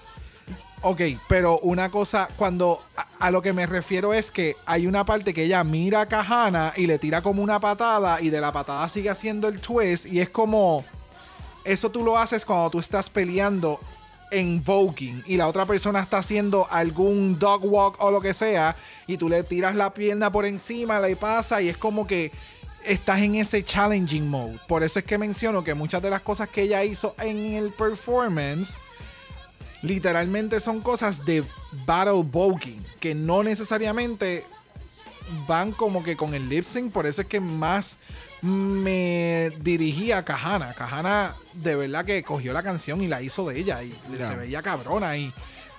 [0.82, 2.82] Ok, pero una cosa, cuando
[3.18, 6.74] a, lo que me refiero es que hay una parte que ella mira a Kahana
[6.76, 10.20] y le tira como una patada y de la patada sigue haciendo el twist y
[10.20, 10.84] es como,
[11.64, 13.80] eso tú lo haces cuando tú estás peleando
[14.30, 18.76] en voguing y la otra persona está haciendo algún dog walk o lo que sea
[19.06, 22.32] y tú le tiras la pierna por encima, le pasa y es como que
[22.84, 24.60] estás en ese challenging mode.
[24.68, 27.72] Por eso es que menciono que muchas de las cosas que ella hizo en el
[27.72, 28.78] performance
[29.86, 31.44] literalmente son cosas de
[31.86, 34.44] battle voguing que no necesariamente
[35.46, 36.92] van como que con el lip sync.
[36.92, 37.98] Por eso es que más
[38.42, 40.74] me dirigí a Kahana.
[40.74, 44.62] Kahana de verdad que cogió la canción y la hizo de ella y se veía
[44.62, 45.32] cabrona y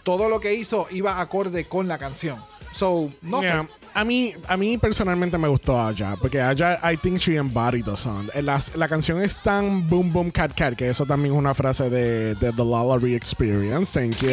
[0.04, 2.44] todo lo que hizo iba acorde con la canción.
[2.74, 3.64] So, no Yeah.
[3.64, 3.70] sé.
[3.96, 7.96] A mí, a mí personalmente me gustó Aya, porque Aya, I think she embodied the
[7.98, 8.30] song.
[8.36, 11.56] Eh, las- la canción es tan boom boom cat cat, que eso también es una
[11.56, 14.00] frase de, de The Lalaurie Experience.
[14.00, 14.30] Thank you.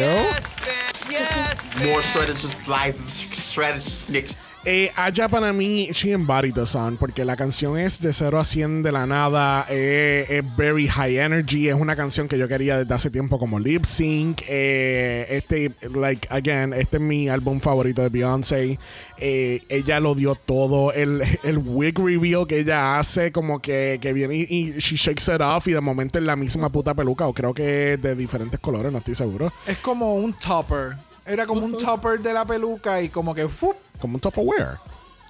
[1.87, 4.37] More shredded, just slices, shredded, snicks.
[4.67, 8.43] Eh, Aya para mí, she embodied the song, porque la canción es de 0 a
[8.43, 12.79] 100 de la nada, eh, es very high energy, es una canción que yo quería
[12.79, 14.41] desde hace tiempo como lip sync.
[14.47, 18.79] eh, este, like, again, este es mi álbum favorito de Beyoncé.
[19.19, 24.13] Eh, ella lo dio todo, el, el wig reveal que ella hace, como que, que
[24.13, 27.27] viene y, y she shakes it off y de momento es la misma puta peluca,
[27.27, 29.53] o creo que es de diferentes colores, no estoy seguro.
[29.67, 30.95] Es como un topper.
[31.27, 33.75] Era como un topper de la peluca y como que ¡fup!
[34.05, 34.77] Como un Tupperware.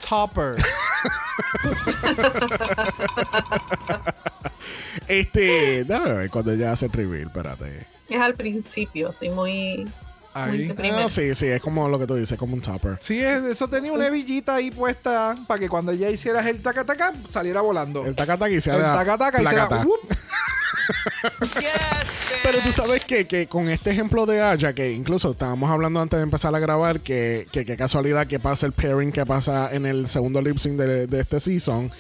[0.05, 0.55] topper.
[5.07, 7.87] Este, déjame ver cuando ella hace el reveal, espérate.
[8.09, 9.87] Es al principio, soy muy,
[10.33, 10.73] Ahí.
[10.93, 12.97] Ah, sí, sí, es como lo que tú dices, como un topper.
[12.99, 16.83] Sí, es- eso tenía una hebillita ahí puesta para que cuando ella hiciera el taca
[16.83, 18.05] taca saliera volando.
[18.05, 19.85] El tacataca y se El haga taca taca y placata.
[19.85, 20.17] hiciera
[22.43, 26.17] Pero tú sabes que, que con este ejemplo de Aya, que incluso estábamos hablando antes
[26.17, 29.85] de empezar a grabar, que, que, que casualidad que pasa el pairing que pasa en
[29.85, 31.91] el segundo lip sync de, de este season.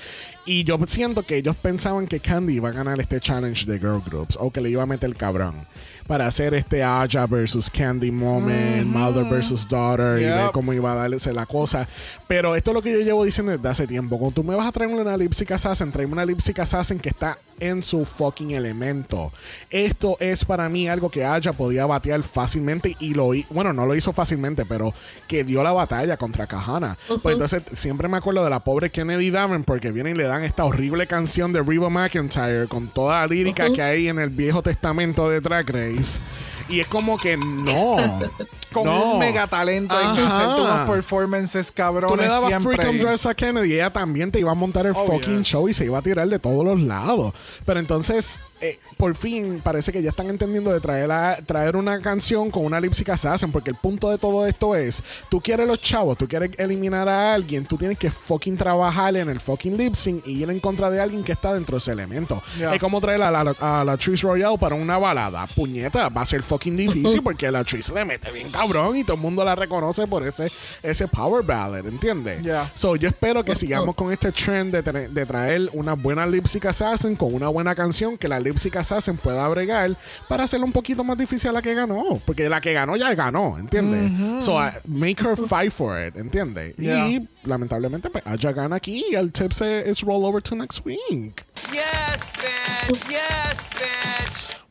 [0.47, 4.01] Y yo siento que ellos pensaban que Candy iba a ganar este challenge de girl
[4.05, 5.65] groups o que le iba a meter el cabrón
[6.05, 11.09] para hacer este Aya versus Candy moment, mother versus daughter y ver cómo iba a
[11.09, 11.87] darse la cosa.
[12.27, 14.19] Pero esto es lo que yo llevo diciendo desde hace tiempo.
[14.19, 16.99] Cuando tú me vas a traer una lip sync assassin, tráeme una lip sync assassin
[16.99, 19.31] que está en su fucking elemento.
[19.69, 23.53] Esto es para mí algo que Aya podía batear fácilmente y lo hizo.
[23.53, 24.93] Bueno, no lo hizo fácilmente, pero
[25.27, 26.97] que dio la batalla contra Kahana.
[27.21, 30.43] Pues entonces siempre me acuerdo de la pobre Kennedy Davenport que viene y le dan
[30.43, 34.61] esta horrible canción de Reba McIntyre con toda la lírica que hay en el Viejo
[34.61, 36.19] Testamento de Drag Race.
[36.67, 37.95] Y es como que no.
[38.73, 39.13] Con no.
[39.13, 40.27] un mega talento en Ajá.
[40.45, 42.75] hacerte unos performances Tú le cabrones dabas siempre.
[42.75, 45.47] freaking dress a Kennedy y ella también te iba a montar el Oh, fucking yes.
[45.47, 47.33] show y se iba a tirar de todos los lados.
[47.65, 51.99] Pero entonces, eh, por fin, parece que ya están entendiendo de traer, a- traer una
[52.01, 55.81] canción con una lipsic assassin, porque el punto de todo esto es, tú quieres los
[55.81, 59.95] chavos, tú quieres eliminar a alguien, tú tienes que fucking trabajar en el fucking lip
[59.95, 62.41] sync y ir en contra de alguien que está dentro de ese elemento.
[62.57, 62.73] Yeah.
[62.75, 65.47] Es como traer a la, a la Royale para una balada.
[65.47, 69.15] Puñeta, va a ser fucking difícil porque la Trish le mete bien cabrón y todo
[69.15, 70.51] el mundo la reconoce por ese,
[70.81, 72.41] ese power ballad, ¿entiendes?
[72.41, 72.71] Yeah.
[72.75, 76.65] So, yo espero que sigamos con este trend de, tra- de traer una buena lipstick
[76.65, 79.95] assassin con una buena canción que la lipstick assassin pueda bregar
[80.27, 82.21] para hacerlo un poquito más difícil a la que ganó.
[82.25, 84.43] Porque la que ganó ya ganó, ¿entiendes?
[84.43, 86.75] So, uh, make her fight for it, ¿entiendes?
[86.77, 87.07] Yeah.
[87.07, 90.85] Y lamentablemente, pues, Aya gana aquí y el tip se es roll over to next
[90.85, 91.45] week.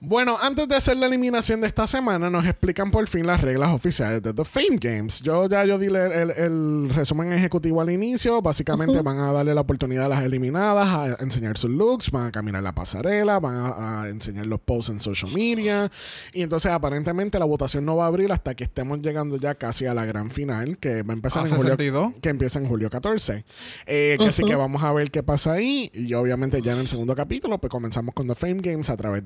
[0.06, 3.70] Bueno, antes de hacer la eliminación de esta semana, nos explican por fin las reglas
[3.70, 5.20] oficiales de The Fame Games.
[5.22, 8.43] Yo ya yo di el, el- el resumen ejecutivo al inicio.
[8.43, 12.32] Básicamente van a darle la oportunidad a las eliminadas a enseñar sus looks, van a
[12.32, 15.90] caminar la pasarela, van a, a enseñar los posts en social media.
[16.35, 19.86] Y entonces aparentemente la votación no va a abrir hasta que estemos llegando ya casi
[19.86, 22.12] a la gran final, que va a empezar en Hace julio, sentido.
[22.20, 23.44] que empieza en julio 14.
[23.86, 25.90] Eh, que Así que vamos a ver qué pasa ahí.
[25.94, 29.22] Y obviamente ya en el segundo capítulo, pues comenzamos con The Fame Games a través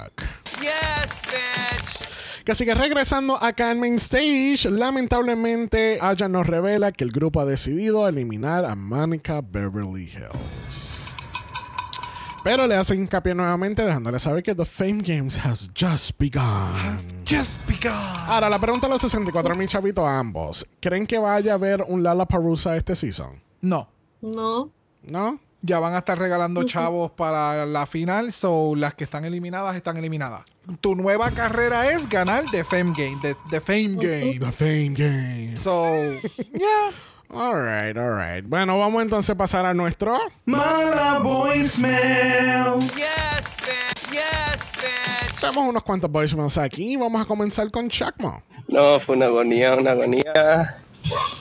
[0.00, 0.22] del Untalk.
[2.44, 7.40] Que así que regresando acá en Main Stage, lamentablemente Aya nos revela que el grupo
[7.40, 10.70] ha decidido eliminar a Monica Beverly Hills.
[12.42, 16.98] Pero le hacen hincapié nuevamente dejándole saber que The Fame Games has just begun.
[17.28, 17.92] Just begun.
[18.26, 20.66] Ahora, la pregunta a los 64 mil chavitos a ambos.
[20.80, 23.42] ¿Creen que vaya a haber un Lala Parusa este season?
[23.60, 23.90] No.
[24.22, 24.72] No.
[25.02, 25.38] ¿No?
[25.62, 29.98] Ya van a estar regalando chavos para la final, so las que están eliminadas están
[29.98, 30.42] eliminadas.
[30.80, 34.38] Tu nueva carrera es ganar The Fame Game, The, the Fame Game.
[34.38, 35.56] The Fame Game.
[35.58, 35.84] So,
[36.52, 36.92] yeah.
[37.28, 38.44] Alright, alright.
[38.46, 40.18] Bueno, vamos entonces a pasar a nuestro.
[40.46, 42.80] Mala voicemail.
[42.96, 44.10] Yes, bitch.
[44.10, 45.40] Yes, bitch.
[45.40, 46.96] Tenemos unos cuantos voicemails aquí.
[46.96, 48.42] Vamos a comenzar con Chacmo.
[48.66, 50.76] No, fue una agonía, una agonía.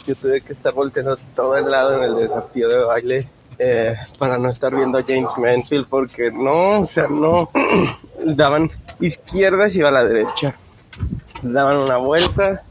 [0.06, 3.30] Yo tuve que estar volteando todo el lado en el desafío de baile
[3.62, 7.50] eh, para no estar viendo a James Manfield porque no, o sea, no.
[8.26, 8.72] Daban
[9.02, 10.56] izquierdas y iba a la derecha.
[11.42, 12.64] Daban una vuelta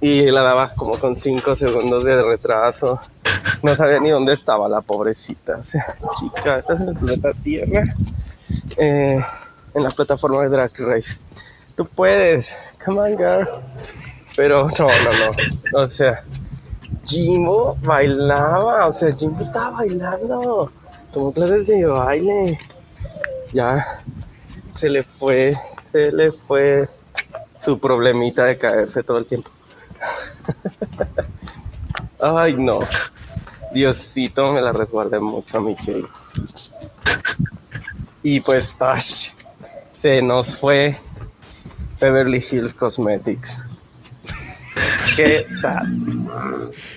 [0.00, 3.00] y la daba como con 5 segundos de retraso.
[3.62, 5.56] No sabía ni dónde estaba la pobrecita.
[5.58, 7.84] O sea, chica, estás en el planeta Tierra,
[8.76, 9.18] eh,
[9.74, 11.18] en la plataforma de Drag Race.
[11.76, 13.48] Tú puedes, come on, girl.
[14.36, 15.32] Pero no, no,
[15.72, 15.82] no.
[15.82, 16.22] O sea,
[17.04, 20.70] Jimbo bailaba, o sea, Jimbo estaba bailando.
[21.12, 22.58] Tomó clases de baile.
[23.52, 24.02] Ya
[24.74, 26.88] se le fue, se le fue
[27.58, 29.50] su problemita de caerse todo el tiempo.
[32.20, 32.80] Ay, no.
[33.72, 36.04] Diosito me la resguarde mucho a mi Jay.
[38.22, 39.02] Y pues, ay,
[39.94, 40.96] se nos fue
[42.00, 43.62] Beverly Hills Cosmetics.
[45.16, 45.86] Qué sad.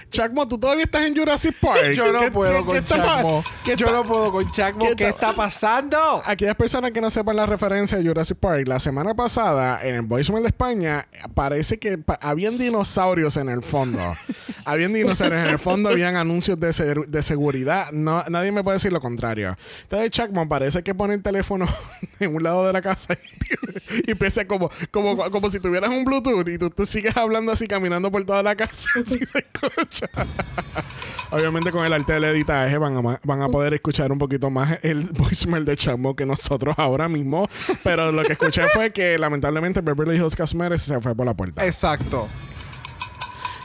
[0.10, 1.92] Chacmo, tú todavía estás en Jurassic Park.
[1.94, 3.44] Yo no ¿Qué- puedo con Chacmo.
[3.64, 4.86] qué Yo no puedo con Chacmo.
[4.90, 5.98] ¿Qué ¿Qué, está- pasando?
[6.26, 10.02] Aquellas personas que no sepan la referencia de Jurassic Park, la semana pasada en el
[10.04, 14.00] Voicemail de España parece que pa- habían dinosaurios en el fondo.
[14.66, 17.92] habían dinosaurios en el fondo, habían anuncios de, de seguridad.
[17.92, 19.58] No, nadie me puede decir lo contrario.
[19.84, 21.68] Entonces, Chacmo parece que pone el teléfono
[22.20, 26.06] en un lado de la casa y, y empieza como, como, como si tuvieras un
[26.06, 28.88] Bluetooth y tú, tú sigues hablando así, caminando por toda la casa.
[28.96, 29.97] Así se escucha.
[31.32, 34.78] Obviamente con el arte del editaje van a, van a poder escuchar un poquito más
[34.84, 37.50] el voicemail de Chamo que nosotros ahora mismo.
[37.84, 41.66] Pero lo que escuché fue que lamentablemente Beverly Hills Cosmetics se fue por la puerta.
[41.66, 42.28] Exacto.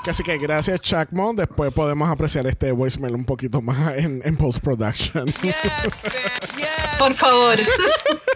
[0.07, 1.33] Así que gracias Chacmo.
[1.33, 5.27] Después podemos apreciar este voicemail un poquito más en, en post-production.
[6.99, 7.57] Por favor.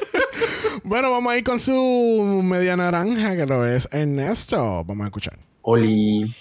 [0.84, 4.84] bueno, vamos a ir con su media naranja que lo es Ernesto.
[4.84, 5.38] Vamos a escuchar.
[5.62, 6.34] Oli.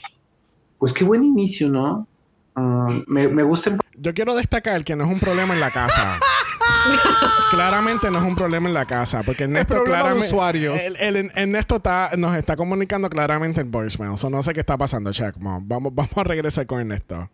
[0.77, 2.07] Pues qué buen inicio, ¿no?
[2.55, 5.71] Ah, me, me gusta en Yo quiero destacar que no es un problema en la
[5.71, 6.19] casa.
[7.51, 10.81] claramente no es un problema en la casa, porque Ernesto claramente usuarios.
[10.99, 14.17] El, el- Ernesto está, nos está comunicando claramente el voicemail.
[14.17, 15.59] So no sé qué está pasando, Chacmo.
[15.63, 17.29] Vamos, vamos a regresar con Ernesto.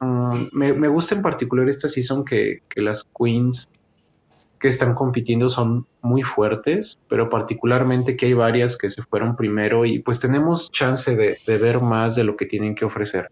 [0.00, 3.68] Ah, me, me gusta en particular esta season que, que las queens
[4.58, 9.84] que están compitiendo son muy fuertes, pero particularmente que hay varias que se fueron primero
[9.84, 13.30] y pues tenemos chance de, de ver más de lo que tienen que ofrecer.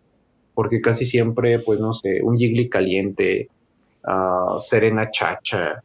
[0.55, 3.49] Porque casi siempre, pues no sé, un Jiggly caliente,
[4.05, 5.83] ah, Serena Chacha,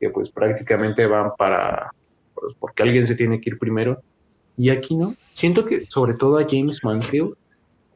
[0.00, 1.92] que pues prácticamente van para,
[2.34, 4.00] pues, porque alguien se tiene que ir primero.
[4.56, 5.14] Y aquí no.
[5.32, 7.34] Siento que sobre todo a James Manfield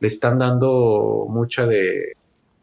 [0.00, 2.12] le están dando mucha de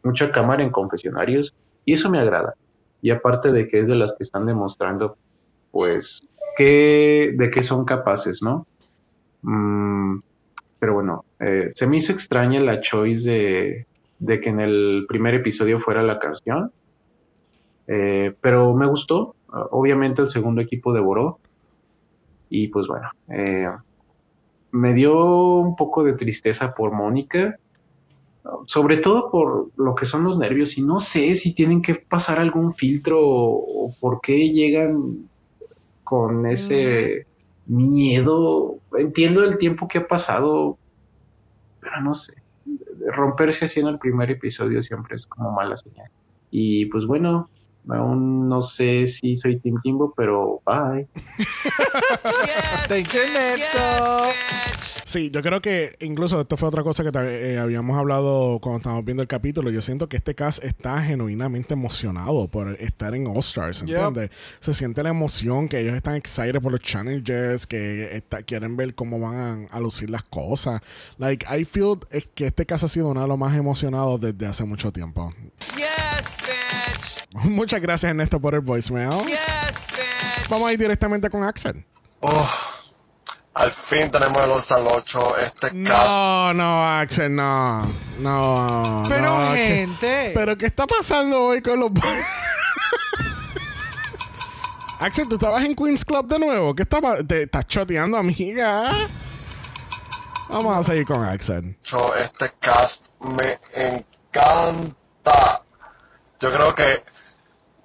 [0.04, 1.54] mucha cámara en confesionarios
[1.86, 2.54] y eso me agrada.
[3.02, 5.18] Y aparte de que es de las que están demostrando,
[5.72, 6.22] pues,
[6.58, 8.68] que, de qué son capaces, ¿no?
[9.42, 10.20] Mm,
[10.80, 13.88] pero bueno, eh, se me hizo extraña la choice de,
[14.20, 16.72] de que en el primer episodio fuera la canción,
[17.88, 19.36] Eh, pero me gustó.
[19.72, 21.40] Obviamente el segundo equipo devoró.
[22.50, 23.68] Y pues bueno, eh,
[24.72, 27.58] me dio un poco de tristeza por Mónica,
[28.66, 30.78] sobre todo por lo que son los nervios.
[30.78, 35.30] Y no sé si tienen que pasar algún filtro o, o por qué llegan
[36.04, 37.28] con ese
[37.68, 38.80] miedo.
[38.98, 40.78] Entiendo el tiempo que ha pasado,
[41.80, 42.34] pero no sé.
[43.08, 46.10] Romperse así en el primer episodio siempre es como mala señal.
[46.52, 47.50] Y pues bueno,
[47.88, 51.08] aún no sé si soy Team Kimbo, pero bye.
[52.88, 54.30] Thank you, Neto.
[55.06, 59.06] Sí, yo creo que incluso esto fue otra cosa que eh, habíamos hablado cuando estábamos
[59.06, 59.72] viendo el capítulo.
[59.72, 63.90] Yo siento que este cast está genuinamente emocionado por estar en All Stars, Yep.
[63.98, 64.30] ¿entiendes?
[64.60, 68.94] Se siente la emoción, que ellos están excited por los challenges, que está- quieren ver
[68.94, 70.80] cómo van a, a lucir las cosas.
[71.18, 74.46] Like, I feel es que este cast ha sido uno de los más emocionados desde
[74.46, 75.34] hace mucho tiempo.
[77.44, 79.10] Muchas gracias, Ernesto, por el voicemail.
[80.50, 81.86] Vamos a ir directamente con Axel.
[82.22, 82.50] Oh,
[83.54, 85.38] al fin tenemos el All-Star 8.
[85.38, 85.74] Este cast.
[85.74, 87.86] No, no, Axel, no.
[88.20, 89.04] No.
[89.08, 90.32] Pero, no, ¿qué- gente.
[90.34, 91.92] ¿Pero qué está pasando hoy con los...
[95.00, 96.76] Axel, ¿tú estabas en Queen's Club de nuevo?
[96.76, 97.18] ¿Qué estaba?
[97.24, 98.92] ¿Te estás choteando, amiga?
[100.50, 101.78] Vamos a seguir con Axel.
[101.84, 105.62] Yo, Este cast me encanta.
[106.42, 107.04] Yo creo que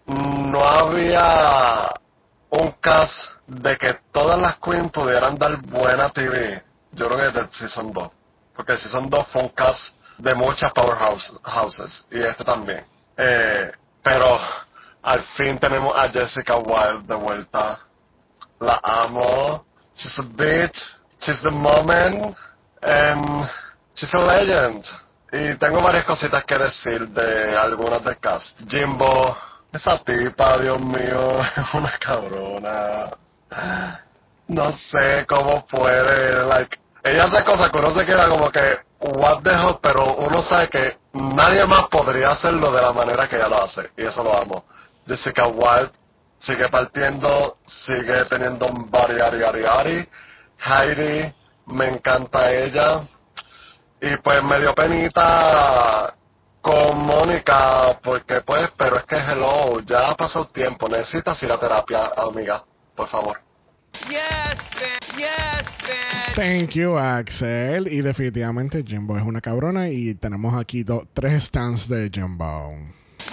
[0.06, 1.92] no había
[2.50, 6.62] un cast de que todas las queens pudieran dar buena TV.
[6.92, 8.10] Yo creo que desde el Season 2.
[8.54, 12.84] Porque el Season 2 fue un cast de muchas powerhouses houses, y este también.
[13.16, 13.72] Eh,
[14.02, 14.38] pero
[15.02, 17.80] al fin tenemos a Jessica Wilde de vuelta.
[18.60, 19.64] La amo.
[19.94, 20.78] She's a bitch.
[21.20, 22.36] She's the moment.
[22.82, 23.48] And
[23.94, 24.84] she's a legend.
[25.32, 28.58] Y tengo varias cositas que decir de algunas del cast.
[28.68, 29.36] Jimbo,
[29.74, 33.10] esa tipa, Dios mío, es una cabrona.
[34.46, 39.42] No sé cómo puede, like, ella hace cosas que uno se queda como que, what
[39.42, 43.48] the hell, pero uno sabe que nadie más podría hacerlo de la manera que ella
[43.48, 44.64] lo hace, y eso lo amo.
[45.06, 45.92] Jessica Wilde
[46.38, 50.08] sigue partiendo, sigue teniendo un body, ari, ari, ari.
[50.58, 51.34] Heidi,
[51.66, 53.02] me encanta ella.
[54.00, 56.14] Y pues me dio penita
[56.64, 61.60] con Mónica, porque pues, pero es que hello, ya ha pasado tiempo, necesitas ir a
[61.60, 62.64] terapia, amiga,
[62.96, 63.38] por favor.
[64.08, 65.16] Yes, bitch.
[65.18, 66.34] Yes, bitch.
[66.34, 67.86] Thank you, Axel.
[67.86, 69.88] Y definitivamente Jimbo es una cabrona.
[69.88, 72.74] Y tenemos aquí do- tres stands de Jimbo.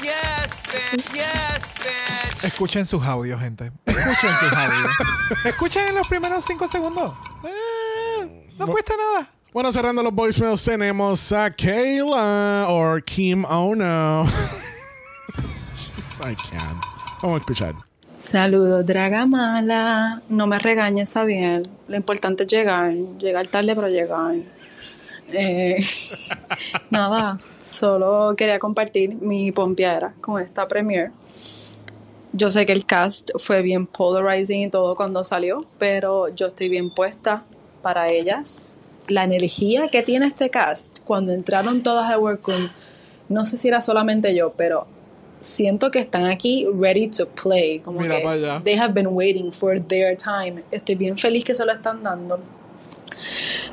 [0.02, 1.12] Yes, bitch.
[1.14, 2.44] Yes, bitch.
[2.44, 3.72] Escuchen sus audios, gente.
[3.86, 4.92] Escuchen sus audios.
[5.46, 7.14] Escuchen en los primeros cinco segundos.
[7.44, 9.32] Eh, no cuesta nada.
[9.54, 14.24] Bueno, cerrando los voicemails, tenemos a Kayla o Kim Ono.
[16.24, 16.82] I can't.
[17.22, 17.76] Vamos a escuchar.
[18.18, 20.22] Saludos, draga mala.
[20.30, 21.64] No me regañes, bien.
[21.90, 22.94] Lo importante es llegar.
[22.94, 24.36] Llegar tarde, pero llegar.
[25.34, 25.84] Eh,
[26.90, 31.12] nada, solo quería compartir mi pompeadera con esta premiere.
[32.32, 36.70] Yo sé que el cast fue bien polarizing y todo cuando salió, pero yo estoy
[36.70, 37.44] bien puesta
[37.82, 38.78] para ellas.
[39.12, 42.70] La energía que tiene este cast cuando entraron todas a Workroom,
[43.30, 44.88] no sé si era solamente yo, pero
[45.42, 47.80] siento que están aquí ready to play.
[47.80, 48.62] Como Mira que pa' allá.
[48.64, 50.64] they have been waiting for their time.
[50.72, 52.40] Estoy bien feliz que se lo están dando.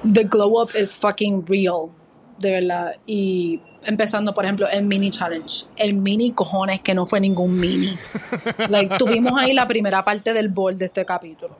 [0.02, 1.90] The glow up is fucking real,
[2.38, 2.96] de verdad.
[3.06, 5.64] Y empezando, por ejemplo, el mini challenge.
[5.76, 7.96] El mini cojones que no fue ningún mini.
[8.68, 11.58] Like, tuvimos ahí la primera parte del bol de este capítulo.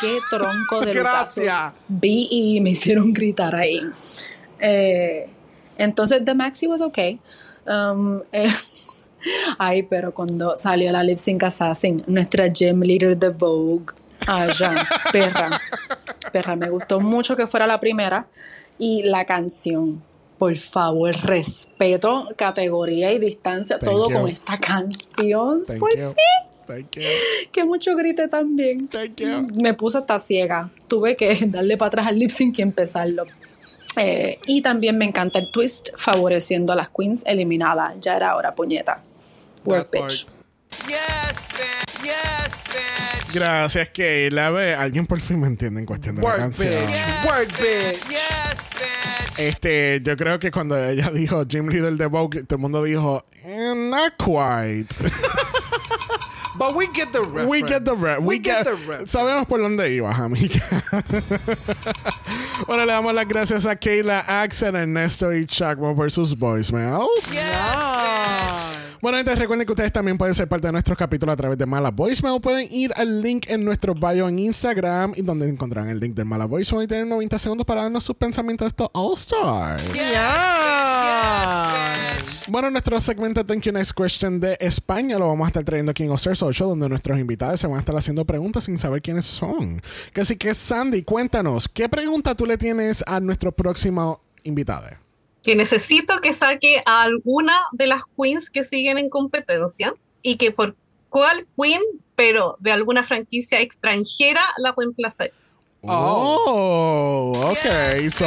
[0.00, 1.46] Qué tronco de Gracias.
[1.46, 1.72] Lucas.
[1.88, 3.80] Vi y me hicieron gritar ahí.
[4.58, 5.28] Eh,
[5.76, 7.20] entonces, The Maxi was okay.
[7.66, 8.48] Um, eh,
[9.58, 13.92] ay, pero cuando salió la lip sync assassin, nuestra gym leader de Vogue,
[14.26, 15.60] Aja, perra,
[16.32, 18.26] perra, me gustó mucho que fuera la primera.
[18.78, 20.02] Y la canción,
[20.38, 24.16] por favor, respeto, categoría y distancia, Thank todo you.
[24.20, 25.64] con esta canción.
[25.66, 26.08] Thank por you.
[26.08, 26.16] fin.
[26.66, 27.02] Thank you.
[27.52, 28.88] Que mucho grite también.
[29.62, 30.70] Me puse hasta ciega.
[30.88, 33.24] Tuve que darle para atrás al lip sync y empezarlo.
[33.96, 37.94] Eh, y también me encanta el twist favoreciendo a las queens eliminadas.
[38.00, 39.00] Ya era hora, puñeta.
[39.64, 40.26] Work bitch.
[40.86, 42.02] Yes, bitch.
[42.04, 43.34] Yes, bitch.
[43.34, 44.50] Gracias, Kayla.
[44.50, 46.68] Ve, alguien por fin me entiende en cuestión de la Work canción.
[46.68, 47.24] bitch.
[47.26, 48.08] Work bitch.
[48.08, 49.05] Yes, bitch.
[49.38, 53.24] Este, yo creo que cuando ella dijo Gym Leader de Vogue, todo el mundo dijo,
[53.44, 54.94] "Eh, not quite.
[56.58, 57.48] But we get the reference.
[57.50, 59.12] We get the re- We get the reference.
[59.12, 60.58] Sabemos por dónde ibas, amiga.
[62.66, 67.36] bueno, le damos las gracias a Kayla, Axel, Ernesto y Chacmo por sus voicemails.
[69.06, 71.64] Bueno, entonces recuerden que ustedes también pueden ser parte de nuestros capítulos a través de
[71.64, 72.40] Mala Voicemail.
[72.40, 76.24] Pueden ir al link en nuestro bio en Instagram y donde encontrarán el link del
[76.24, 79.84] Mala Voicemail y tener 90 segundos para darnos sus pensamientos de estos All Stars.
[82.48, 86.02] Bueno, nuestro segmento Thank You Next Question de España lo vamos a estar trayendo aquí
[86.02, 89.02] en All Stars 8, donde nuestros invitados se van a estar haciendo preguntas sin saber
[89.02, 89.80] quiénes son.
[90.12, 95.05] Que Así que, Sandy, cuéntanos, ¿qué pregunta tú le tienes a nuestro próximo invitado?
[95.46, 100.50] Que necesito que saque a alguna de las queens que siguen en competencia y que
[100.50, 100.74] por
[101.08, 101.80] cuál queen,
[102.16, 105.30] pero de alguna franquicia extranjera, la reemplace.
[105.82, 108.10] Oh, ok.
[108.10, 108.26] So,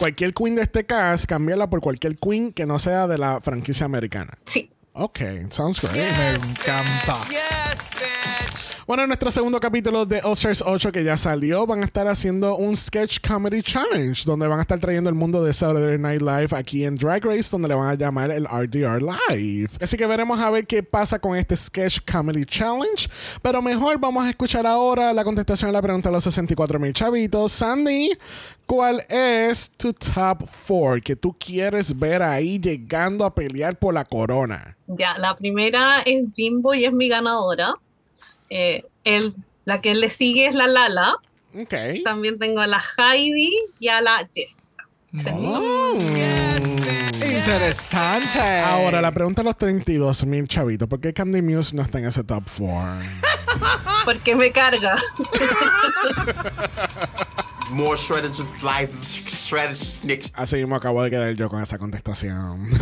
[0.00, 3.86] cualquier queen de este cast, cámbiala por cualquier queen que no sea de la franquicia
[3.86, 4.36] americana.
[4.44, 4.68] Sí.
[4.94, 5.20] Ok,
[5.50, 6.10] sounds great.
[6.16, 7.24] Me encanta.
[7.30, 7.67] Yes.
[8.88, 12.08] Bueno, en nuestro segundo capítulo de All Stars 8 que ya salió, van a estar
[12.08, 16.22] haciendo un Sketch Comedy Challenge, donde van a estar trayendo el mundo de Saturday Night
[16.22, 19.72] Live aquí en Drag Race, donde le van a llamar el RDR Live.
[19.78, 23.10] Así que veremos a ver qué pasa con este Sketch Comedy Challenge.
[23.42, 26.94] Pero mejor vamos a escuchar ahora la contestación a la pregunta de los 64 mil
[26.94, 27.52] chavitos.
[27.52, 28.12] Sandy,
[28.64, 34.06] ¿cuál es tu top 4 que tú quieres ver ahí llegando a pelear por la
[34.06, 34.78] corona?
[34.86, 37.74] Ya, la primera es Jimbo y es mi ganadora.
[38.50, 39.34] Eh, el-
[39.64, 41.16] la que le sigue es la Lala.
[41.58, 41.74] Ok.
[42.04, 44.64] También tengo a la Heidi y a la Jessica.
[47.38, 48.38] Interesante.
[48.64, 52.06] Ahora, la pregunta de los 32 mil chavitos, ¿por qué Candy Muse no está en
[52.06, 52.98] ese top 4?
[54.04, 54.96] porque me carga.
[57.70, 60.32] More shredded just slices, shredded snicks.
[60.34, 62.68] Así mismo acabo de quedar yo con esa contestación.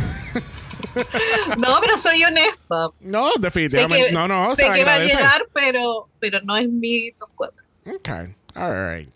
[1.59, 2.89] No, pero soy honesta.
[3.01, 4.07] No, Sé definitivamente.
[4.09, 7.29] que, no, no, sé se que va a llegar, pero, pero no es mi top
[7.35, 7.63] cuatro.
[7.87, 8.09] Ok,
[8.55, 9.11] alright.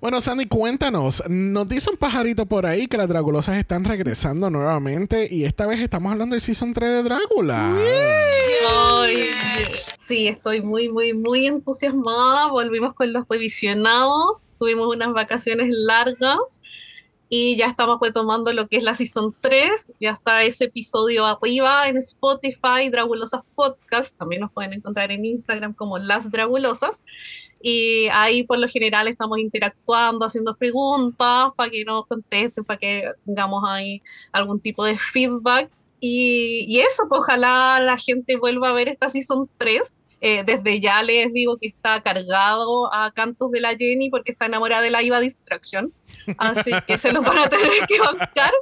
[0.00, 1.22] Bueno, Sandy, cuéntanos.
[1.28, 5.80] Nos dice un pajarito por ahí que las Dragulosas están regresando nuevamente y esta vez
[5.80, 7.74] estamos hablando del Season 3 de Drácula.
[9.98, 12.48] Sí, estoy muy, muy, muy entusiasmada.
[12.48, 14.48] Volvimos con los revisionados.
[14.58, 16.60] Tuvimos unas vacaciones largas
[17.30, 19.94] y ya estamos retomando lo que es la Season 3.
[20.00, 24.14] Ya está ese episodio arriba en Spotify, Dragulosas Podcast.
[24.18, 27.02] También nos pueden encontrar en Instagram como Las Dragulosas.
[27.66, 33.10] Y ahí por lo general estamos interactuando, haciendo preguntas para que nos contesten, para que
[33.24, 35.70] tengamos ahí algún tipo de feedback.
[35.98, 39.96] Y, y eso, pues ojalá la gente vuelva a ver esta Season 3.
[40.20, 44.44] Eh, desde ya les digo que está cargado a cantos de la Jenny porque está
[44.44, 45.90] enamorada de la Iva Distraction.
[46.38, 48.52] Así que se lo van a tener que bancar.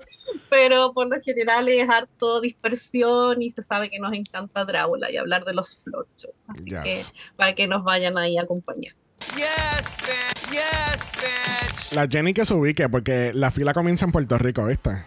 [0.51, 5.17] Pero por lo general es harto dispersión y se sabe que nos encanta Drácula y
[5.17, 6.31] hablar de los flochos.
[6.49, 7.13] Así Yes.
[7.13, 8.95] que para que nos vayan ahí a acompañar.
[9.37, 10.51] Yes, bitch.
[10.53, 11.93] Yes, bitch.
[11.93, 15.05] La Jenny que se ubique porque la fila comienza en Puerto Rico, ¿viste?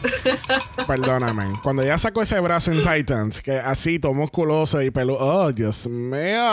[0.86, 1.54] Perdóname.
[1.62, 5.18] Cuando ella sacó ese brazo en Titans, que así, todo musculoso y peludo.
[5.20, 6.52] ¡Oh, Dios mío!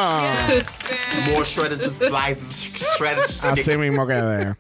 [1.32, 4.56] More shredded just slices, shredded Así mismo quedé.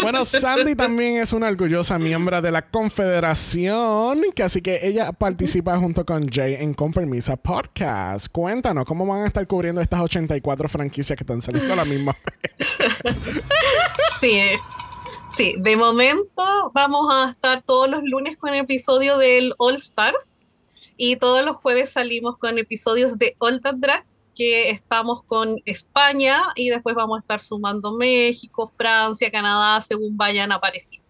[0.00, 5.76] Bueno, Sandy también es una orgullosa miembro de la Confederación, que así que ella participa
[5.78, 8.28] junto con Jay en Con Permisa Podcast.
[8.30, 12.14] Cuéntanos, ¿cómo van a estar cubriendo estas 84 franquicias que están saliendo ahora mismo?
[14.20, 14.40] Sí,
[15.36, 20.38] sí, de momento vamos a estar todos los lunes con episodio del All Stars
[20.96, 24.04] y todos los jueves salimos con episodios de All That Drag
[24.38, 30.52] que estamos con España y después vamos a estar sumando México, Francia, Canadá según vayan
[30.52, 31.06] apareciendo.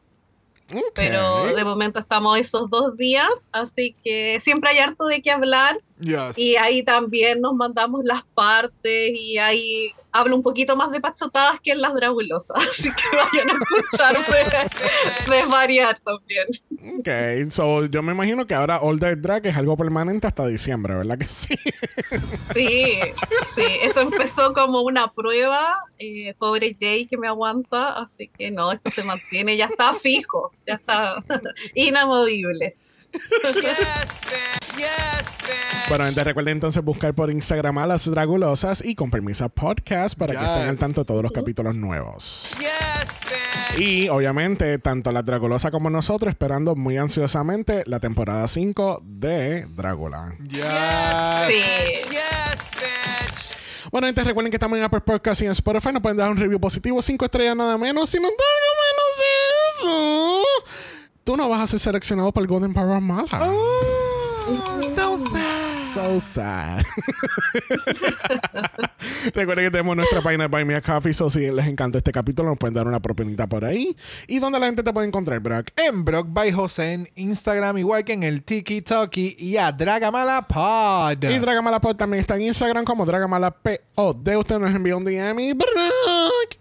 [0.94, 5.78] Pero de momento estamos esos dos días, así que siempre hay harto de qué hablar
[6.00, 6.38] Yes.
[6.38, 11.60] y ahí también nos mandamos las partes y ahí hablo un poquito más de pachotadas
[11.60, 12.56] que en las dragulosas.
[12.70, 14.26] Así que vayan a escucharme
[15.36, 16.46] desvariar también.
[16.98, 20.94] Ok, so yo me imagino que ahora All That Drag es algo permanente hasta diciembre,
[20.94, 21.54] ¿verdad que sí?
[22.54, 22.98] Sí,
[23.54, 23.64] sí.
[23.82, 25.74] Esto empezó como una prueba.
[25.98, 27.98] eh, pobre Jay que me aguanta.
[28.00, 29.56] Así que no, esto se mantiene.
[29.56, 30.52] Ya está fijo.
[30.66, 31.22] Ya está
[31.74, 32.76] inamovible.
[33.54, 34.67] Yes.
[34.78, 35.88] Yes, bitch.
[35.88, 40.34] Bueno, gente, recuerden entonces buscar por Instagram a las Dragulosas y con permisa podcast para
[40.34, 42.50] que estén al tanto de todos los capítulos nuevos.
[42.60, 43.20] Yes,
[43.74, 43.80] bitch.
[43.80, 50.36] Y obviamente, tanto la Dragulosas como nosotros esperando muy ansiosamente la temporada 5 de Drácula.
[50.48, 50.62] Yes.
[51.48, 51.54] Sí.
[52.10, 53.58] Yes, bitch.
[53.90, 55.92] Bueno, gente, recuerden que estamos en Apple Podcast y en Spotify.
[55.92, 58.08] Nos pueden dar un review positivo, 5 estrellas nada menos.
[58.08, 59.12] Si algo menos
[59.80, 60.42] eso,
[61.24, 63.28] tú no vas a ser seleccionado para el Golden Power Mala.
[63.28, 64.07] so
[65.98, 65.98] sad.
[65.98, 66.84] So sad.
[69.34, 71.12] Recuerden que tenemos nuestra página de Buy Me a Coffee.
[71.12, 73.96] So, si les encanta este capítulo, nos pueden dar una propinita por ahí.
[74.26, 75.70] ¿Y dónde la gente te puede encontrar, Brock?
[75.76, 80.46] En Brock by José en Instagram, igual que en el Tiki Toki y a Dragamala
[80.46, 81.24] Pod.
[81.24, 83.78] Y Dragamalapod también está en Instagram como Dragamalapod.
[83.96, 86.58] Usted nos envió un DM y Brock.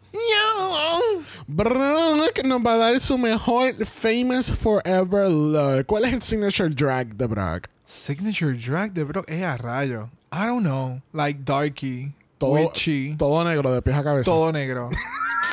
[1.47, 5.85] Brock nos va a dar su mejor Famous Forever look.
[5.85, 7.67] ¿Cuál es el signature drag de Brock?
[7.89, 10.09] Signature drag de Brock es a rayo.
[10.31, 11.01] I don't know.
[11.13, 14.25] Like darky, Todo, witchy, todo negro de pies a cabeza.
[14.29, 14.89] todo negro.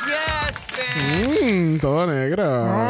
[0.05, 0.67] Yes.
[1.41, 2.87] Mm, todo negro.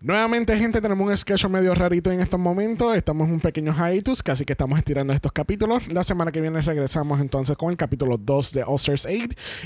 [0.01, 2.95] Nuevamente, gente, tenemos un sketch medio rarito en estos momentos.
[2.95, 5.88] Estamos en un pequeño hiatus, casi que estamos estirando estos capítulos.
[5.88, 9.15] La semana que viene regresamos entonces con el capítulo 2 de All Stars 8.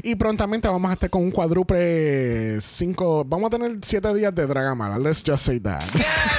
[0.03, 3.25] Y prontamente vamos a estar con un cuádruple 5.
[3.25, 4.99] Vamos a tener 7 días de Dragamala.
[4.99, 5.83] Let's just say that.
[5.93, 6.36] Bitch.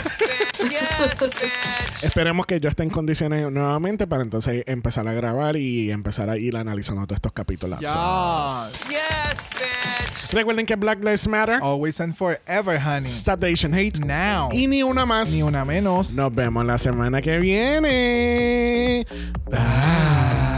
[0.58, 2.02] Yes.
[2.02, 6.36] Esperemos que yo esté en condiciones nuevamente para entonces empezar a grabar y empezar a
[6.36, 7.80] ir analizando todos estos capítulos.
[7.80, 7.90] Yes.
[8.88, 10.32] Yes, bitch.
[10.32, 11.60] Recuerden que Black Lives Matter.
[11.62, 13.08] Always and forever, honey.
[13.08, 14.00] Stop the Asian Hate.
[14.00, 14.50] Now.
[14.52, 15.30] Y ni una más.
[15.30, 16.14] Ni una menos.
[16.14, 19.06] Nos vemos la semana que viene.
[19.46, 20.57] Bye.